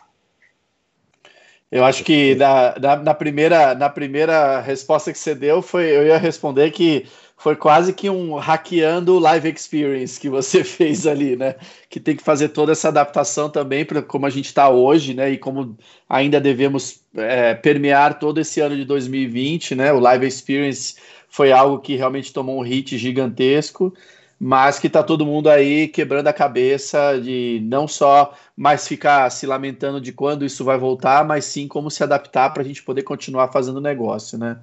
Eu 1.72 1.84
acho 1.84 2.04
que 2.04 2.36
na, 2.36 2.76
na, 2.80 2.96
na, 2.96 3.14
primeira, 3.14 3.74
na 3.74 3.90
primeira 3.90 4.60
resposta 4.60 5.12
que 5.12 5.18
você 5.18 5.34
deu, 5.34 5.62
foi, 5.62 5.86
eu 5.86 6.06
ia 6.06 6.18
responder 6.18 6.70
que 6.72 7.08
foi 7.40 7.56
quase 7.56 7.94
que 7.94 8.10
um 8.10 8.36
hackeando 8.36 9.18
live 9.18 9.50
experience 9.50 10.20
que 10.20 10.28
você 10.28 10.62
fez 10.62 11.08
ali, 11.08 11.38
né? 11.38 11.56
Que 11.90 11.98
tem 11.98 12.14
que 12.14 12.22
fazer 12.22 12.50
toda 12.50 12.74
essa 12.74 12.90
adaptação 12.90 13.50
também 13.50 13.86
para 13.86 14.02
como 14.02 14.26
a 14.26 14.30
gente 14.30 14.48
está 14.48 14.70
hoje, 14.70 15.14
né? 15.14 15.32
E 15.32 15.38
como 15.38 15.78
ainda 16.08 16.42
devemos 16.42 17.00
é, 17.16 17.56
permear 17.56 18.20
todo 18.20 18.42
esse 18.42 18.60
ano 18.60 18.76
de 18.76 18.84
2020, 18.84 19.74
né? 19.74 19.94
O 19.94 20.00
live 20.00 20.28
experience 20.28 20.96
foi 21.30 21.54
algo 21.54 21.80
que 21.80 21.96
realmente 21.96 22.34
tomou 22.34 22.60
um 22.60 22.62
hit 22.62 22.98
gigantesco, 22.98 23.94
mas 24.38 24.78
que 24.78 24.88
está 24.88 25.02
todo 25.02 25.26
mundo 25.26 25.50
aí 25.50 25.88
quebrando 25.88 26.28
a 26.28 26.34
cabeça 26.34 27.18
de 27.22 27.62
não 27.64 27.88
só 27.88 28.34
mais 28.56 28.86
ficar 28.86 29.30
se 29.32 29.46
lamentando 29.48 30.02
de 30.02 30.12
quando 30.12 30.44
isso 30.44 30.66
vai 30.66 30.78
voltar, 30.78 31.24
mas 31.24 31.46
sim 31.46 31.70
como 31.70 31.90
se 31.90 32.04
adaptar 32.04 32.50
para 32.50 32.64
a 32.64 32.66
gente 32.66 32.84
poder 32.84 33.04
continuar 33.04 33.48
fazendo 33.48 33.80
negócio, 33.80 34.38
né? 34.38 34.60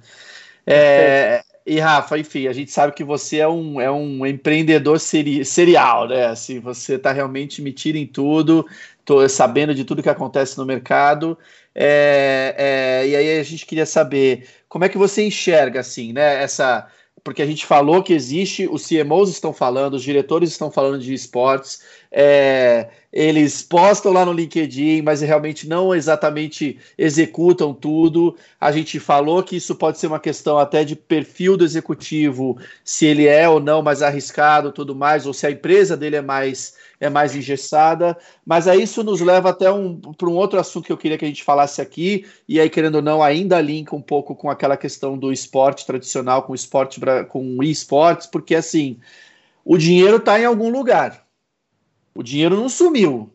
É, 0.63 1.41
e 1.67 1.79
Rafa, 1.79 2.17
enfim, 2.17 2.47
a 2.47 2.53
gente 2.53 2.71
sabe 2.71 2.93
que 2.93 3.03
você 3.03 3.39
é 3.39 3.47
um, 3.47 3.81
é 3.81 3.91
um 3.91 4.25
empreendedor 4.25 4.99
seri 5.01 5.43
serial, 5.43 6.07
né? 6.07 6.27
Assim, 6.27 6.61
você 6.61 6.95
está 6.95 7.11
realmente 7.11 7.61
metido 7.61 7.97
em 7.97 8.07
tudo, 8.07 8.65
tô 9.03 9.27
sabendo 9.27 9.75
de 9.75 9.83
tudo 9.83 10.01
que 10.01 10.09
acontece 10.09 10.57
no 10.57 10.65
mercado. 10.65 11.37
É, 11.75 12.55
é, 13.03 13.07
e 13.09 13.15
aí 13.17 13.39
a 13.39 13.43
gente 13.43 13.65
queria 13.65 13.85
saber 13.85 14.47
como 14.69 14.85
é 14.85 14.89
que 14.89 14.97
você 14.97 15.27
enxerga 15.27 15.81
assim, 15.81 16.13
né? 16.13 16.41
Essa 16.41 16.87
porque 17.27 17.41
a 17.41 17.45
gente 17.45 17.65
falou 17.65 18.01
que 18.01 18.13
existe, 18.13 18.69
os 18.71 18.87
CMOs 18.87 19.29
estão 19.29 19.51
falando, 19.51 19.95
os 19.95 20.03
diretores 20.03 20.49
estão 20.49 20.71
falando 20.71 20.97
de 21.01 21.13
esportes, 21.13 21.81
é, 22.09 22.87
eles 23.19 23.63
postam 23.63 24.13
lá 24.13 24.23
no 24.23 24.31
LinkedIn, 24.31 25.01
mas 25.01 25.21
realmente 25.21 25.67
não 25.67 25.95
exatamente 25.95 26.77
executam 26.95 27.73
tudo. 27.73 28.37
A 28.61 28.71
gente 28.71 28.99
falou 28.99 29.41
que 29.41 29.55
isso 29.55 29.73
pode 29.73 29.97
ser 29.97 30.05
uma 30.05 30.19
questão 30.19 30.59
até 30.59 30.83
de 30.83 30.95
perfil 30.95 31.57
do 31.57 31.65
executivo, 31.65 32.59
se 32.83 33.07
ele 33.07 33.25
é 33.25 33.49
ou 33.49 33.59
não 33.59 33.81
mais 33.81 34.03
arriscado, 34.03 34.71
tudo 34.71 34.95
mais, 34.95 35.25
ou 35.25 35.33
se 35.33 35.47
a 35.47 35.49
empresa 35.49 35.97
dele 35.97 36.17
é 36.17 36.21
mais 36.21 36.75
é 36.99 37.09
mais 37.09 37.35
engessada. 37.35 38.15
Mas 38.45 38.67
aí 38.67 38.83
isso 38.83 39.03
nos 39.03 39.19
leva 39.19 39.49
até 39.49 39.71
um, 39.71 39.99
para 39.99 40.29
um 40.29 40.35
outro 40.35 40.59
assunto 40.59 40.85
que 40.85 40.91
eu 40.91 40.97
queria 40.97 41.17
que 41.17 41.25
a 41.25 41.27
gente 41.27 41.43
falasse 41.43 41.81
aqui, 41.81 42.23
e 42.47 42.59
aí, 42.59 42.69
querendo 42.69 42.95
ou 42.95 43.01
não, 43.01 43.23
ainda 43.23 43.59
linka 43.59 43.95
um 43.95 44.01
pouco 44.01 44.35
com 44.35 44.47
aquela 44.47 44.77
questão 44.77 45.17
do 45.17 45.31
esporte 45.33 45.87
tradicional, 45.87 46.43
com 46.43 46.53
esporte 46.53 47.01
com 47.29 47.63
esportes, 47.63 48.27
porque 48.27 48.53
assim, 48.53 48.99
o 49.65 49.75
dinheiro 49.75 50.17
está 50.17 50.39
em 50.39 50.45
algum 50.45 50.69
lugar. 50.69 51.26
O 52.17 52.23
dinheiro 52.23 52.55
não 52.55 52.67
sumiu. 52.67 53.31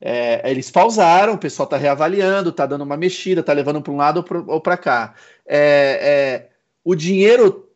É, 0.00 0.50
eles 0.50 0.70
pausaram, 0.70 1.34
o 1.34 1.38
pessoal 1.38 1.64
está 1.64 1.76
reavaliando, 1.76 2.48
está 2.48 2.64
dando 2.64 2.80
uma 2.80 2.96
mexida, 2.96 3.42
está 3.42 3.52
levando 3.52 3.82
para 3.82 3.92
um 3.92 3.98
lado 3.98 4.24
ou 4.46 4.62
para 4.62 4.78
cá. 4.78 5.14
É, 5.44 5.58
é, 6.00 6.50
o 6.82 6.94
dinheiro 6.94 7.70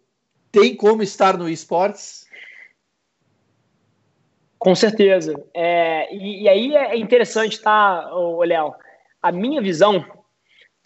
tem 0.51 0.75
como 0.75 1.03
estar 1.03 1.37
no 1.37 1.51
esportes? 1.51 2.27
Com 4.59 4.75
certeza. 4.75 5.35
É, 5.53 6.15
e, 6.15 6.45
e, 6.45 6.49
aí 6.49 6.75
é 6.77 6.97
interessante, 6.97 7.61
tá, 7.61 8.11
Léo? 8.47 8.75
A 9.21 9.31
minha 9.31 9.61
visão 9.61 10.03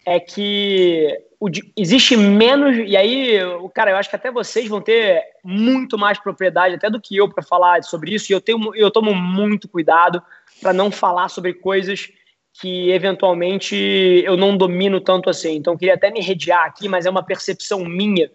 é 0.05 0.19
que 0.19 1.25
o, 1.39 1.49
existe 1.75 2.15
menos. 2.15 2.77
E 2.77 2.95
aí, 2.97 3.39
cara, 3.73 3.91
eu 3.91 3.97
acho 3.97 4.09
que 4.09 4.15
até 4.15 4.31
vocês 4.31 4.67
vão 4.67 4.81
ter 4.81 5.23
muito 5.43 5.97
mais 5.97 6.19
propriedade, 6.19 6.75
até 6.75 6.89
do 6.89 7.01
que 7.01 7.15
eu, 7.15 7.29
para 7.29 7.43
falar 7.43 7.83
sobre 7.83 8.13
isso. 8.13 8.31
E 8.31 8.33
eu, 8.33 8.41
tenho, 8.41 8.75
eu 8.75 8.89
tomo 8.91 9.13
muito 9.13 9.67
cuidado 9.67 10.21
para 10.61 10.73
não 10.73 10.91
falar 10.91 11.29
sobre 11.29 11.53
coisas 11.53 12.09
que 12.59 12.89
eventualmente 12.91 13.75
eu 14.25 14.35
não 14.35 14.57
domino 14.57 14.99
tanto 14.99 15.29
assim. 15.29 15.55
Então, 15.55 15.77
queria 15.77 15.93
até 15.93 16.09
me 16.09 16.21
redear 16.21 16.65
aqui, 16.65 16.87
mas 16.87 17.05
é 17.05 17.09
uma 17.09 17.23
percepção 17.23 17.85
minha. 17.85 18.31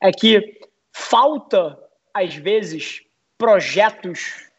É 0.00 0.10
que 0.10 0.58
falta, 0.92 1.78
às 2.12 2.34
vezes, 2.34 3.02
projetos 3.38 4.50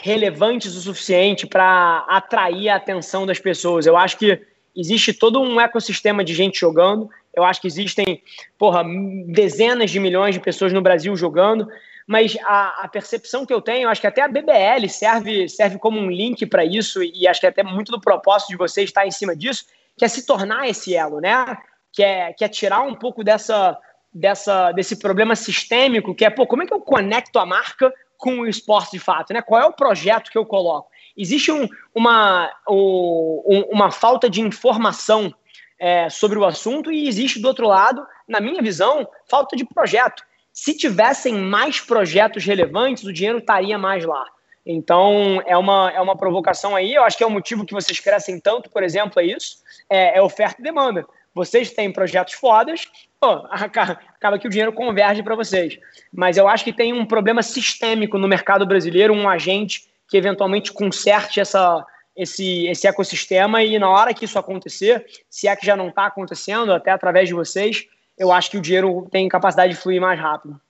relevantes 0.00 0.74
o 0.74 0.80
suficiente 0.80 1.46
para 1.46 2.04
atrair 2.08 2.68
a 2.68 2.76
atenção 2.76 3.26
das 3.26 3.38
pessoas. 3.38 3.86
Eu 3.86 3.96
acho 3.96 4.16
que 4.18 4.40
existe 4.76 5.12
todo 5.12 5.40
um 5.40 5.60
ecossistema 5.60 6.24
de 6.24 6.34
gente 6.34 6.58
jogando. 6.58 7.10
Eu 7.34 7.44
acho 7.44 7.60
que 7.60 7.66
existem, 7.66 8.22
porra, 8.58 8.84
dezenas 9.26 9.90
de 9.90 10.00
milhões 10.00 10.34
de 10.34 10.40
pessoas 10.40 10.72
no 10.72 10.82
Brasil 10.82 11.14
jogando. 11.16 11.68
Mas 12.08 12.38
a, 12.42 12.84
a 12.84 12.88
percepção 12.88 13.44
que 13.44 13.52
eu 13.52 13.60
tenho, 13.60 13.86
acho 13.86 14.00
que 14.00 14.06
até 14.06 14.22
a 14.22 14.28
BBL 14.28 14.88
serve, 14.88 15.46
serve 15.46 15.78
como 15.78 16.00
um 16.00 16.10
link 16.10 16.46
para 16.46 16.64
isso, 16.64 17.02
e 17.02 17.28
acho 17.28 17.38
que 17.38 17.46
até 17.46 17.62
muito 17.62 17.92
do 17.92 18.00
propósito 18.00 18.48
de 18.48 18.56
você 18.56 18.82
estar 18.82 19.06
em 19.06 19.10
cima 19.10 19.36
disso, 19.36 19.66
que 19.94 20.06
é 20.06 20.08
se 20.08 20.24
tornar 20.24 20.66
esse 20.66 20.94
elo, 20.94 21.20
né? 21.20 21.58
Que 21.92 22.02
é, 22.02 22.32
que 22.32 22.42
é 22.42 22.48
tirar 22.48 22.80
um 22.80 22.94
pouco 22.94 23.22
dessa, 23.22 23.76
dessa, 24.12 24.72
desse 24.72 24.98
problema 24.98 25.36
sistêmico, 25.36 26.14
que 26.14 26.24
é, 26.24 26.30
pô, 26.30 26.46
como 26.46 26.62
é 26.62 26.66
que 26.66 26.72
eu 26.72 26.80
conecto 26.80 27.38
a 27.38 27.44
marca 27.44 27.92
com 28.16 28.40
o 28.40 28.46
esporte 28.46 28.92
de 28.92 28.98
fato, 28.98 29.34
né? 29.34 29.42
Qual 29.42 29.60
é 29.60 29.66
o 29.66 29.72
projeto 29.74 30.30
que 30.30 30.38
eu 30.38 30.46
coloco? 30.46 30.90
Existe 31.14 31.52
um, 31.52 31.68
uma, 31.94 32.50
um, 32.66 33.66
uma 33.70 33.90
falta 33.90 34.30
de 34.30 34.40
informação 34.40 35.34
é, 35.78 36.08
sobre 36.08 36.38
o 36.38 36.44
assunto 36.44 36.90
e 36.90 37.06
existe, 37.06 37.40
do 37.40 37.48
outro 37.48 37.66
lado, 37.66 38.04
na 38.26 38.40
minha 38.40 38.62
visão, 38.62 39.08
falta 39.28 39.56
de 39.56 39.64
projeto. 39.64 40.22
Se 40.52 40.76
tivessem 40.76 41.34
mais 41.34 41.80
projetos 41.80 42.44
relevantes, 42.44 43.04
o 43.04 43.12
dinheiro 43.12 43.38
estaria 43.38 43.78
mais 43.78 44.04
lá. 44.04 44.26
Então, 44.66 45.42
é 45.46 45.56
uma, 45.56 45.90
é 45.92 46.00
uma 46.00 46.16
provocação 46.16 46.76
aí. 46.76 46.92
Eu 46.92 47.04
acho 47.04 47.16
que 47.16 47.24
é 47.24 47.26
o 47.26 47.30
motivo 47.30 47.64
que 47.64 47.72
vocês 47.72 48.00
crescem 48.00 48.38
tanto, 48.38 48.68
por 48.68 48.82
exemplo, 48.82 49.20
é 49.20 49.24
isso: 49.24 49.58
é, 49.88 50.18
é 50.18 50.22
oferta 50.22 50.60
e 50.60 50.64
demanda. 50.64 51.06
Vocês 51.34 51.70
têm 51.70 51.92
projetos 51.92 52.34
fodas, 52.34 52.86
pô, 53.20 53.46
acaba 53.48 54.38
que 54.38 54.46
o 54.46 54.50
dinheiro 54.50 54.72
converge 54.72 55.22
para 55.22 55.36
vocês. 55.36 55.78
Mas 56.12 56.36
eu 56.36 56.48
acho 56.48 56.64
que 56.64 56.72
tem 56.72 56.92
um 56.92 57.06
problema 57.06 57.42
sistêmico 57.42 58.18
no 58.18 58.28
mercado 58.28 58.66
brasileiro, 58.66 59.14
um 59.14 59.28
agente 59.28 59.88
que 60.08 60.16
eventualmente 60.16 60.72
conserte 60.72 61.38
essa, 61.38 61.84
esse, 62.18 62.66
esse 62.66 62.88
ecossistema 62.88 63.62
e 63.62 63.78
na 63.78 63.88
hora 63.88 64.12
que 64.12 64.24
isso 64.24 64.38
acontecer, 64.38 65.06
se 65.30 65.46
é 65.46 65.54
que 65.54 65.64
já 65.64 65.76
não 65.76 65.88
está 65.88 66.06
acontecendo, 66.06 66.72
até 66.72 66.90
através 66.90 67.28
de 67.28 67.34
vocês, 67.34 67.86
eu 68.18 68.32
acho 68.32 68.50
que 68.50 68.58
o 68.58 68.60
dinheiro 68.60 69.06
tem 69.12 69.28
capacidade 69.28 69.72
de 69.72 69.80
fluir 69.80 70.00
mais 70.00 70.18
rápido. 70.18 70.60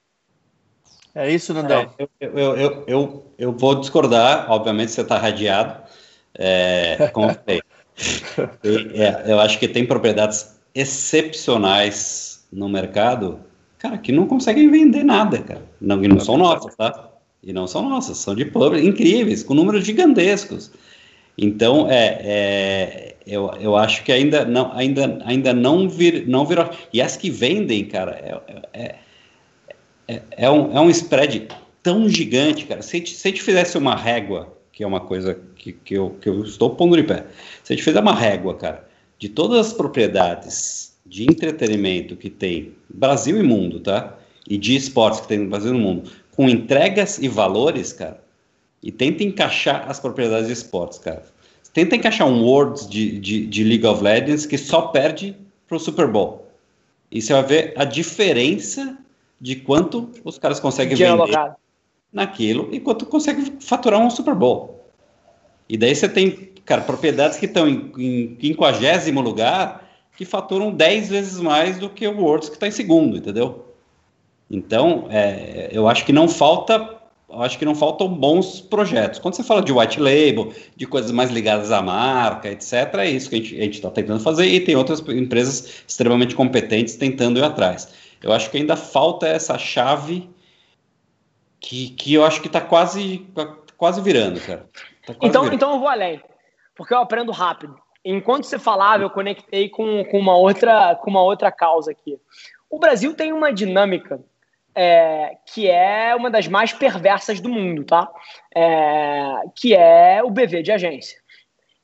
É 1.14 1.30
isso, 1.30 1.54
Nandão? 1.54 1.90
É, 1.98 2.04
eu, 2.20 2.38
eu, 2.38 2.56
eu, 2.56 2.84
eu, 2.86 3.32
eu 3.38 3.52
vou 3.52 3.76
discordar, 3.76 4.50
obviamente 4.50 4.92
você 4.92 5.00
está 5.00 5.16
radiado, 5.16 5.82
é, 6.34 7.08
como 7.12 7.30
eu 7.30 7.34
falei. 7.34 7.62
É, 8.94 9.32
eu 9.32 9.40
acho 9.40 9.58
que 9.58 9.66
tem 9.66 9.84
propriedades 9.84 10.60
excepcionais 10.74 12.46
no 12.52 12.68
mercado, 12.68 13.40
cara, 13.78 13.98
que 13.98 14.12
não 14.12 14.26
conseguem 14.26 14.70
vender 14.70 15.02
nada, 15.02 15.38
cara. 15.38 15.62
Não, 15.80 16.04
e 16.04 16.06
não 16.06 16.20
são 16.20 16.36
nossas, 16.36 16.76
tá? 16.76 17.08
E 17.42 17.52
não 17.52 17.66
são 17.66 17.88
nossas, 17.88 18.18
são 18.18 18.34
de 18.34 18.44
pubs 18.44 18.84
incríveis, 18.84 19.42
com 19.42 19.54
números 19.54 19.84
gigantescos. 19.84 20.70
Então, 21.40 21.88
é, 21.88 22.18
é, 22.20 23.14
eu, 23.24 23.48
eu 23.60 23.76
acho 23.76 24.02
que 24.02 24.10
ainda 24.10 24.44
não, 24.44 24.72
ainda, 24.72 25.22
ainda 25.24 25.52
não, 25.52 25.88
vir, 25.88 26.26
não 26.26 26.44
virou. 26.44 26.68
E 26.92 27.00
as 27.00 27.16
que 27.16 27.30
vendem, 27.30 27.84
cara, 27.84 28.12
é, 28.12 28.60
é, 28.72 28.94
é, 30.08 30.22
é, 30.32 30.50
um, 30.50 30.76
é 30.76 30.80
um 30.80 30.90
spread 30.90 31.46
tão 31.80 32.08
gigante, 32.08 32.66
cara. 32.66 32.82
Se, 32.82 33.06
se 33.06 33.28
a 33.28 33.30
gente 33.30 33.42
fizesse 33.42 33.78
uma 33.78 33.94
régua, 33.94 34.52
que 34.72 34.82
é 34.82 34.86
uma 34.86 35.00
coisa 35.00 35.38
que, 35.54 35.72
que, 35.72 35.94
eu, 35.94 36.16
que 36.20 36.28
eu 36.28 36.42
estou 36.42 36.70
pondo 36.70 36.96
de 36.96 37.04
pé, 37.04 37.26
se 37.62 37.72
a 37.72 37.76
gente 37.76 37.84
fizer 37.84 38.00
uma 38.00 38.14
régua, 38.14 38.54
cara, 38.56 38.88
de 39.16 39.28
todas 39.28 39.68
as 39.68 39.72
propriedades 39.72 40.96
de 41.06 41.22
entretenimento 41.22 42.16
que 42.16 42.28
tem 42.28 42.72
Brasil 42.88 43.38
e 43.38 43.42
mundo, 43.44 43.78
tá? 43.78 44.18
E 44.48 44.58
de 44.58 44.74
esportes 44.74 45.20
que 45.20 45.28
tem 45.28 45.38
no 45.38 45.50
Brasil 45.50 45.70
e 45.70 45.76
no 45.76 45.78
mundo, 45.78 46.10
com 46.32 46.48
entregas 46.48 47.18
e 47.18 47.28
valores, 47.28 47.92
cara, 47.92 48.20
e 48.82 48.92
tenta 48.92 49.22
encaixar 49.22 49.88
as 49.88 49.98
propriedades 49.98 50.46
de 50.46 50.52
esportes, 50.52 50.98
cara. 50.98 51.22
Tenta 51.72 51.96
encaixar 51.96 52.26
um 52.26 52.42
Worlds 52.42 52.88
de, 52.88 53.18
de, 53.18 53.46
de 53.46 53.64
League 53.64 53.86
of 53.86 54.02
Legends 54.02 54.46
que 54.46 54.56
só 54.56 54.82
perde 54.88 55.36
pro 55.66 55.78
Super 55.78 56.08
Bowl. 56.08 56.46
E 57.10 57.20
você 57.20 57.32
vai 57.32 57.42
ver 57.42 57.74
a 57.76 57.84
diferença 57.84 58.98
de 59.40 59.56
quanto 59.56 60.10
os 60.24 60.38
caras 60.38 60.58
conseguem 60.58 60.96
vender 60.96 61.10
alocado. 61.10 61.56
naquilo 62.12 62.68
e 62.72 62.80
quanto 62.80 63.06
consegue 63.06 63.52
faturar 63.60 64.00
um 64.00 64.10
Super 64.10 64.34
Bowl. 64.34 64.86
E 65.68 65.76
daí 65.76 65.94
você 65.94 66.08
tem 66.08 66.48
cara, 66.64 66.82
propriedades 66.82 67.38
que 67.38 67.46
estão 67.46 67.68
em, 67.68 67.92
em 67.98 68.36
50 68.40 69.10
lugar, 69.20 69.88
que 70.16 70.24
faturam 70.24 70.72
10 70.72 71.08
vezes 71.08 71.40
mais 71.40 71.78
do 71.78 71.88
que 71.88 72.06
o 72.06 72.20
Words 72.20 72.48
que 72.48 72.56
está 72.56 72.66
em 72.66 72.72
segundo, 72.72 73.16
entendeu? 73.16 73.66
Então, 74.50 75.06
é, 75.10 75.68
eu 75.70 75.88
acho 75.88 76.04
que 76.04 76.12
não 76.12 76.28
falta 76.28 76.97
acho 77.30 77.58
que 77.58 77.64
não 77.64 77.74
faltam 77.74 78.08
bons 78.08 78.60
projetos. 78.60 79.18
Quando 79.18 79.34
você 79.34 79.42
fala 79.42 79.62
de 79.62 79.72
white 79.72 80.00
label, 80.00 80.52
de 80.74 80.86
coisas 80.86 81.10
mais 81.10 81.30
ligadas 81.30 81.70
à 81.70 81.82
marca, 81.82 82.48
etc., 82.48 82.94
é 82.94 83.10
isso 83.10 83.28
que 83.28 83.36
a 83.36 83.38
gente 83.38 83.74
está 83.74 83.90
tentando 83.90 84.20
fazer 84.20 84.46
e 84.46 84.60
tem 84.60 84.76
outras 84.76 85.00
empresas 85.08 85.82
extremamente 85.86 86.34
competentes 86.34 86.96
tentando 86.96 87.38
ir 87.38 87.44
atrás. 87.44 87.92
Eu 88.22 88.32
acho 88.32 88.50
que 88.50 88.56
ainda 88.56 88.76
falta 88.76 89.28
essa 89.28 89.58
chave 89.58 90.28
que, 91.60 91.90
que 91.90 92.14
eu 92.14 92.24
acho 92.24 92.40
que 92.40 92.46
está 92.46 92.60
quase, 92.60 93.26
quase 93.76 94.00
virando, 94.00 94.40
cara. 94.40 94.68
Tá 95.06 95.14
então, 95.22 95.42
virando. 95.42 95.54
então 95.54 95.72
eu 95.72 95.78
vou 95.78 95.88
além, 95.88 96.20
porque 96.74 96.94
eu 96.94 96.98
aprendo 96.98 97.30
rápido. 97.30 97.78
Enquanto 98.04 98.44
você 98.44 98.58
falava, 98.58 99.02
eu 99.02 99.10
conectei 99.10 99.68
com, 99.68 100.04
com, 100.04 100.18
uma, 100.18 100.36
outra, 100.36 100.94
com 100.96 101.10
uma 101.10 101.22
outra 101.22 101.52
causa 101.52 101.90
aqui. 101.90 102.18
O 102.70 102.78
Brasil 102.78 103.12
tem 103.14 103.32
uma 103.32 103.52
dinâmica 103.52 104.20
é, 104.74 105.36
que 105.46 105.68
é 105.68 106.14
uma 106.14 106.30
das 106.30 106.46
mais 106.46 106.72
perversas 106.72 107.40
do 107.40 107.48
mundo, 107.48 107.84
tá? 107.84 108.08
É, 108.54 109.40
que 109.54 109.74
é 109.74 110.22
o 110.22 110.30
BV 110.30 110.62
de 110.62 110.72
agência. 110.72 111.18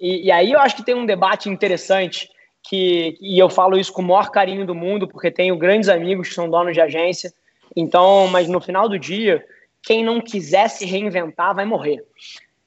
E, 0.00 0.26
e, 0.26 0.30
aí 0.30 0.52
eu 0.52 0.60
acho 0.60 0.76
que 0.76 0.84
tem 0.84 0.94
um 0.94 1.06
debate 1.06 1.48
interessante 1.48 2.28
que 2.62 3.16
e 3.20 3.38
eu 3.38 3.48
falo 3.48 3.78
isso 3.78 3.92
com 3.92 4.02
o 4.02 4.04
maior 4.04 4.30
carinho 4.30 4.66
do 4.66 4.74
mundo 4.74 5.06
porque 5.06 5.30
tenho 5.30 5.56
grandes 5.56 5.88
amigos 5.88 6.28
que 6.28 6.34
são 6.34 6.48
donos 6.48 6.72
de 6.72 6.80
agência. 6.80 7.32
Então, 7.76 8.28
mas 8.28 8.48
no 8.48 8.60
final 8.60 8.88
do 8.88 8.98
dia, 8.98 9.44
quem 9.82 10.04
não 10.04 10.20
quiser 10.20 10.68
se 10.68 10.84
reinventar 10.84 11.54
vai 11.54 11.64
morrer. 11.64 12.04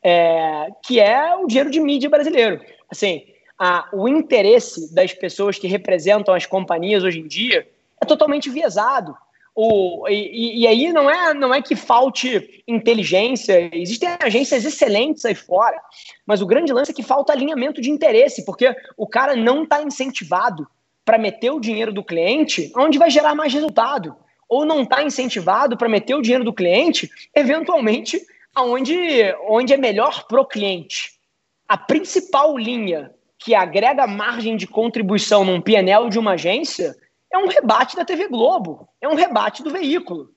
É, 0.03 0.67
que 0.85 0.99
é 0.99 1.35
o 1.35 1.47
dinheiro 1.47 1.69
de 1.69 1.79
mídia 1.79 2.09
brasileiro. 2.09 2.61
Assim, 2.89 3.25
a, 3.57 3.89
o 3.91 4.07
interesse 4.07 4.93
das 4.93 5.13
pessoas 5.13 5.57
que 5.57 5.67
representam 5.67 6.33
as 6.33 6.45
companhias 6.45 7.03
hoje 7.03 7.19
em 7.19 7.27
dia 7.27 7.67
é 8.01 8.05
totalmente 8.05 8.49
viesado. 8.49 9.15
O, 9.59 10.07
e, 10.07 10.61
e, 10.61 10.67
aí 10.67 10.93
não 10.93 11.09
é, 11.09 11.33
não 11.33 11.51
é 11.51 11.63
que 11.63 11.75
falte 11.75 12.63
inteligência, 12.67 13.75
existem 13.75 14.07
agências 14.21 14.63
excelentes 14.63 15.25
aí 15.25 15.33
fora, 15.33 15.81
mas 16.27 16.43
o 16.43 16.45
grande 16.45 16.71
lance 16.71 16.91
é 16.91 16.93
que 16.93 17.01
falta 17.01 17.33
alinhamento 17.33 17.81
de 17.81 17.89
interesse, 17.89 18.45
porque 18.45 18.71
o 18.95 19.07
cara 19.07 19.35
não 19.35 19.63
está 19.63 19.81
incentivado 19.81 20.67
para 21.03 21.17
meter 21.17 21.49
o 21.49 21.59
dinheiro 21.59 21.91
do 21.91 22.03
cliente 22.03 22.71
onde 22.77 22.99
vai 22.99 23.09
gerar 23.09 23.33
mais 23.33 23.51
resultado, 23.51 24.15
ou 24.47 24.63
não 24.63 24.83
está 24.83 25.01
incentivado 25.01 25.75
para 25.75 25.89
meter 25.89 26.13
o 26.13 26.21
dinheiro 26.21 26.43
do 26.43 26.53
cliente, 26.53 27.09
eventualmente, 27.33 28.21
aonde 28.53 28.95
onde 29.49 29.73
é 29.73 29.77
melhor 29.77 30.27
para 30.27 30.39
o 30.39 30.45
cliente. 30.45 31.13
A 31.67 31.75
principal 31.75 32.55
linha 32.59 33.11
que 33.39 33.55
agrega 33.55 34.05
margem 34.05 34.55
de 34.55 34.67
contribuição 34.67 35.43
num 35.43 35.59
PNL 35.59 36.11
de 36.11 36.19
uma 36.19 36.33
agência 36.33 36.95
é 37.31 37.37
um 37.37 37.47
rebate 37.47 37.95
da 37.95 38.05
TV 38.05 38.27
Globo, 38.27 38.87
é 39.01 39.07
um 39.07 39.15
rebate 39.15 39.63
do 39.63 39.71
veículo. 39.71 40.29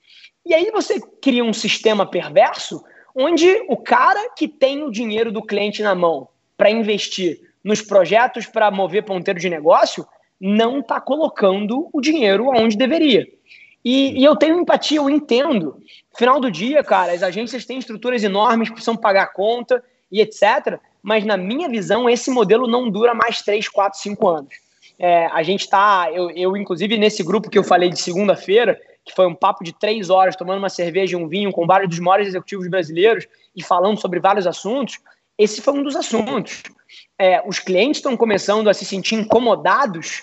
E 0.44 0.54
aí 0.54 0.70
você 0.70 1.00
cria 1.22 1.44
um 1.44 1.52
sistema 1.52 2.06
perverso 2.06 2.82
onde 3.14 3.64
o 3.68 3.76
cara 3.76 4.30
que 4.36 4.48
tem 4.48 4.82
o 4.82 4.90
dinheiro 4.90 5.32
do 5.32 5.42
cliente 5.42 5.82
na 5.82 5.94
mão 5.94 6.28
para 6.56 6.70
investir 6.70 7.40
nos 7.62 7.82
projetos 7.82 8.46
para 8.46 8.70
mover 8.70 9.04
ponteiro 9.04 9.38
de 9.38 9.50
negócio 9.50 10.06
não 10.40 10.80
está 10.80 11.00
colocando 11.00 11.88
o 11.92 12.00
dinheiro 12.00 12.48
onde 12.48 12.76
deveria. 12.76 13.28
E, 13.84 14.20
e, 14.20 14.24
eu 14.24 14.36
tenho 14.36 14.60
empatia, 14.60 14.98
eu 14.98 15.08
entendo. 15.08 15.82
Final 16.16 16.40
do 16.40 16.50
dia, 16.50 16.82
cara, 16.82 17.12
as 17.12 17.22
agências 17.22 17.64
têm 17.64 17.78
estruturas 17.78 18.22
enormes, 18.22 18.68
precisam 18.68 18.96
pagar 18.96 19.32
conta 19.32 19.82
e 20.10 20.20
etc. 20.20 20.78
Mas 21.02 21.24
na 21.24 21.36
minha 21.36 21.68
visão, 21.68 22.08
esse 22.08 22.30
modelo 22.30 22.66
não 22.66 22.90
dura 22.90 23.14
mais 23.14 23.42
3, 23.42 23.68
4, 23.68 23.98
5 23.98 24.28
anos. 24.28 24.54
É, 25.02 25.26
a 25.32 25.42
gente 25.42 25.62
está, 25.62 26.10
eu, 26.12 26.30
eu, 26.32 26.54
inclusive 26.54 26.98
nesse 26.98 27.22
grupo 27.22 27.48
que 27.48 27.56
eu 27.56 27.64
falei 27.64 27.88
de 27.88 27.98
segunda-feira, 27.98 28.78
que 29.02 29.14
foi 29.14 29.26
um 29.26 29.34
papo 29.34 29.64
de 29.64 29.72
três 29.72 30.10
horas, 30.10 30.36
tomando 30.36 30.58
uma 30.58 30.68
cerveja 30.68 31.16
e 31.16 31.20
um 31.20 31.26
vinho 31.26 31.50
com 31.50 31.66
vários 31.66 31.88
dos 31.88 31.98
maiores 31.98 32.28
executivos 32.28 32.68
brasileiros 32.68 33.26
e 33.56 33.62
falando 33.62 33.98
sobre 33.98 34.20
vários 34.20 34.46
assuntos, 34.46 34.98
esse 35.38 35.62
foi 35.62 35.72
um 35.72 35.82
dos 35.82 35.96
assuntos. 35.96 36.62
É, 37.18 37.42
os 37.46 37.58
clientes 37.58 37.96
estão 37.96 38.14
começando 38.14 38.68
a 38.68 38.74
se 38.74 38.84
sentir 38.84 39.14
incomodados 39.14 40.22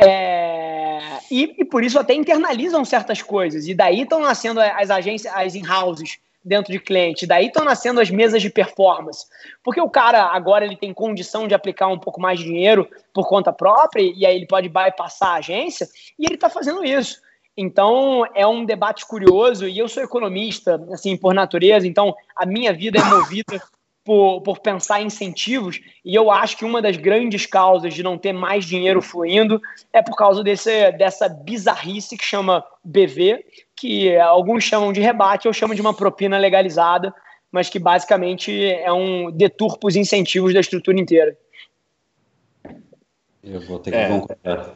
é, 0.00 0.98
e, 1.30 1.54
e, 1.58 1.64
por 1.66 1.84
isso 1.84 1.98
até 1.98 2.14
internalizam 2.14 2.82
certas 2.82 3.20
coisas. 3.20 3.68
E 3.68 3.74
daí 3.74 4.02
estão 4.02 4.22
nascendo 4.22 4.58
as 4.58 4.90
agências, 4.90 5.32
as 5.34 5.54
in-houses 5.54 6.18
dentro 6.44 6.72
de 6.72 6.78
cliente. 6.78 7.26
Daí 7.26 7.46
estão 7.46 7.64
nascendo 7.64 8.00
as 8.00 8.10
mesas 8.10 8.42
de 8.42 8.50
performance. 8.50 9.26
Porque 9.62 9.80
o 9.80 9.88
cara 9.88 10.24
agora 10.26 10.64
ele 10.64 10.76
tem 10.76 10.92
condição 10.92 11.48
de 11.48 11.54
aplicar 11.54 11.88
um 11.88 11.98
pouco 11.98 12.20
mais 12.20 12.38
de 12.38 12.44
dinheiro 12.44 12.88
por 13.12 13.26
conta 13.26 13.52
própria, 13.52 14.02
e 14.02 14.26
aí 14.26 14.36
ele 14.36 14.46
pode 14.46 14.68
bypassar 14.68 15.30
a 15.30 15.36
agência, 15.36 15.88
e 16.18 16.26
ele 16.26 16.34
está 16.34 16.50
fazendo 16.50 16.84
isso. 16.84 17.22
Então 17.56 18.24
é 18.34 18.46
um 18.46 18.64
debate 18.64 19.06
curioso, 19.06 19.66
e 19.66 19.78
eu 19.78 19.88
sou 19.88 20.02
economista, 20.02 20.84
assim, 20.92 21.16
por 21.16 21.32
natureza, 21.32 21.86
então 21.86 22.14
a 22.36 22.44
minha 22.44 22.72
vida 22.72 22.98
é 22.98 23.04
movida 23.04 23.62
por, 24.04 24.42
por 24.42 24.58
pensar 24.58 25.00
em 25.00 25.06
incentivos, 25.06 25.80
e 26.04 26.14
eu 26.14 26.30
acho 26.30 26.58
que 26.58 26.64
uma 26.64 26.82
das 26.82 26.96
grandes 26.96 27.46
causas 27.46 27.94
de 27.94 28.02
não 28.02 28.18
ter 28.18 28.32
mais 28.32 28.66
dinheiro 28.66 29.00
fluindo 29.00 29.62
é 29.92 30.02
por 30.02 30.16
causa 30.16 30.42
desse, 30.42 30.92
dessa 30.92 31.28
bizarrice 31.28 32.18
que 32.18 32.24
chama 32.24 32.62
BV, 32.84 33.44
que 33.84 34.16
alguns 34.16 34.64
chamam 34.64 34.94
de 34.94 35.00
rebate, 35.02 35.44
eu 35.44 35.52
chamo 35.52 35.74
de 35.74 35.80
uma 35.82 35.92
propina 35.92 36.38
legalizada, 36.38 37.14
mas 37.52 37.68
que 37.68 37.78
basicamente 37.78 38.64
é 38.64 38.90
um 38.90 39.30
deturpa 39.30 39.88
os 39.88 39.94
incentivos 39.94 40.54
da 40.54 40.60
estrutura 40.60 40.98
inteira. 40.98 41.36
Eu 43.42 43.60
vou 43.60 43.78
ter 43.78 43.90
que 43.90 43.96
é. 43.98 44.08
concordar. 44.08 44.70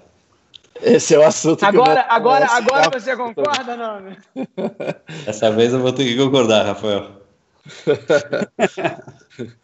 Esse 0.83 1.15
é 1.15 1.19
o 1.19 1.23
assunto 1.23 1.65
agora, 1.65 2.03
que 2.03 2.11
agora, 2.11 2.47
agora 2.51 3.01
você 3.01 3.17
concorda, 3.17 3.75
não? 3.75 4.15
Dessa 5.25 5.51
vez 5.53 5.73
eu 5.73 5.81
vou 5.81 5.95
ter 5.95 6.05
que 6.05 6.15
concordar, 6.19 6.67
Rafael. 6.67 7.13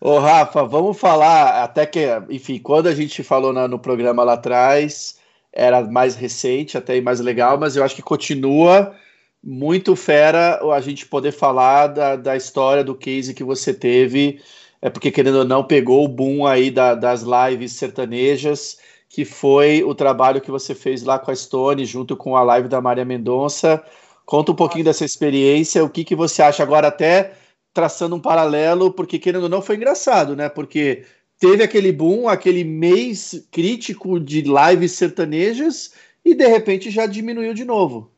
Ô, 0.00 0.20
Rafa, 0.20 0.62
vamos 0.62 0.96
falar, 0.96 1.64
até 1.64 1.86
que, 1.86 2.06
enfim, 2.30 2.60
quando 2.60 2.86
a 2.86 2.94
gente 2.94 3.24
falou 3.24 3.52
na, 3.52 3.66
no 3.66 3.80
programa 3.80 4.22
lá 4.22 4.34
atrás, 4.34 5.20
era 5.52 5.82
mais 5.82 6.14
recente, 6.14 6.78
até 6.78 7.00
mais 7.00 7.20
legal, 7.20 7.58
mas 7.58 7.76
eu 7.76 7.84
acho 7.84 7.94
que 7.94 8.02
continua 8.02 8.94
muito 9.42 9.96
fera 9.96 10.60
a 10.72 10.80
gente 10.80 11.06
poder 11.06 11.32
falar 11.32 11.88
da, 11.88 12.16
da 12.16 12.36
história 12.36 12.84
do 12.84 12.94
case 12.94 13.34
que 13.34 13.42
você 13.42 13.74
teve, 13.74 14.40
é 14.80 14.90
porque, 14.90 15.10
querendo 15.10 15.38
ou 15.38 15.44
não, 15.44 15.64
pegou 15.64 16.04
o 16.04 16.08
boom 16.08 16.44
aí 16.44 16.70
da, 16.70 16.94
das 16.94 17.22
lives 17.22 17.72
sertanejas, 17.72 18.78
que 19.08 19.24
foi 19.24 19.82
o 19.84 19.94
trabalho 19.94 20.40
que 20.40 20.50
você 20.50 20.74
fez 20.74 21.04
lá 21.04 21.18
com 21.18 21.30
a 21.30 21.36
Stone, 21.36 21.84
junto 21.84 22.16
com 22.16 22.36
a 22.36 22.42
live 22.42 22.68
da 22.68 22.80
Maria 22.80 23.04
Mendonça. 23.04 23.82
Conta 24.24 24.50
um 24.50 24.56
pouquinho 24.56 24.84
dessa 24.84 25.04
experiência, 25.04 25.84
o 25.84 25.88
que, 25.88 26.02
que 26.02 26.16
você 26.16 26.42
acha 26.42 26.62
agora 26.62 26.88
até 26.88 27.34
traçando 27.72 28.16
um 28.16 28.20
paralelo, 28.20 28.92
porque 28.92 29.18
querendo 29.18 29.44
ou 29.44 29.48
não 29.48 29.62
foi 29.62 29.76
engraçado, 29.76 30.34
né? 30.34 30.48
Porque 30.48 31.04
teve 31.42 31.64
aquele 31.64 31.90
boom, 31.90 32.28
aquele 32.28 32.62
mês 32.62 33.44
crítico 33.50 34.20
de 34.20 34.42
lives 34.42 34.92
sertanejas 34.92 35.92
e 36.24 36.36
de 36.36 36.46
repente 36.46 36.88
já 36.88 37.04
diminuiu 37.04 37.52
de 37.52 37.64
novo. 37.64 38.12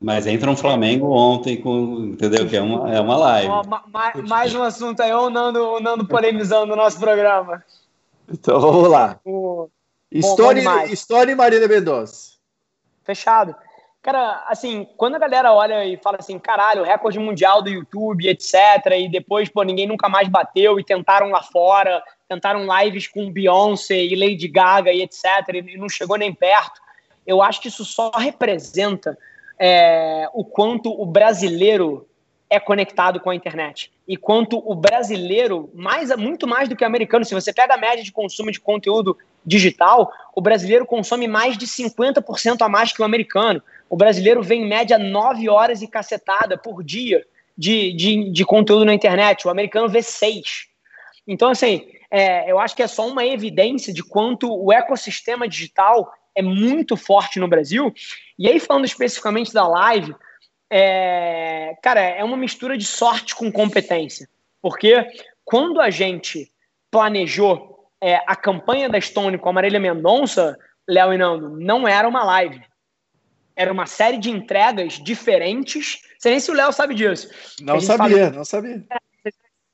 Mas 0.00 0.26
entra 0.26 0.50
um 0.50 0.56
Flamengo 0.56 1.12
ontem 1.12 1.56
com, 1.56 2.10
entendeu? 2.12 2.48
Que 2.48 2.56
é 2.56 2.60
uma, 2.60 2.92
é 2.92 3.00
uma 3.00 3.16
live. 3.16 3.48
Oh, 3.48 3.62
ma, 3.62 4.12
mais 4.28 4.52
um 4.52 4.64
assunto 4.64 5.00
aí, 5.00 5.12
o 5.12 5.30
Nando, 5.30 5.62
o 5.62 5.78
Nando 5.78 6.08
polemizando 6.08 6.66
no 6.66 6.74
nosso 6.74 6.98
programa. 6.98 7.64
Então 8.28 8.58
vamos 8.58 8.90
lá. 8.90 9.20
O... 9.24 9.68
História, 10.10 10.86
História 10.86 11.36
Marília 11.36 11.68
Mendonça. 11.68 12.32
Fechado. 13.04 13.54
Cara, 14.02 14.44
assim, 14.48 14.88
quando 14.96 15.14
a 15.14 15.20
galera 15.20 15.52
olha 15.52 15.84
e 15.86 15.96
fala 15.96 16.18
assim, 16.18 16.38
caralho, 16.38 16.82
recorde 16.82 17.18
mundial 17.18 17.62
do 17.62 17.70
YouTube, 17.70 18.28
etc., 18.28 18.52
e 18.98 19.08
depois, 19.08 19.48
pô, 19.48 19.62
ninguém 19.62 19.86
nunca 19.86 20.08
mais 20.08 20.28
bateu 20.28 20.80
e 20.80 20.84
tentaram 20.84 21.30
lá 21.30 21.42
fora, 21.42 22.02
tentaram 22.28 22.66
lives 22.80 23.06
com 23.06 23.30
Beyoncé 23.30 24.02
e 24.02 24.16
Lady 24.16 24.48
Gaga 24.48 24.92
e 24.92 25.02
etc., 25.02 25.24
e 25.54 25.76
não 25.76 25.88
chegou 25.88 26.16
nem 26.16 26.32
perto, 26.32 26.80
eu 27.26 27.42
acho 27.42 27.60
que 27.60 27.68
isso 27.68 27.84
só 27.84 28.10
representa 28.10 29.16
é, 29.58 30.28
o 30.32 30.44
quanto 30.44 30.90
o 30.90 31.06
brasileiro 31.06 32.06
é 32.50 32.60
conectado 32.60 33.18
com 33.18 33.30
a 33.30 33.34
internet. 33.34 33.90
E 34.06 34.16
quanto 34.16 34.58
o 34.58 34.74
brasileiro, 34.74 35.70
mais, 35.74 36.14
muito 36.16 36.46
mais 36.46 36.68
do 36.68 36.76
que 36.76 36.84
o 36.84 36.86
americano, 36.86 37.24
se 37.24 37.34
você 37.34 37.52
pega 37.52 37.74
a 37.74 37.78
média 37.78 38.04
de 38.04 38.12
consumo 38.12 38.52
de 38.52 38.60
conteúdo 38.60 39.16
digital, 39.44 40.12
o 40.34 40.40
brasileiro 40.40 40.86
consome 40.86 41.26
mais 41.26 41.56
de 41.56 41.66
50% 41.66 42.60
a 42.60 42.68
mais 42.68 42.92
que 42.92 43.00
o 43.00 43.04
americano. 43.04 43.62
O 43.88 43.96
brasileiro 43.96 44.42
vê 44.42 44.56
em 44.56 44.66
média 44.66 44.98
9 44.98 45.48
horas 45.48 45.82
e 45.82 45.88
cacetada 45.88 46.56
por 46.56 46.84
dia 46.84 47.24
de, 47.56 47.92
de, 47.92 48.30
de 48.30 48.44
conteúdo 48.44 48.84
na 48.84 48.94
internet. 48.94 49.46
O 49.46 49.50
americano 49.50 49.88
vê 49.88 50.02
6. 50.02 50.66
Então, 51.26 51.50
assim, 51.50 51.86
é, 52.14 52.48
eu 52.48 52.60
acho 52.60 52.76
que 52.76 52.82
é 52.82 52.86
só 52.86 53.08
uma 53.08 53.26
evidência 53.26 53.92
de 53.92 54.00
quanto 54.04 54.48
o 54.48 54.72
ecossistema 54.72 55.48
digital 55.48 56.14
é 56.32 56.40
muito 56.40 56.96
forte 56.96 57.40
no 57.40 57.48
Brasil. 57.48 57.92
E 58.38 58.48
aí, 58.48 58.60
falando 58.60 58.84
especificamente 58.84 59.52
da 59.52 59.66
live, 59.66 60.14
é, 60.70 61.76
cara, 61.82 62.00
é 62.00 62.22
uma 62.22 62.36
mistura 62.36 62.78
de 62.78 62.84
sorte 62.84 63.34
com 63.34 63.50
competência. 63.50 64.28
Porque 64.62 65.04
quando 65.44 65.80
a 65.80 65.90
gente 65.90 66.48
planejou 66.88 67.90
é, 68.00 68.20
a 68.28 68.36
campanha 68.36 68.88
da 68.88 69.00
Stone 69.00 69.36
com 69.36 69.48
a 69.48 69.52
Marília 69.52 69.80
Mendonça, 69.80 70.56
Léo 70.88 71.12
e 71.12 71.18
Nando, 71.18 71.58
não 71.58 71.88
era 71.88 72.06
uma 72.06 72.22
live. 72.22 72.62
Era 73.56 73.72
uma 73.72 73.86
série 73.86 74.18
de 74.18 74.30
entregas 74.30 75.02
diferentes. 75.02 75.98
Não 76.12 76.20
sei 76.20 76.30
nem 76.30 76.40
se 76.40 76.50
o 76.52 76.54
Léo 76.54 76.72
sabe 76.72 76.94
disso. 76.94 77.28
Não 77.60 77.80
sabia, 77.80 78.26
fala... 78.26 78.30
não 78.30 78.44
sabia. 78.44 78.84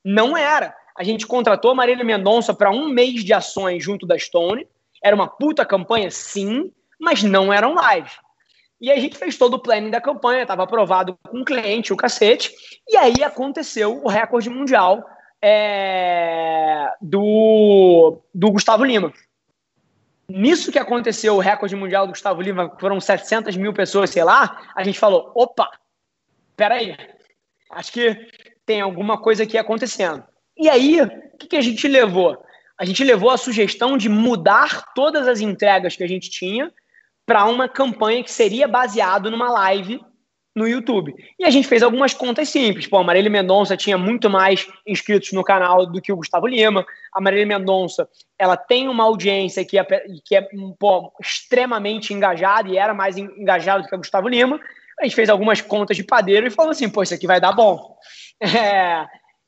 Não 0.03 0.35
era. 0.35 0.80
A 0.97 1.03
gente 1.03 1.25
contratou 1.25 1.71
a 1.71 1.75
Marília 1.75 2.03
Mendonça 2.03 2.53
para 2.53 2.71
um 2.71 2.89
mês 2.89 3.23
de 3.23 3.33
ações 3.33 3.83
junto 3.83 4.05
da 4.05 4.17
Stone. 4.17 4.67
Era 5.03 5.15
uma 5.15 5.27
puta 5.27 5.65
campanha, 5.65 6.11
sim, 6.11 6.71
mas 6.99 7.23
não 7.23 7.51
eram 7.51 7.73
live. 7.73 8.11
E 8.79 8.91
a 8.91 8.99
gente 8.99 9.17
fez 9.17 9.37
todo 9.37 9.53
o 9.53 9.59
planning 9.59 9.91
da 9.91 10.01
campanha, 10.01 10.41
estava 10.41 10.63
aprovado 10.63 11.17
com 11.29 11.41
o 11.41 11.45
cliente, 11.45 11.93
o 11.93 11.97
cacete. 11.97 12.51
E 12.87 12.97
aí 12.97 13.23
aconteceu 13.23 14.03
o 14.03 14.07
recorde 14.07 14.49
mundial 14.49 15.05
é, 15.41 16.87
do, 16.99 18.21
do 18.33 18.51
Gustavo 18.51 18.83
Lima. 18.83 19.13
Nisso 20.27 20.71
que 20.71 20.79
aconteceu 20.79 21.35
o 21.35 21.39
recorde 21.39 21.75
mundial 21.75 22.07
do 22.07 22.11
Gustavo 22.13 22.41
Lima, 22.41 22.75
foram 22.79 22.99
700 22.99 23.57
mil 23.57 23.73
pessoas, 23.73 24.09
sei 24.09 24.23
lá, 24.23 24.71
a 24.75 24.83
gente 24.83 24.97
falou: 24.97 25.31
opa, 25.35 25.69
peraí, 26.55 26.95
acho 27.71 27.91
que 27.91 28.15
tem 28.65 28.81
alguma 28.81 29.19
coisa 29.19 29.43
aqui 29.43 29.57
acontecendo. 29.57 30.23
E 30.61 30.69
aí, 30.69 31.01
o 31.01 31.37
que, 31.39 31.47
que 31.47 31.55
a 31.55 31.61
gente 31.61 31.87
levou? 31.87 32.37
A 32.79 32.85
gente 32.85 33.03
levou 33.03 33.31
a 33.31 33.37
sugestão 33.37 33.97
de 33.97 34.07
mudar 34.07 34.93
todas 34.93 35.27
as 35.27 35.41
entregas 35.41 35.95
que 35.95 36.03
a 36.03 36.07
gente 36.07 36.29
tinha 36.29 36.71
para 37.25 37.45
uma 37.45 37.67
campanha 37.67 38.23
que 38.23 38.31
seria 38.31 38.67
baseado 38.67 39.31
numa 39.31 39.49
live 39.49 39.99
no 40.55 40.67
YouTube. 40.67 41.15
E 41.39 41.45
a 41.45 41.49
gente 41.49 41.67
fez 41.67 41.81
algumas 41.81 42.13
contas 42.13 42.49
simples. 42.49 42.85
Pô, 42.85 42.99
a 42.99 43.03
Marília 43.03 43.31
Mendonça 43.31 43.75
tinha 43.75 43.97
muito 43.97 44.29
mais 44.29 44.67
inscritos 44.85 45.31
no 45.31 45.43
canal 45.43 45.87
do 45.87 45.99
que 45.99 46.13
o 46.13 46.17
Gustavo 46.17 46.45
Lima. 46.45 46.85
A 47.11 47.19
Marília 47.19 47.47
Mendonça, 47.47 48.07
ela 48.37 48.55
tem 48.55 48.87
uma 48.87 49.05
audiência 49.05 49.65
que 49.65 49.79
é, 49.79 49.83
que 50.23 50.35
é 50.35 50.47
pô, 50.77 51.11
extremamente 51.19 52.13
engajada 52.13 52.69
e 52.69 52.77
era 52.77 52.93
mais 52.93 53.17
engajada 53.17 53.81
do 53.81 53.89
que 53.89 53.95
o 53.95 53.97
Gustavo 53.97 54.27
Lima. 54.27 54.59
A 54.99 55.05
gente 55.05 55.15
fez 55.15 55.27
algumas 55.27 55.59
contas 55.59 55.97
de 55.97 56.03
padeiro 56.03 56.45
e 56.45 56.51
falou 56.51 56.69
assim, 56.69 56.87
pô, 56.87 57.01
isso 57.01 57.15
aqui 57.15 57.25
vai 57.25 57.41
dar 57.41 57.51
bom. 57.51 57.97
É, 58.43 59.05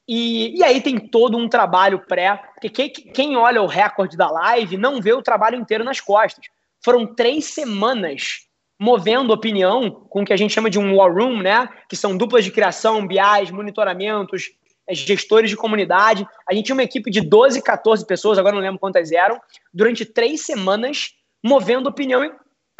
e, 0.07 0.57
e 0.57 0.63
aí 0.63 0.81
tem 0.81 0.99
todo 0.99 1.37
um 1.37 1.47
trabalho 1.47 1.99
pré, 2.05 2.41
porque 2.53 2.69
quem, 2.69 2.89
quem 2.89 3.37
olha 3.37 3.61
o 3.61 3.67
recorde 3.67 4.17
da 4.17 4.29
live 4.29 4.77
não 4.77 5.01
vê 5.01 5.13
o 5.13 5.21
trabalho 5.21 5.57
inteiro 5.57 5.83
nas 5.83 6.01
costas. 6.01 6.45
Foram 6.83 7.05
três 7.05 7.45
semanas 7.45 8.47
movendo 8.79 9.31
opinião 9.31 9.89
com 9.89 10.21
o 10.21 10.25
que 10.25 10.33
a 10.33 10.37
gente 10.37 10.53
chama 10.53 10.69
de 10.69 10.77
um 10.77 10.97
war 10.97 11.13
room, 11.13 11.41
né? 11.41 11.69
Que 11.87 11.95
são 11.95 12.17
duplas 12.17 12.43
de 12.43 12.51
criação, 12.51 13.07
BIs, 13.07 13.49
monitoramentos, 13.49 14.51
eh, 14.87 14.93
gestores 14.93 15.49
de 15.49 15.55
comunidade. 15.55 16.27
A 16.49 16.53
gente 16.53 16.65
tinha 16.65 16.75
uma 16.75 16.83
equipe 16.83 17.09
de 17.09 17.21
12, 17.21 17.61
14 17.61 18.05
pessoas, 18.05 18.37
agora 18.37 18.55
não 18.55 18.61
lembro 18.61 18.79
quantas 18.79 19.11
eram, 19.11 19.39
durante 19.73 20.03
três 20.03 20.41
semanas 20.41 21.13
movendo 21.41 21.87
opinião, 21.87 22.29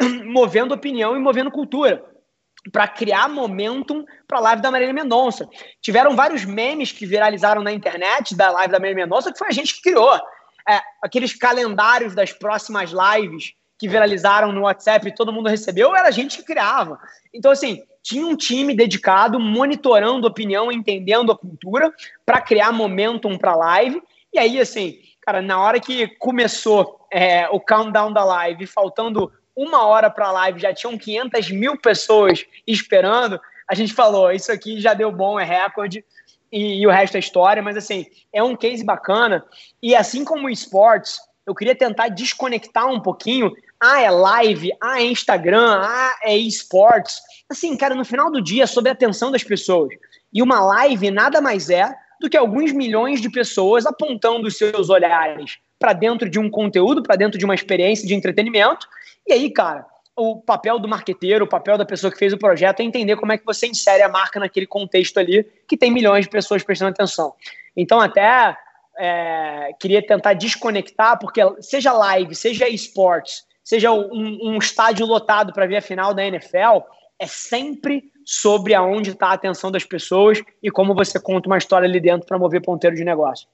movendo 0.26 0.74
opinião 0.74 1.16
e 1.16 1.18
movendo 1.18 1.50
cultura 1.50 2.04
para 2.72 2.88
criar 2.88 3.28
momentum 3.28 4.04
para 4.26 4.38
a 4.38 4.40
live 4.40 4.62
da 4.62 4.70
Marília 4.70 4.94
Mendonça. 4.94 5.48
Tiveram 5.80 6.16
vários 6.16 6.44
memes 6.44 6.92
que 6.92 7.06
viralizaram 7.06 7.62
na 7.62 7.72
internet 7.72 8.34
da 8.34 8.50
live 8.50 8.72
da 8.72 8.78
Marília 8.78 9.04
Mendonça 9.04 9.32
que 9.32 9.38
foi 9.38 9.48
a 9.48 9.52
gente 9.52 9.74
que 9.74 9.82
criou. 9.82 10.14
É, 10.68 10.80
aqueles 11.02 11.34
calendários 11.34 12.14
das 12.14 12.32
próximas 12.32 12.90
lives 12.90 13.52
que 13.78 13.88
viralizaram 13.88 14.52
no 14.52 14.62
WhatsApp 14.62 15.08
e 15.08 15.14
todo 15.14 15.32
mundo 15.32 15.48
recebeu, 15.48 15.94
era 15.94 16.08
a 16.08 16.10
gente 16.10 16.38
que 16.38 16.44
criava. 16.44 16.98
Então, 17.34 17.50
assim, 17.50 17.82
tinha 18.02 18.26
um 18.26 18.36
time 18.36 18.74
dedicado, 18.74 19.38
monitorando 19.40 20.26
a 20.26 20.30
opinião, 20.30 20.70
entendendo 20.70 21.32
a 21.32 21.36
cultura, 21.36 21.92
para 22.24 22.40
criar 22.40 22.72
momentum 22.72 23.36
para 23.36 23.52
a 23.52 23.56
live. 23.56 24.02
E 24.32 24.38
aí, 24.38 24.60
assim, 24.60 24.98
cara, 25.20 25.42
na 25.42 25.60
hora 25.60 25.80
que 25.80 26.06
começou 26.18 27.00
é, 27.10 27.48
o 27.48 27.60
countdown 27.60 28.12
da 28.12 28.24
live, 28.24 28.66
faltando 28.66 29.32
uma 29.56 29.86
hora 29.86 30.10
para 30.10 30.26
a 30.26 30.32
live, 30.32 30.60
já 30.60 30.74
tinham 30.74 30.98
500 30.98 31.50
mil 31.50 31.76
pessoas 31.78 32.44
esperando, 32.66 33.40
a 33.68 33.74
gente 33.74 33.92
falou, 33.92 34.30
isso 34.32 34.50
aqui 34.50 34.80
já 34.80 34.94
deu 34.94 35.10
bom, 35.10 35.38
é 35.38 35.44
recorde, 35.44 36.04
e, 36.50 36.80
e 36.80 36.86
o 36.86 36.90
resto 36.90 37.16
é 37.16 37.20
história, 37.20 37.62
mas 37.62 37.76
assim, 37.76 38.06
é 38.32 38.42
um 38.42 38.56
case 38.56 38.84
bacana, 38.84 39.44
e 39.82 39.94
assim 39.94 40.24
como 40.24 40.46
o 40.46 40.50
esportes, 40.50 41.18
eu 41.46 41.54
queria 41.54 41.74
tentar 41.74 42.08
desconectar 42.08 42.86
um 42.86 43.00
pouquinho. 43.00 43.52
Ah, 43.78 44.00
é 44.00 44.10
live, 44.10 44.72
ah, 44.80 45.00
é 45.00 45.04
Instagram, 45.04 45.78
ah, 45.82 46.16
é 46.22 46.36
esportes. 46.36 47.20
Assim, 47.50 47.76
cara, 47.76 47.94
no 47.94 48.04
final 48.04 48.30
do 48.30 48.40
dia 48.40 48.64
é 48.64 48.66
sobre 48.66 48.88
a 48.88 48.92
atenção 48.92 49.30
das 49.30 49.44
pessoas. 49.44 49.90
E 50.32 50.42
uma 50.42 50.60
live 50.60 51.10
nada 51.10 51.40
mais 51.40 51.68
é 51.68 51.94
do 52.20 52.30
que 52.30 52.36
alguns 52.36 52.72
milhões 52.72 53.20
de 53.20 53.30
pessoas 53.30 53.84
apontando 53.84 54.48
os 54.48 54.56
seus 54.56 54.88
olhares 54.88 55.58
para 55.78 55.92
dentro 55.92 56.30
de 56.30 56.38
um 56.38 56.48
conteúdo, 56.48 57.02
para 57.02 57.16
dentro 57.16 57.38
de 57.38 57.44
uma 57.44 57.54
experiência 57.54 58.06
de 58.06 58.14
entretenimento. 58.14 58.88
E 59.26 59.32
aí, 59.32 59.50
cara, 59.50 59.86
o 60.16 60.40
papel 60.40 60.78
do 60.78 60.88
marqueteiro, 60.88 61.44
o 61.44 61.48
papel 61.48 61.76
da 61.76 61.84
pessoa 61.84 62.10
que 62.10 62.18
fez 62.18 62.32
o 62.32 62.38
projeto 62.38 62.80
é 62.80 62.84
entender 62.84 63.16
como 63.16 63.32
é 63.32 63.38
que 63.38 63.44
você 63.44 63.66
insere 63.66 64.02
a 64.02 64.08
marca 64.08 64.38
naquele 64.38 64.66
contexto 64.66 65.18
ali 65.18 65.44
que 65.66 65.76
tem 65.76 65.90
milhões 65.90 66.24
de 66.24 66.30
pessoas 66.30 66.62
prestando 66.62 66.90
atenção. 66.90 67.34
Então, 67.76 68.00
até 68.00 68.56
é, 68.96 69.70
queria 69.80 70.04
tentar 70.06 70.34
desconectar, 70.34 71.18
porque 71.18 71.40
seja 71.60 71.92
live, 71.92 72.34
seja 72.34 72.68
esportes, 72.68 73.44
seja 73.62 73.90
um, 73.92 74.38
um 74.42 74.58
estádio 74.58 75.06
lotado 75.06 75.52
para 75.52 75.66
ver 75.66 75.78
a 75.78 75.82
final 75.82 76.14
da 76.14 76.24
NFL, 76.24 76.84
é 77.18 77.26
sempre 77.26 78.04
sobre 78.24 78.74
aonde 78.74 79.10
está 79.10 79.28
a 79.28 79.32
atenção 79.32 79.70
das 79.70 79.84
pessoas 79.84 80.42
e 80.62 80.70
como 80.70 80.94
você 80.94 81.18
conta 81.20 81.48
uma 81.48 81.58
história 81.58 81.88
ali 81.88 82.00
dentro 82.00 82.26
para 82.26 82.38
mover 82.38 82.62
ponteiro 82.62 82.96
de 82.96 83.04
negócio. 83.04 83.48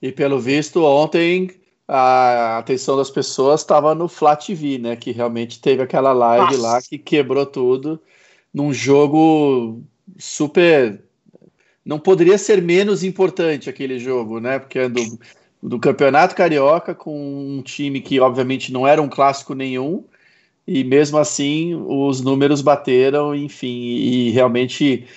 E 0.00 0.10
pelo 0.10 0.38
visto, 0.38 0.84
ontem 0.84 1.59
a 1.92 2.58
atenção 2.58 2.96
das 2.96 3.10
pessoas 3.10 3.62
estava 3.62 3.96
no 3.96 4.06
Flat 4.06 4.46
TV, 4.46 4.78
né? 4.78 4.94
Que 4.94 5.10
realmente 5.10 5.60
teve 5.60 5.82
aquela 5.82 6.12
live 6.12 6.56
Nossa. 6.56 6.62
lá 6.62 6.80
que 6.80 6.96
quebrou 6.96 7.44
tudo 7.44 8.00
num 8.54 8.72
jogo 8.72 9.82
super 10.16 11.02
não 11.84 11.98
poderia 11.98 12.38
ser 12.38 12.62
menos 12.62 13.02
importante 13.02 13.68
aquele 13.68 13.98
jogo, 13.98 14.38
né? 14.38 14.60
Porque 14.60 14.78
é 14.78 14.88
do, 14.88 15.18
do 15.60 15.80
Campeonato 15.80 16.36
Carioca 16.36 16.94
com 16.94 17.58
um 17.58 17.60
time 17.60 18.00
que 18.00 18.20
obviamente 18.20 18.72
não 18.72 18.86
era 18.86 19.02
um 19.02 19.08
clássico 19.08 19.52
nenhum 19.54 20.04
e 20.64 20.84
mesmo 20.84 21.18
assim 21.18 21.74
os 21.74 22.20
números 22.20 22.62
bateram, 22.62 23.34
enfim, 23.34 23.66
e 23.66 24.30
realmente 24.30 25.08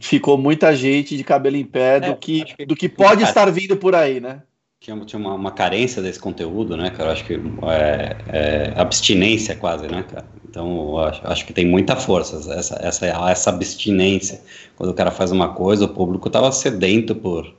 ficou 0.00 0.38
muita 0.38 0.76
gente 0.76 1.16
de 1.16 1.24
cabelo 1.24 1.56
em 1.56 1.64
pé 1.64 1.98
do 1.98 2.12
é, 2.12 2.14
que, 2.14 2.44
que, 2.44 2.66
do 2.66 2.76
que 2.76 2.88
pode 2.88 3.24
estar 3.24 3.50
vindo 3.50 3.76
por 3.76 3.96
aí, 3.96 4.20
né? 4.20 4.42
Tinha, 4.84 5.00
tinha 5.06 5.18
uma, 5.18 5.32
uma, 5.32 5.50
carência 5.50 6.02
desse 6.02 6.18
conteúdo, 6.18 6.76
né, 6.76 6.90
cara? 6.90 7.12
Acho 7.12 7.24
que 7.24 7.32
é, 7.32 8.16
é, 8.28 8.72
abstinência 8.76 9.56
quase, 9.56 9.88
né, 9.88 10.04
cara? 10.06 10.26
Então, 10.46 10.98
acho, 10.98 11.26
acho, 11.26 11.46
que 11.46 11.54
tem 11.54 11.64
muita 11.64 11.96
força 11.96 12.36
essa, 12.52 12.78
essa, 12.82 13.06
essa 13.06 13.48
abstinência. 13.48 14.42
Quando 14.76 14.90
o 14.90 14.94
cara 14.94 15.10
faz 15.10 15.32
uma 15.32 15.54
coisa, 15.54 15.86
o 15.86 15.88
público 15.88 16.28
estava 16.28 16.52
sedento 16.52 17.14
por, 17.14 17.50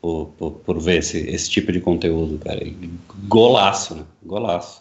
por, 0.00 0.28
por, 0.38 0.52
por, 0.52 0.80
ver 0.80 1.00
esse, 1.00 1.18
esse 1.28 1.50
tipo 1.50 1.70
de 1.70 1.82
conteúdo, 1.82 2.38
cara. 2.38 2.64
E 2.64 2.90
golaço, 3.24 3.96
né? 3.96 4.04
Golaço. 4.24 4.80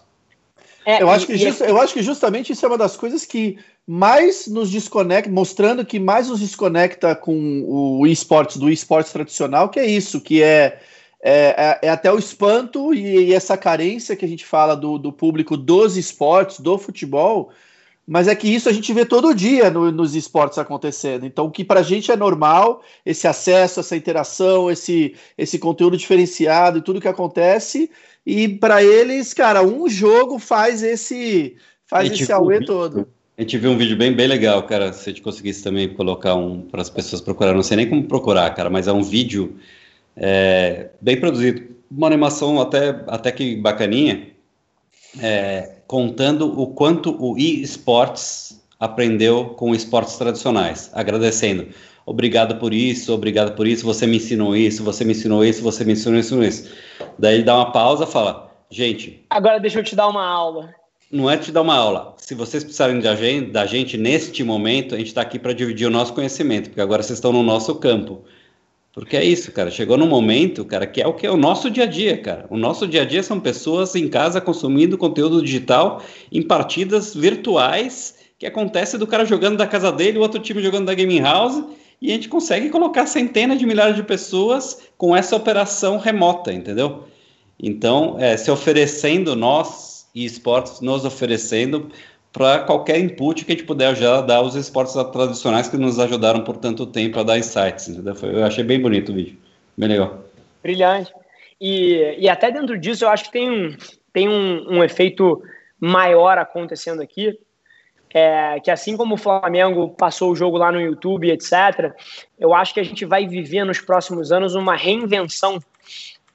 É, 0.85 1.03
eu, 1.03 1.09
acho 1.09 1.27
que 1.27 1.35
just, 1.35 1.59
eu 1.59 1.77
acho 1.81 1.93
que 1.93 2.01
justamente 2.01 2.53
isso 2.53 2.65
é 2.65 2.69
uma 2.69 2.77
das 2.77 2.95
coisas 2.95 3.25
que 3.25 3.57
mais 3.85 4.47
nos 4.47 4.71
desconecta, 4.71 5.29
mostrando 5.29 5.85
que 5.85 5.99
mais 5.99 6.29
nos 6.29 6.39
desconecta 6.39 7.13
com 7.13 7.65
o 7.67 8.07
esportes 8.07 8.55
do 8.55 8.69
esportes 8.69 9.11
tradicional, 9.11 9.67
que 9.67 9.81
é 9.81 9.85
isso, 9.85 10.21
que 10.21 10.41
é 10.41 10.79
é, 11.21 11.79
é, 11.81 11.87
é, 11.87 11.89
até 11.89 12.11
o 12.11 12.19
espanto 12.19 12.93
e, 12.93 13.29
e, 13.29 13.33
essa 13.33 13.57
carência 13.57 14.15
que 14.15 14.23
a 14.23 14.27
gente 14.27 14.45
fala 14.45 14.75
do, 14.75 14.97
do, 14.97 15.11
público 15.11 15.57
dos 15.57 15.97
esportes, 15.97 16.59
do 16.59 16.77
futebol, 16.77 17.49
mas 18.07 18.27
é 18.27 18.35
que 18.35 18.47
isso 18.47 18.69
a 18.69 18.71
gente 18.71 18.93
vê 18.93 19.03
todo 19.03 19.33
dia 19.33 19.69
no, 19.69 19.91
nos 19.91 20.15
esportes 20.15 20.57
acontecendo. 20.57 21.25
Então, 21.25 21.45
o 21.45 21.51
que 21.51 21.63
para 21.63 21.79
a 21.79 21.83
gente 21.83 22.11
é 22.11 22.15
normal, 22.15 22.83
esse 23.05 23.27
acesso, 23.27 23.79
essa 23.79 23.97
interação, 23.97 24.69
esse, 24.69 25.15
esse 25.37 25.57
conteúdo 25.57 25.97
diferenciado 25.97 26.77
e 26.77 26.81
tudo 26.81 27.01
que 27.01 27.07
acontece, 27.07 27.89
e 28.25 28.47
para 28.47 28.83
eles, 28.83 29.33
cara, 29.33 29.63
um 29.63 29.89
jogo 29.89 30.37
faz 30.37 30.83
esse 30.83 31.55
faz 31.85 32.11
esse 32.11 32.31
auê 32.31 32.63
todo. 32.63 33.07
A 33.37 33.41
gente 33.41 33.57
viu 33.57 33.71
um 33.71 33.77
vídeo 33.77 33.95
bem, 33.95 34.13
bem 34.13 34.27
legal, 34.27 34.63
cara. 34.63 34.91
Se 34.91 35.09
a 35.09 35.13
gente 35.13 35.21
conseguisse 35.21 35.63
também 35.63 35.87
colocar 35.87 36.35
um 36.35 36.61
para 36.61 36.81
as 36.81 36.89
pessoas 36.89 37.21
procurar, 37.21 37.53
não 37.53 37.63
sei 37.63 37.77
nem 37.77 37.89
como 37.89 38.03
procurar, 38.03 38.49
cara, 38.53 38.69
mas 38.69 38.87
é 38.87 38.91
um 38.91 39.03
vídeo 39.03 39.55
é, 40.17 40.89
bem 40.99 41.19
produzido, 41.19 41.75
uma 41.89 42.07
animação 42.07 42.59
até, 42.59 43.03
até 43.07 43.31
que 43.31 43.55
bacaninha, 43.55 44.29
é, 45.21 45.77
contando 45.87 46.59
o 46.59 46.67
quanto 46.67 47.15
o 47.23 47.37
eSports 47.37 48.61
aprendeu 48.79 49.45
com 49.49 49.73
esportes 49.73 50.17
tradicionais, 50.17 50.89
agradecendo. 50.93 51.67
Obrigado 52.05 52.57
por 52.57 52.73
isso, 52.73 53.13
obrigado 53.13 53.55
por 53.55 53.67
isso, 53.67 53.85
você 53.85 54.07
me 54.07 54.17
ensinou 54.17 54.55
isso, 54.55 54.83
você 54.83 55.03
me 55.03 55.11
ensinou 55.11 55.43
isso, 55.43 55.61
você 55.61 55.83
me 55.83 55.93
ensinou 55.93 56.19
isso, 56.19 56.41
isso. 56.43 56.71
Daí 57.19 57.35
ele 57.35 57.43
dá 57.43 57.55
uma 57.55 57.71
pausa 57.71 58.05
fala, 58.05 58.51
gente... 58.69 59.25
Agora 59.29 59.59
deixa 59.59 59.79
eu 59.79 59.83
te 59.83 59.95
dar 59.95 60.07
uma 60.07 60.25
aula. 60.25 60.73
Não 61.11 61.29
é 61.29 61.37
te 61.37 61.51
dar 61.51 61.61
uma 61.61 61.75
aula. 61.75 62.15
Se 62.17 62.35
vocês 62.35 62.63
precisarem 62.63 62.99
da 62.99 63.15
gente, 63.15 63.51
da 63.51 63.65
gente 63.65 63.97
neste 63.97 64.43
momento, 64.43 64.93
a 64.93 64.97
gente 64.97 65.07
está 65.07 65.21
aqui 65.21 65.39
para 65.39 65.53
dividir 65.53 65.87
o 65.87 65.91
nosso 65.91 66.13
conhecimento, 66.13 66.69
porque 66.69 66.81
agora 66.81 67.01
vocês 67.01 67.17
estão 67.17 67.31
no 67.31 67.43
nosso 67.43 67.75
campo 67.75 68.23
Porque 68.97 69.15
é 69.15 69.23
isso, 69.23 69.51
cara. 69.51 69.69
Chegou 69.69 69.95
num 69.95 70.07
momento, 70.07 70.65
cara, 70.65 70.87
que 70.87 70.99
é 70.99 71.05
o 71.05 71.13
que 71.13 71.27
é 71.27 71.29
o 71.29 71.37
nosso 71.37 71.69
dia 71.69 71.83
a 71.83 71.85
dia, 71.85 72.17
cara. 72.17 72.47
O 72.49 72.57
nosso 72.57 72.87
dia 72.87 73.03
a 73.03 73.05
dia 73.05 73.21
são 73.21 73.39
pessoas 73.39 73.93
em 73.93 74.07
casa 74.07 74.41
consumindo 74.41 74.97
conteúdo 74.97 75.39
digital 75.39 76.01
em 76.31 76.41
partidas 76.41 77.13
virtuais 77.13 78.15
que 78.39 78.45
acontece 78.47 78.97
do 78.97 79.05
cara 79.05 79.23
jogando 79.23 79.55
da 79.55 79.67
casa 79.67 79.91
dele, 79.91 80.17
o 80.17 80.21
outro 80.21 80.39
time 80.39 80.63
jogando 80.63 80.87
da 80.87 80.95
gaming 80.95 81.19
house, 81.19 81.63
e 82.01 82.09
a 82.09 82.15
gente 82.15 82.27
consegue 82.27 82.71
colocar 82.71 83.05
centenas 83.05 83.59
de 83.59 83.67
milhares 83.67 83.95
de 83.95 84.01
pessoas 84.01 84.79
com 84.97 85.15
essa 85.15 85.35
operação 85.35 85.99
remota, 85.99 86.51
entendeu? 86.51 87.03
Então, 87.61 88.15
é, 88.17 88.35
se 88.35 88.49
oferecendo 88.49 89.35
nós 89.35 90.07
e 90.15 90.25
esportes 90.25 90.81
nos 90.81 91.05
oferecendo 91.05 91.91
para 92.37 92.59
qualquer 92.59 92.99
input 92.99 93.43
que 93.43 93.51
a 93.51 93.55
gente 93.55 93.65
puder 93.65 93.95
já 93.95 94.21
dar 94.21 94.43
os 94.43 94.53
esportes 94.53 94.93
tradicionais 95.11 95.67
que 95.67 95.75
nos 95.75 95.97
ajudaram 95.97 96.43
por 96.43 96.55
tanto 96.57 96.85
tempo 96.85 97.19
a 97.19 97.23
dar 97.23 97.39
insights. 97.39 97.87
Entendeu? 97.89 98.13
Eu 98.21 98.45
achei 98.45 98.63
bem 98.63 98.79
bonito 98.79 99.11
o 99.11 99.15
vídeo, 99.15 99.35
bem 99.75 99.89
legal. 99.89 100.23
Brilhante. 100.61 101.11
E, 101.59 102.15
e 102.19 102.29
até 102.29 102.51
dentro 102.51 102.77
disso 102.77 103.05
eu 103.05 103.09
acho 103.09 103.25
que 103.25 103.31
tem 103.31 103.49
um, 103.49 103.75
tem 104.13 104.29
um, 104.29 104.77
um 104.77 104.83
efeito 104.83 105.41
maior 105.79 106.37
acontecendo 106.37 107.01
aqui, 107.01 107.35
é, 108.13 108.59
que 108.59 108.69
assim 108.69 108.95
como 108.95 109.15
o 109.15 109.17
Flamengo 109.17 109.89
passou 109.89 110.31
o 110.31 110.35
jogo 110.35 110.57
lá 110.57 110.71
no 110.71 110.79
YouTube, 110.79 111.31
etc., 111.31 111.91
eu 112.37 112.53
acho 112.53 112.71
que 112.71 112.79
a 112.79 112.83
gente 112.83 113.03
vai 113.03 113.27
viver 113.27 113.63
nos 113.63 113.81
próximos 113.81 114.31
anos 114.31 114.53
uma 114.53 114.75
reinvenção 114.75 115.59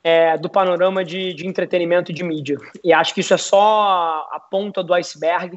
é, 0.03 0.37
do 0.37 0.51
panorama 0.51 1.05
de, 1.05 1.33
de 1.33 1.47
entretenimento 1.47 2.11
e 2.11 2.15
de 2.15 2.25
mídia. 2.25 2.59
E 2.83 2.93
acho 2.93 3.15
que 3.15 3.21
isso 3.21 3.33
é 3.33 3.39
só 3.39 4.29
a 4.33 4.41
ponta 4.41 4.83
do 4.83 4.93
iceberg. 4.93 5.57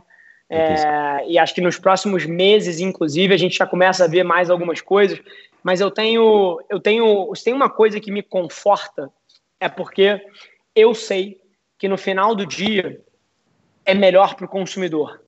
É, 0.49 1.25
e 1.27 1.39
acho 1.39 1.55
que 1.55 1.61
nos 1.61 1.77
próximos 1.77 2.25
meses, 2.25 2.79
inclusive, 2.79 3.33
a 3.33 3.37
gente 3.37 3.57
já 3.57 3.65
começa 3.65 4.03
a 4.03 4.07
ver 4.07 4.23
mais 4.23 4.49
algumas 4.49 4.81
coisas. 4.81 5.19
Mas 5.63 5.81
eu 5.81 5.89
tenho, 5.89 6.61
eu 6.69 6.79
tenho, 6.79 7.31
tem 7.43 7.53
uma 7.53 7.69
coisa 7.69 7.99
que 7.99 8.11
me 8.11 8.21
conforta 8.21 9.11
é 9.59 9.67
porque 9.67 10.21
eu 10.75 10.93
sei 10.93 11.39
que 11.79 11.87
no 11.87 11.97
final 11.97 12.35
do 12.35 12.45
dia 12.45 13.01
é 13.85 13.93
melhor 13.93 14.35
para 14.35 14.45
o 14.45 14.49
consumidor. 14.49 15.19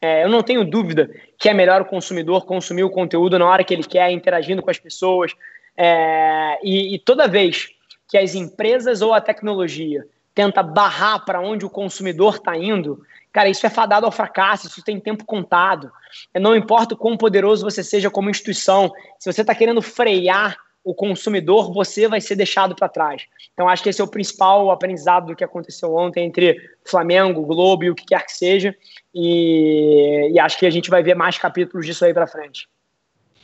É, 0.00 0.24
eu 0.24 0.28
não 0.28 0.42
tenho 0.42 0.64
dúvida 0.64 1.10
que 1.38 1.48
é 1.48 1.54
melhor 1.54 1.82
o 1.82 1.84
consumidor 1.84 2.46
consumir 2.46 2.82
o 2.82 2.90
conteúdo 2.90 3.38
na 3.38 3.46
hora 3.46 3.62
que 3.62 3.72
ele 3.72 3.84
quer, 3.84 4.10
interagindo 4.10 4.62
com 4.62 4.70
as 4.70 4.78
pessoas. 4.78 5.32
É, 5.76 6.58
e, 6.62 6.94
e 6.94 6.98
toda 6.98 7.28
vez 7.28 7.68
que 8.08 8.18
as 8.18 8.34
empresas 8.34 9.00
ou 9.00 9.14
a 9.14 9.20
tecnologia 9.20 10.04
tenta 10.34 10.62
barrar 10.62 11.24
para 11.24 11.40
onde 11.40 11.64
o 11.64 11.70
consumidor 11.70 12.36
está 12.36 12.56
indo, 12.56 13.02
Cara, 13.32 13.48
isso 13.48 13.66
é 13.66 13.70
fadado 13.70 14.04
ao 14.04 14.12
fracasso, 14.12 14.66
isso 14.66 14.84
tem 14.84 15.00
tempo 15.00 15.24
contado. 15.24 15.90
Não 16.34 16.54
importa 16.54 16.94
o 16.94 16.98
quão 16.98 17.16
poderoso 17.16 17.64
você 17.64 17.82
seja 17.82 18.10
como 18.10 18.28
instituição, 18.28 18.92
se 19.18 19.32
você 19.32 19.40
está 19.40 19.54
querendo 19.54 19.80
frear 19.80 20.56
o 20.84 20.94
consumidor, 20.94 21.72
você 21.72 22.08
vai 22.08 22.20
ser 22.20 22.34
deixado 22.34 22.74
para 22.74 22.88
trás. 22.88 23.22
Então, 23.52 23.68
acho 23.68 23.82
que 23.82 23.88
esse 23.88 24.00
é 24.00 24.04
o 24.04 24.08
principal 24.08 24.70
aprendizado 24.70 25.26
do 25.26 25.36
que 25.36 25.44
aconteceu 25.44 25.94
ontem 25.94 26.26
entre 26.26 26.56
Flamengo, 26.84 27.46
Globo 27.46 27.84
e 27.84 27.90
o 27.90 27.94
que 27.94 28.04
quer 28.04 28.26
que 28.26 28.32
seja. 28.32 28.74
E, 29.14 30.30
e 30.32 30.40
acho 30.40 30.58
que 30.58 30.66
a 30.66 30.70
gente 30.70 30.90
vai 30.90 31.02
ver 31.02 31.14
mais 31.14 31.38
capítulos 31.38 31.86
disso 31.86 32.04
aí 32.04 32.12
para 32.12 32.26
frente. 32.26 32.68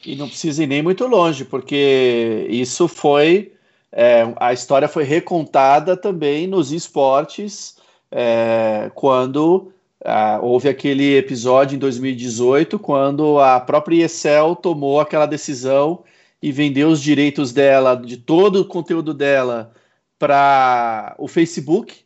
E 0.05 0.17
não 0.17 0.29
precisa 0.29 0.63
ir 0.63 0.67
nem 0.67 0.83
muito 0.83 1.07
longe, 1.07 1.45
porque 1.45 2.47
isso 2.51 2.89
foi. 2.89 3.53
É, 3.91 4.33
a 4.37 4.53
história 4.53 4.89
foi 4.89 5.05
recontada 5.05 5.97
também 5.97 6.47
nos 6.47 6.73
esportes, 6.73 7.77
é, 8.11 8.91
quando 8.95 9.73
Uh, 10.05 10.39
houve 10.43 10.69
aquele 10.69 11.17
episódio 11.17 11.75
em 11.75 11.79
2018 11.79 12.79
quando 12.79 13.41
a 13.41 13.59
própria 13.59 14.05
ESL 14.05 14.55
tomou 14.63 15.01
aquela 15.01 15.27
decisão 15.27 16.05
e 16.41 16.53
vendeu 16.53 16.89
os 16.89 17.03
direitos 17.03 17.53
dela, 17.53 17.97
de 17.97 18.17
todo 18.17 18.61
o 18.61 18.65
conteúdo 18.65 19.13
dela, 19.13 19.73
para 20.19 21.15
o 21.19 21.27
Facebook, 21.27 21.97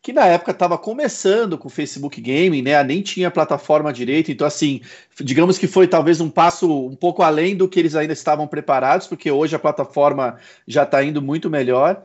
que 0.00 0.12
na 0.12 0.26
época 0.26 0.50
estava 0.50 0.78
começando 0.78 1.58
com 1.58 1.68
o 1.68 1.70
Facebook 1.70 2.20
Gaming, 2.20 2.62
né? 2.62 2.82
Nem 2.82 3.02
tinha 3.02 3.30
plataforma 3.30 3.92
direito, 3.92 4.32
então 4.32 4.46
assim, 4.46 4.80
digamos 5.20 5.58
que 5.58 5.66
foi 5.66 5.86
talvez 5.86 6.20
um 6.20 6.30
passo 6.30 6.86
um 6.86 6.96
pouco 6.96 7.22
além 7.22 7.54
do 7.54 7.68
que 7.68 7.78
eles 7.78 7.94
ainda 7.94 8.12
estavam 8.12 8.46
preparados, 8.46 9.06
porque 9.06 9.30
hoje 9.30 9.54
a 9.54 9.58
plataforma 9.58 10.38
já 10.66 10.84
está 10.84 11.04
indo 11.04 11.22
muito 11.22 11.48
melhor. 11.50 12.02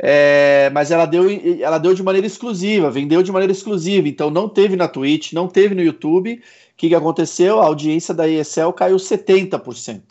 É, 0.00 0.70
mas 0.72 0.90
ela 0.90 1.06
deu, 1.06 1.24
ela 1.60 1.78
deu 1.78 1.92
de 1.92 2.02
maneira 2.02 2.26
exclusiva, 2.26 2.90
vendeu 2.90 3.22
de 3.22 3.32
maneira 3.32 3.52
exclusiva, 3.52 4.06
então 4.06 4.30
não 4.30 4.48
teve 4.48 4.76
na 4.76 4.86
Twitch, 4.86 5.32
não 5.32 5.48
teve 5.48 5.74
no 5.74 5.82
YouTube. 5.82 6.34
O 6.34 6.40
que, 6.76 6.88
que 6.88 6.94
aconteceu? 6.94 7.60
A 7.60 7.66
audiência 7.66 8.14
da 8.14 8.28
ESL 8.28 8.72
caiu 8.72 8.96
70%. 8.96 10.02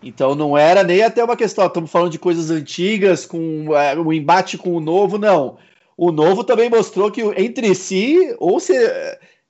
Então 0.00 0.36
não 0.36 0.56
era 0.56 0.84
nem 0.84 1.02
até 1.02 1.24
uma 1.24 1.36
questão, 1.36 1.66
estamos 1.66 1.90
falando 1.90 2.12
de 2.12 2.20
coisas 2.20 2.50
antigas, 2.50 3.26
com 3.26 3.76
é, 3.76 3.98
um 3.98 4.12
embate 4.12 4.56
com 4.56 4.72
o 4.72 4.80
novo, 4.80 5.18
não. 5.18 5.58
O 5.96 6.12
novo 6.12 6.44
também 6.44 6.70
mostrou 6.70 7.10
que 7.10 7.20
entre 7.36 7.74
si, 7.74 8.32
ou 8.38 8.60
se 8.60 8.72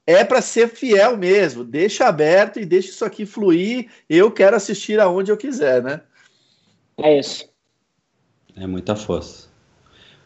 é 0.07 0.25
para 0.25 0.41
ser 0.41 0.71
fiel 0.71 1.19
mesmo, 1.19 1.63
deixa 1.63 2.07
aberto 2.07 2.59
e 2.59 2.65
deixa 2.65 2.89
isso 2.89 3.05
aqui 3.05 3.27
fluir. 3.27 3.91
Eu 4.09 4.31
quero 4.31 4.57
assistir 4.57 4.99
aonde 4.99 5.31
eu 5.31 5.37
quiser, 5.37 5.83
né? 5.83 6.01
É 6.97 7.19
isso. 7.19 7.47
É 8.61 8.67
muita 8.67 8.97
força. 8.97 9.49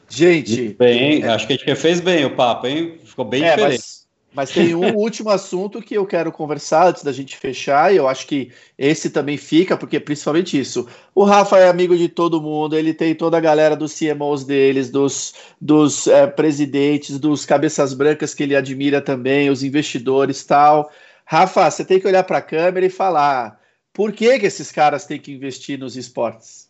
Gente. 0.09 0.75
Bem, 0.75 1.23
é... 1.23 1.29
acho 1.29 1.47
que 1.47 1.55
a 1.55 1.57
gente 1.57 1.75
fez 1.75 2.01
bem 2.01 2.25
o 2.25 2.35
papo, 2.35 2.67
hein? 2.67 2.99
Ficou 3.05 3.25
bem 3.25 3.43
é, 3.43 3.51
diferente. 3.51 3.81
Mas, 3.81 4.07
mas 4.35 4.51
tem 4.51 4.75
um 4.75 4.93
último 4.97 5.31
assunto 5.31 5.81
que 5.81 5.95
eu 5.95 6.07
quero 6.07 6.31
conversar 6.33 6.89
antes 6.89 7.03
da 7.03 7.13
gente 7.13 7.37
fechar, 7.37 7.93
e 7.93 7.97
eu 7.97 8.09
acho 8.09 8.27
que 8.27 8.51
esse 8.79 9.11
também 9.11 9.37
fica, 9.37 9.77
porque 9.77 9.99
principalmente 9.99 10.59
isso. 10.59 10.87
O 11.15 11.25
Rafa 11.25 11.59
é 11.59 11.69
amigo 11.69 11.97
de 11.97 12.09
todo 12.09 12.43
mundo, 12.43 12.77
ele 12.77 12.93
tem 12.93 13.15
toda 13.15 13.37
a 13.37 13.41
galera 13.41 13.77
dos 13.77 13.99
CMOs 13.99 14.45
deles, 14.45 14.91
dos, 14.91 15.35
dos 15.61 16.07
é, 16.07 16.27
presidentes, 16.27 17.19
dos 17.19 17.47
cabeças 17.47 17.95
brancas 17.95 18.35
que 18.35 18.43
ele 18.43 18.57
admira 18.57 19.01
também, 19.01 19.51
os 19.51 19.63
investidores 19.63 20.45
tal. 20.45 20.91
Rafa, 21.25 21.71
você 21.71 21.85
tem 21.85 22.01
que 22.01 22.07
olhar 22.07 22.25
para 22.25 22.39
a 22.39 22.43
câmera 22.43 22.85
e 22.85 22.91
falar 22.91 23.61
por 23.93 24.13
que, 24.13 24.39
que 24.39 24.47
esses 24.47 24.73
caras 24.73 25.07
têm 25.07 25.19
que 25.21 25.33
investir 25.33 25.79
nos 25.79 25.97
esportes? 25.97 26.62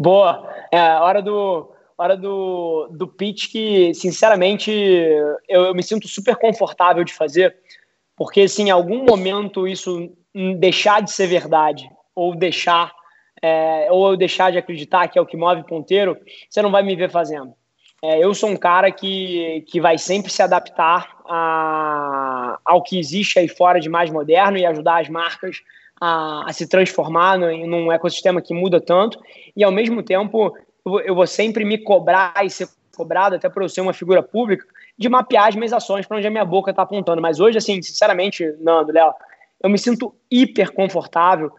Boa. 0.00 0.48
É 0.72 0.80
hora 0.94 1.20
do 1.20 1.74
hora 1.98 2.16
do, 2.16 2.88
do 2.90 3.06
pitch 3.06 3.52
que, 3.52 3.92
sinceramente, 3.92 4.70
eu, 5.46 5.66
eu 5.66 5.74
me 5.74 5.82
sinto 5.82 6.08
super 6.08 6.34
confortável 6.36 7.04
de 7.04 7.12
fazer, 7.12 7.54
porque 8.16 8.48
se 8.48 8.62
em 8.62 8.70
algum 8.70 9.04
momento 9.04 9.68
isso 9.68 10.10
deixar 10.58 11.02
de 11.02 11.12
ser 11.12 11.26
verdade 11.26 11.90
ou 12.14 12.34
deixar 12.34 12.90
é, 13.42 13.88
ou 13.90 14.12
eu 14.12 14.16
deixar 14.16 14.50
de 14.50 14.56
acreditar 14.56 15.06
que 15.08 15.18
é 15.18 15.22
o 15.22 15.26
que 15.26 15.36
move 15.36 15.66
ponteiro, 15.66 16.16
você 16.48 16.62
não 16.62 16.70
vai 16.70 16.82
me 16.82 16.96
ver 16.96 17.10
fazendo. 17.10 17.52
É, 18.02 18.24
eu 18.24 18.32
sou 18.32 18.48
um 18.48 18.56
cara 18.56 18.90
que, 18.90 19.62
que 19.68 19.82
vai 19.82 19.98
sempre 19.98 20.32
se 20.32 20.42
adaptar 20.42 21.14
a, 21.28 22.58
ao 22.64 22.82
que 22.82 22.98
existe 22.98 23.38
aí 23.38 23.48
fora 23.48 23.78
de 23.78 23.90
mais 23.90 24.08
moderno 24.08 24.56
e 24.56 24.64
ajudar 24.64 25.02
as 25.02 25.10
marcas 25.10 25.58
a, 26.00 26.48
a 26.48 26.52
se 26.52 26.66
transformar 26.66 27.38
num, 27.38 27.66
num 27.66 27.92
ecossistema 27.92 28.40
que 28.40 28.54
muda 28.54 28.80
tanto, 28.80 29.20
e 29.54 29.62
ao 29.62 29.70
mesmo 29.70 30.02
tempo 30.02 30.56
eu, 30.86 31.00
eu 31.00 31.14
vou 31.14 31.26
sempre 31.26 31.64
me 31.64 31.78
cobrar 31.78 32.34
e 32.44 32.50
ser 32.50 32.68
cobrado, 32.96 33.34
até 33.34 33.48
por 33.48 33.62
eu 33.62 33.68
ser 33.68 33.80
uma 33.80 33.92
figura 33.92 34.22
pública, 34.22 34.66
de 34.98 35.08
mapear 35.08 35.48
as 35.48 35.56
minhas 35.56 35.72
ações 35.72 36.06
para 36.06 36.16
onde 36.16 36.26
a 36.26 36.30
minha 36.30 36.44
boca 36.44 36.70
está 36.70 36.82
apontando. 36.82 37.22
Mas 37.22 37.40
hoje, 37.40 37.56
assim, 37.56 37.80
sinceramente, 37.80 38.44
Nando, 38.60 38.92
Léo, 38.92 39.12
eu 39.62 39.70
me 39.70 39.78
sinto 39.78 40.14
hiper 40.30 40.72
confortável 40.72 41.50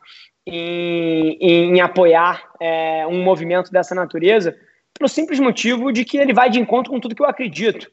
em, 0.45 1.37
em, 1.39 1.77
em 1.77 1.81
apoiar 1.81 2.43
é, 2.59 3.05
um 3.07 3.23
movimento 3.23 3.71
dessa 3.71 3.95
natureza, 3.95 4.55
pelo 4.93 5.09
simples 5.09 5.39
motivo 5.39 5.91
de 5.91 6.05
que 6.05 6.17
ele 6.17 6.33
vai 6.33 6.49
de 6.49 6.59
encontro 6.59 6.91
com 6.91 6.99
tudo 6.99 7.15
que 7.15 7.21
eu 7.21 7.27
acredito. 7.27 7.89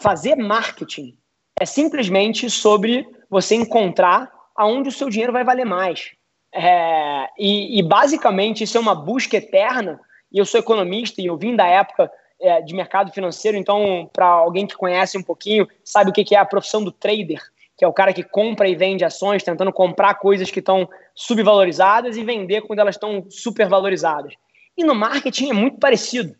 Fazer 0.00 0.34
marketing 0.34 1.16
é 1.60 1.64
simplesmente 1.64 2.48
sobre 2.50 3.06
você 3.28 3.54
encontrar 3.54 4.32
aonde 4.56 4.88
o 4.88 4.92
seu 4.92 5.08
dinheiro 5.08 5.32
vai 5.32 5.44
valer 5.44 5.66
mais. 5.66 6.12
É, 6.52 7.28
e, 7.38 7.78
e, 7.78 7.82
basicamente 7.82 8.64
isso 8.64 8.76
é 8.76 8.80
uma 8.80 8.94
busca 8.94 9.36
eterna. 9.36 10.00
E 10.32 10.38
eu 10.38 10.44
sou 10.44 10.60
economista 10.60 11.20
e 11.20 11.26
eu 11.26 11.36
vim 11.36 11.56
da 11.56 11.66
época 11.66 12.10
é, 12.40 12.60
de 12.62 12.74
mercado 12.74 13.12
financeiro, 13.12 13.56
então, 13.56 14.08
para 14.12 14.26
alguém 14.26 14.66
que 14.66 14.76
conhece 14.76 15.18
um 15.18 15.22
pouquinho, 15.22 15.68
sabe 15.84 16.10
o 16.10 16.12
que, 16.12 16.24
que 16.24 16.34
é 16.34 16.38
a 16.38 16.44
profissão 16.44 16.82
do 16.82 16.90
trader, 16.90 17.40
que 17.76 17.84
é 17.84 17.88
o 17.88 17.92
cara 17.92 18.12
que 18.12 18.22
compra 18.22 18.68
e 18.68 18.74
vende 18.74 19.04
ações, 19.04 19.42
tentando 19.42 19.72
comprar 19.72 20.14
coisas 20.14 20.50
que 20.50 20.60
estão 20.60 20.88
subvalorizadas 21.14 22.16
e 22.16 22.24
vender 22.24 22.62
quando 22.62 22.78
elas 22.78 22.94
estão 22.94 23.26
supervalorizadas. 23.28 24.34
E 24.76 24.84
no 24.84 24.94
marketing 24.94 25.50
é 25.50 25.52
muito 25.52 25.78
parecido. 25.78 26.34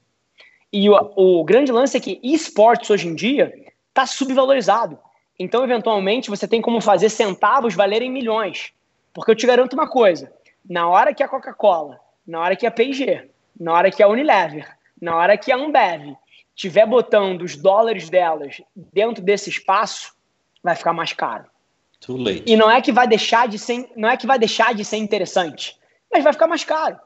E 0.73 0.89
o, 0.89 1.13
o 1.17 1.45
grande 1.45 1.73
lance 1.73 1.97
é 1.97 2.01
que 2.01 2.21
esportes 2.23 2.91
hoje 2.91 3.09
em 3.09 3.15
dia 3.15 3.53
está 3.89 4.07
subvalorizado. 4.07 4.99
Então, 5.43 5.65
eventualmente, 5.65 6.29
você 6.29 6.47
tem 6.47 6.61
como 6.61 6.83
fazer 6.83 7.09
centavos 7.09 7.75
valerem 7.75 8.11
milhões. 8.11 8.75
Porque 9.11 9.31
eu 9.31 9.35
te 9.35 9.47
garanto 9.47 9.73
uma 9.73 9.89
coisa: 9.89 10.31
na 10.69 10.87
hora 10.87 11.15
que 11.15 11.23
a 11.23 11.29
Coca-Cola, 11.29 11.99
na 12.27 12.41
hora 12.41 12.55
que 12.55 12.67
a 12.67 12.71
P&G, 12.71 13.27
na 13.59 13.73
hora 13.73 13.91
que 13.91 14.03
a 14.03 14.09
Unilever, 14.09 14.69
na 15.01 15.17
hora 15.17 15.39
que 15.39 15.51
a 15.51 15.57
Ambev 15.57 16.15
estiver 16.55 16.85
botando 16.85 17.41
os 17.41 17.57
dólares 17.57 18.11
delas 18.11 18.61
dentro 18.93 19.25
desse 19.25 19.49
espaço, 19.49 20.13
vai 20.63 20.77
ficar 20.77 20.93
mais 20.93 21.15
caro. 21.15 21.47
Too 22.01 22.19
late. 22.19 22.45
E 22.47 22.55
não 22.55 22.71
é 22.71 22.83
que 22.83 22.93
vai 22.93 23.09
deixar 23.09 23.49
de 23.49 23.59
ser, 23.59 23.91
não 23.97 24.11
é 24.11 24.19
que 24.19 24.27
vai 24.27 24.39
deixar 24.39 24.75
de 24.75 24.85
ser 24.85 24.99
interessante, 24.99 25.75
mas 26.13 26.23
vai 26.23 26.35
ficar 26.35 26.49
mais 26.49 26.65
caro. 26.65 26.99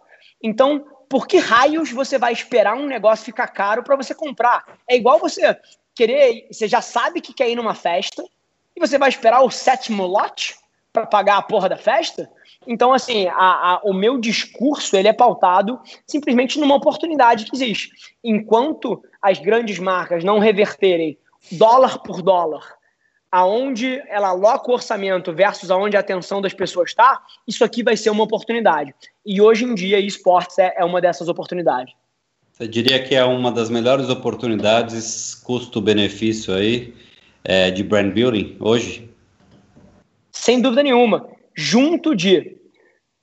Então, 0.42 0.84
por 1.08 1.28
que 1.28 1.38
raios 1.38 1.92
você 1.92 2.18
vai 2.18 2.32
esperar 2.32 2.74
um 2.76 2.86
negócio 2.86 3.24
ficar 3.24 3.46
caro 3.46 3.84
para 3.84 3.94
você 3.94 4.12
comprar? 4.12 4.64
É 4.88 4.96
igual 4.96 5.20
você 5.20 5.56
querer, 5.94 6.46
você 6.50 6.66
já 6.66 6.80
sabe 6.80 7.20
que 7.20 7.32
quer 7.32 7.48
ir 7.48 7.56
numa 7.56 7.74
festa 7.74 8.24
e 8.76 8.80
você 8.80 8.98
vai 8.98 9.08
esperar 9.08 9.42
o 9.42 9.50
sétimo 9.50 10.06
lote 10.06 10.56
para 10.92 11.06
pagar 11.06 11.38
a 11.38 11.42
porra 11.42 11.68
da 11.68 11.76
festa? 11.76 12.30
Então, 12.66 12.92
assim, 12.92 13.26
a, 13.28 13.34
a, 13.34 13.80
o 13.84 13.92
meu 13.92 14.18
discurso 14.18 14.96
ele 14.96 15.08
é 15.08 15.12
pautado 15.12 15.80
simplesmente 16.06 16.58
numa 16.58 16.74
oportunidade 16.74 17.44
que 17.44 17.56
existe. 17.56 17.90
Enquanto 18.22 19.02
as 19.20 19.38
grandes 19.38 19.78
marcas 19.78 20.24
não 20.24 20.38
reverterem 20.38 21.18
dólar 21.52 21.98
por 21.98 22.22
dólar 22.22 22.74
aonde 23.34 24.00
ela 24.06 24.28
aloca 24.28 24.70
o 24.70 24.74
orçamento 24.74 25.32
versus 25.32 25.68
aonde 25.68 25.96
a 25.96 26.00
atenção 26.00 26.40
das 26.40 26.54
pessoas 26.54 26.90
está, 26.90 27.20
isso 27.48 27.64
aqui 27.64 27.82
vai 27.82 27.96
ser 27.96 28.10
uma 28.10 28.22
oportunidade. 28.22 28.94
E 29.26 29.40
hoje 29.40 29.64
em 29.64 29.74
dia, 29.74 29.98
esportes 29.98 30.56
é, 30.56 30.72
é 30.76 30.84
uma 30.84 31.00
dessas 31.00 31.26
oportunidades. 31.26 31.92
Você 32.54 32.68
diria 32.68 33.02
que 33.02 33.16
é 33.16 33.24
uma 33.24 33.50
das 33.50 33.68
melhores 33.68 34.08
oportunidades 34.08 35.34
custo-benefício 35.34 36.54
aí 36.54 36.94
é, 37.42 37.68
de 37.68 37.82
brand 37.82 38.12
building 38.12 38.56
hoje? 38.60 39.12
Sem 40.30 40.62
dúvida 40.62 40.84
nenhuma. 40.84 41.28
Junto 41.52 42.14
de, 42.14 42.56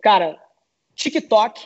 cara, 0.03 0.37
TikTok, 0.95 1.61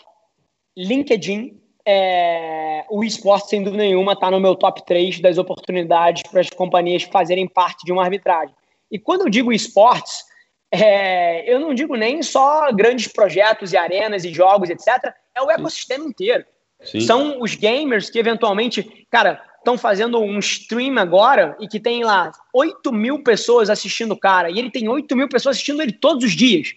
LinkedIn, 0.78 1.60
é, 1.84 2.86
o 2.88 3.04
esporte, 3.04 3.50
sem 3.50 3.64
dúvida 3.64 3.82
nenhuma, 3.82 4.14
está 4.14 4.30
no 4.30 4.40
meu 4.40 4.54
top 4.54 4.86
3 4.86 5.20
das 5.20 5.40
oportunidades 5.40 6.22
para 6.30 6.42
as 6.42 6.52
companhias 6.52 7.02
fazerem 7.02 7.48
parte 7.48 7.84
de 7.84 7.92
uma 7.92 8.04
arbitragem. 8.04 8.54
E 8.92 9.00
quando 9.00 9.22
eu 9.22 9.30
digo 9.30 9.52
esportes, 9.52 10.24
é, 10.72 11.52
eu 11.52 11.60
não 11.60 11.74
digo 11.74 11.96
nem 11.96 12.22
só 12.22 12.72
grandes 12.72 13.08
projetos 13.08 13.74
e 13.74 13.78
arenas 13.78 14.24
e 14.24 14.32
jogos, 14.32 14.70
etc. 14.70 15.12
É 15.34 15.42
o 15.42 15.50
ecossistema 15.50 16.06
inteiro. 16.06 16.46
Sim. 16.86 17.02
São 17.02 17.42
os 17.42 17.56
gamers 17.56 18.10
que 18.10 18.20
eventualmente, 18.20 19.06
cara, 19.10 19.42
estão 19.58 19.78
fazendo 19.78 20.20
um 20.20 20.40
stream 20.40 20.98
agora 21.00 21.58
e 21.60 21.68
que 21.68 21.80
tem 21.80 22.04
lá 22.04 22.32
8 22.54 22.94
mil 22.94 23.24
pessoas 23.24 23.70
assistindo 23.70 24.12
o 24.12 24.20
cara, 24.20 24.50
e 24.50 24.60
ele 24.60 24.70
tem 24.70 24.88
8 24.88 25.16
mil 25.16 25.28
pessoas 25.28 25.56
assistindo 25.56 25.82
ele 25.82 25.92
todos 25.92 26.24
os 26.24 26.32
dias. 26.32 26.74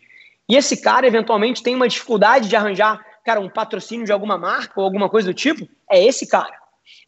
E 0.48 0.56
esse 0.56 0.80
cara, 0.80 1.06
eventualmente, 1.06 1.62
tem 1.62 1.74
uma 1.74 1.86
dificuldade 1.86 2.48
de 2.48 2.56
arranjar 2.56 3.06
cara, 3.28 3.40
um 3.40 3.48
patrocínio 3.48 4.06
de 4.06 4.12
alguma 4.12 4.38
marca 4.38 4.80
ou 4.80 4.84
alguma 4.84 5.10
coisa 5.10 5.28
do 5.28 5.34
tipo, 5.34 5.68
é 5.90 6.02
esse 6.02 6.26
cara. 6.26 6.56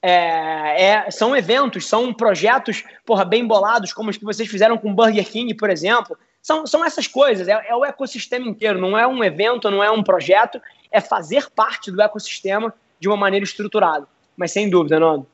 É, 0.02 0.84
é, 0.84 1.10
são 1.10 1.34
eventos, 1.34 1.88
são 1.88 2.12
projetos 2.12 2.84
porra, 3.06 3.24
bem 3.24 3.46
bolados, 3.46 3.94
como 3.94 4.10
os 4.10 4.18
que 4.18 4.24
vocês 4.24 4.46
fizeram 4.46 4.76
com 4.76 4.94
Burger 4.94 5.26
King, 5.26 5.54
por 5.54 5.70
exemplo. 5.70 6.18
São, 6.42 6.66
são 6.66 6.84
essas 6.84 7.06
coisas, 7.06 7.48
é, 7.48 7.52
é 7.66 7.74
o 7.74 7.86
ecossistema 7.86 8.46
inteiro, 8.46 8.78
não 8.78 8.98
é 8.98 9.06
um 9.06 9.24
evento, 9.24 9.70
não 9.70 9.82
é 9.82 9.90
um 9.90 10.02
projeto, 10.02 10.60
é 10.92 11.00
fazer 11.00 11.48
parte 11.50 11.90
do 11.90 12.02
ecossistema 12.02 12.74
de 13.00 13.08
uma 13.08 13.16
maneira 13.16 13.44
estruturada. 13.44 14.06
Mas 14.36 14.52
sem 14.52 14.68
dúvida, 14.68 15.00
Nando. 15.00 15.26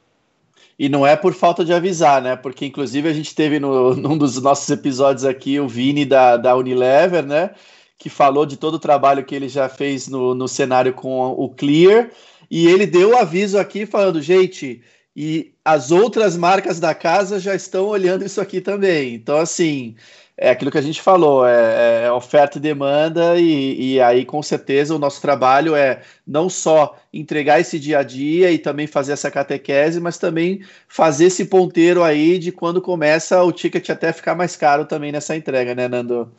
E 0.79 0.89
não 0.89 1.07
é 1.07 1.17
por 1.17 1.35
falta 1.35 1.65
de 1.65 1.73
avisar, 1.73 2.23
né? 2.23 2.37
Porque, 2.37 2.65
inclusive, 2.65 3.09
a 3.09 3.13
gente 3.13 3.35
teve 3.35 3.59
no, 3.59 3.95
num 3.97 4.17
dos 4.17 4.41
nossos 4.41 4.69
episódios 4.71 5.25
aqui 5.25 5.59
o 5.59 5.69
Vini 5.69 6.05
da, 6.05 6.37
da 6.37 6.57
Unilever, 6.57 7.27
né? 7.27 7.51
que 7.99 8.11
falou 8.11 8.45
de 8.45 8.57
todo 8.57 8.75
o 8.75 8.79
trabalho 8.79 9.25
que 9.25 9.35
ele 9.35 9.49
já 9.49 9.69
fez 9.69 10.09
no, 10.09 10.35
no 10.35 10.47
cenário 10.47 10.93
com 10.93 11.31
o 11.31 11.49
Clear, 11.49 12.11
e 12.51 12.67
ele 12.67 12.87
deu 12.87 13.11
o 13.11 13.17
aviso 13.17 13.59
aqui 13.59 13.87
falando, 13.87 14.21
gente, 14.21 14.83
e 15.15 15.55
as 15.65 15.91
outras 15.91 16.37
marcas 16.37 16.79
da 16.79 16.95
casa 16.95 17.41
já 17.41 17.55
estão 17.55 17.87
olhando 17.87 18.25
isso 18.25 18.41
aqui 18.41 18.61
também. 18.61 19.15
Então, 19.15 19.39
assim, 19.39 19.97
é 20.39 20.51
aquilo 20.51 20.71
que 20.71 20.77
a 20.77 20.83
gente 20.83 21.01
falou, 21.01 21.47
é, 21.47 22.05
é 22.05 22.13
oferta 22.13 22.59
e 22.59 22.61
demanda, 22.61 23.39
e, 23.41 23.95
e, 23.95 24.01
aí 24.01 24.25
com 24.25 24.43
certeza 24.43 24.95
o 24.95 24.99
nosso 24.99 25.21
trabalho 25.21 25.75
é 25.75 26.03
não 26.27 26.51
só 26.51 26.95
entregar 27.13 27.59
esse 27.59 27.79
dia 27.81 28.01
a 28.01 28.03
dia 28.03 28.51
e 28.51 28.59
também 28.59 28.87
fazer 28.87 29.13
essa 29.13 29.31
catequese, 29.31 29.99
mas 29.99 30.19
também 30.19 30.61
fazer 30.87 31.27
esse 31.27 31.47
ponteiro 31.47 32.05
aí 32.05 32.39
de 32.39 32.53
quando 32.53 32.83
começa 32.83 33.43
o 33.43 33.51
ticket 33.51 33.89
até 33.89 34.13
ficar 34.13 34.35
mais 34.35 34.57
caro 34.57 34.85
também 34.85 35.11
nessa 35.11 35.35
entrega, 35.35 35.75
né, 35.75 35.89
Nando? 35.89 36.31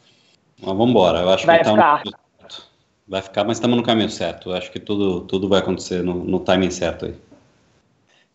Mas 0.60 0.70
vamos 0.70 0.90
embora. 0.90 1.20
Eu 1.20 1.30
acho 1.30 1.46
vai 1.48 1.60
que 1.60 1.70
ficar. 1.70 2.04
Vai 3.08 3.22
ficar, 3.22 3.44
mas 3.46 3.58
estamos 3.58 3.78
no 3.78 3.84
caminho 3.84 4.10
certo. 4.10 4.50
Eu 4.50 4.56
acho 4.56 4.72
que 4.72 4.80
tudo, 4.80 5.22
tudo 5.22 5.48
vai 5.48 5.60
acontecer 5.60 6.04
no, 6.04 6.14
no 6.14 6.40
timing 6.40 6.72
certo 6.72 7.06
aí. 7.06 7.16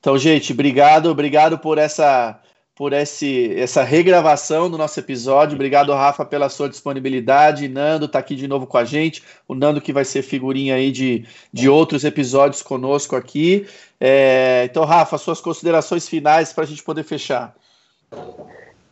Então, 0.00 0.18
gente, 0.18 0.52
obrigado, 0.52 1.06
obrigado 1.06 1.58
por 1.58 1.78
essa 1.78 2.40
por 2.74 2.92
esse, 2.92 3.54
essa 3.58 3.82
regravação 3.82 4.70
do 4.70 4.78
nosso 4.78 4.98
episódio. 4.98 5.54
Obrigado, 5.54 5.92
Rafa, 5.92 6.24
pela 6.24 6.48
sua 6.48 6.68
disponibilidade. 6.68 7.68
Nando 7.68 8.06
está 8.06 8.18
aqui 8.18 8.34
de 8.34 8.48
novo 8.48 8.66
com 8.66 8.78
a 8.78 8.84
gente. 8.84 9.22
O 9.46 9.54
Nando 9.54 9.80
que 9.80 9.92
vai 9.92 10.04
ser 10.04 10.22
figurinha 10.22 10.74
aí 10.74 10.90
de, 10.90 11.26
de 11.52 11.68
outros 11.68 12.04
episódios 12.04 12.62
conosco 12.62 13.14
aqui. 13.14 13.66
É, 14.00 14.66
então, 14.70 14.84
Rafa, 14.84 15.18
suas 15.18 15.40
considerações 15.40 16.08
finais 16.08 16.52
para 16.52 16.64
a 16.64 16.66
gente 16.66 16.82
poder 16.82 17.04
fechar. 17.04 17.54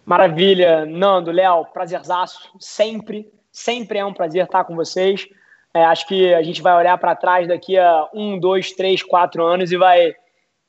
Maravilha, 0.04 0.84
Nando, 0.84 1.30
Léo, 1.30 1.64
prazerzaço, 1.66 2.50
sempre, 2.58 3.30
sempre 3.50 3.98
é 3.98 4.04
um 4.04 4.12
prazer 4.12 4.44
estar 4.44 4.64
com 4.64 4.74
vocês. 4.74 5.26
É, 5.72 5.84
acho 5.84 6.06
que 6.06 6.34
a 6.34 6.42
gente 6.42 6.60
vai 6.60 6.74
olhar 6.76 6.98
para 6.98 7.14
trás 7.14 7.46
daqui 7.48 7.78
a 7.78 8.08
um, 8.12 8.38
dois, 8.38 8.72
três, 8.72 9.02
quatro 9.02 9.44
anos 9.44 9.72
e 9.72 9.76
vai 9.76 10.14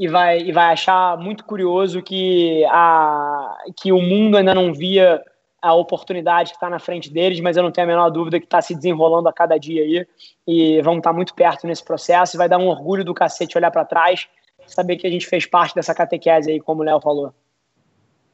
e 0.02 0.08
vai 0.08 0.40
e 0.40 0.52
vai 0.52 0.74
achar 0.74 1.16
muito 1.16 1.46
curioso 1.46 2.02
que 2.02 2.66
a 2.66 3.56
que 3.80 3.92
o 3.92 4.02
mundo 4.02 4.36
ainda 4.36 4.52
não 4.52 4.74
via 4.74 5.22
a 5.62 5.76
oportunidade 5.76 6.50
que 6.50 6.58
está 6.58 6.68
na 6.68 6.80
frente 6.80 7.08
deles, 7.08 7.40
mas 7.40 7.56
eu 7.56 7.62
não 7.62 7.72
tenho 7.72 7.86
a 7.86 7.92
menor 7.92 8.10
dúvida 8.10 8.40
que 8.40 8.48
está 8.48 8.60
se 8.64 8.74
desenrolando 8.74 9.30
a 9.30 9.34
cada 9.34 9.60
dia 9.60 9.84
aí 9.84 10.08
e 10.48 10.82
vamos 10.82 11.02
estar 11.02 11.14
muito 11.14 11.36
perto 11.36 11.68
nesse 11.68 11.86
processo 11.86 12.36
e 12.36 12.40
vai 12.40 12.50
dar 12.50 12.58
um 12.58 12.68
orgulho 12.68 13.06
do 13.06 13.14
cacete 13.14 13.56
olhar 13.56 13.70
para 13.70 13.86
trás, 13.86 14.28
saber 14.66 14.98
que 14.98 15.06
a 15.06 15.10
gente 15.12 15.28
fez 15.28 15.46
parte 15.46 15.76
dessa 15.76 15.94
catequese 15.94 16.50
aí, 16.50 16.60
como 16.60 16.82
o 16.82 16.84
Léo 16.84 17.00
falou. 17.00 17.32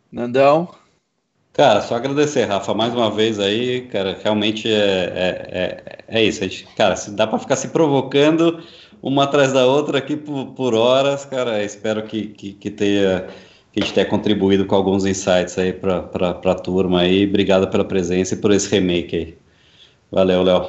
Nandão, 0.10 0.70
Cara, 1.52 1.82
só 1.82 1.96
agradecer, 1.96 2.46
Rafa, 2.46 2.72
mais 2.76 2.94
uma 2.94 3.10
vez 3.10 3.40
aí, 3.40 3.82
cara, 3.88 4.16
realmente 4.24 4.72
é, 4.72 4.78
é, 4.78 5.48
é, 5.52 6.20
é 6.20 6.24
isso. 6.24 6.44
A 6.44 6.48
gente, 6.48 6.68
cara, 6.76 6.96
se 6.96 7.10
dá 7.10 7.26
para 7.26 7.40
ficar 7.40 7.56
se 7.56 7.70
provocando 7.70 8.64
uma 9.02 9.24
atrás 9.24 9.54
da 9.54 9.66
outra 9.66 10.00
aqui 10.00 10.16
por, 10.16 10.48
por 10.48 10.74
horas, 10.74 11.26
cara, 11.26 11.64
espero 11.64 12.04
que, 12.04 12.28
que, 12.28 12.54
que, 12.54 12.70
tenha, 12.70 13.28
que 13.72 13.80
a 13.80 13.84
gente 13.84 13.94
tenha 13.94 14.06
contribuído 14.06 14.66
com 14.66 14.76
alguns 14.76 15.06
insights 15.06 15.58
aí 15.58 15.74
para 15.74 16.00
a 16.30 16.56
turma 16.56 17.02
aí. 17.02 17.26
Obrigado 17.26 17.68
pela 17.70 17.86
presença 17.86 18.34
e 18.34 18.38
por 18.38 18.52
esse 18.52 18.70
remake 18.70 19.16
aí. 19.16 19.38
Valeu, 20.12 20.44
Léo. 20.44 20.68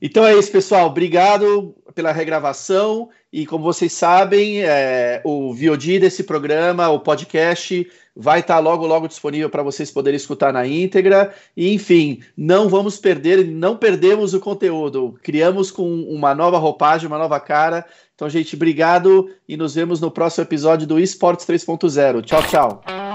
Então 0.00 0.24
é 0.24 0.36
isso, 0.36 0.52
pessoal. 0.52 0.86
Obrigado 0.86 1.74
pela 1.94 2.12
regravação. 2.12 3.08
E 3.32 3.46
como 3.46 3.64
vocês 3.64 3.92
sabem, 3.92 4.62
é, 4.62 5.20
o 5.24 5.54
VOD 5.54 5.98
desse 5.98 6.22
programa, 6.22 6.88
o 6.90 7.00
podcast, 7.00 7.86
vai 8.16 8.40
estar 8.40 8.58
logo, 8.58 8.86
logo 8.86 9.06
disponível 9.06 9.50
para 9.50 9.62
vocês 9.62 9.90
poderem 9.90 10.16
escutar 10.16 10.52
na 10.52 10.66
íntegra. 10.66 11.34
E, 11.56 11.74
enfim, 11.74 12.20
não 12.36 12.68
vamos 12.68 12.96
perder, 12.96 13.46
não 13.46 13.76
perdemos 13.76 14.32
o 14.32 14.40
conteúdo. 14.40 15.14
Criamos 15.22 15.70
com 15.70 15.88
uma 16.04 16.34
nova 16.34 16.56
roupagem, 16.56 17.06
uma 17.06 17.18
nova 17.18 17.38
cara. 17.38 17.84
Então, 18.14 18.30
gente, 18.30 18.56
obrigado 18.56 19.30
e 19.46 19.56
nos 19.56 19.74
vemos 19.74 20.00
no 20.00 20.10
próximo 20.10 20.44
episódio 20.44 20.86
do 20.86 20.98
Esportes 20.98 21.46
3.0. 21.46 22.22
Tchau, 22.24 22.42
tchau. 22.44 23.05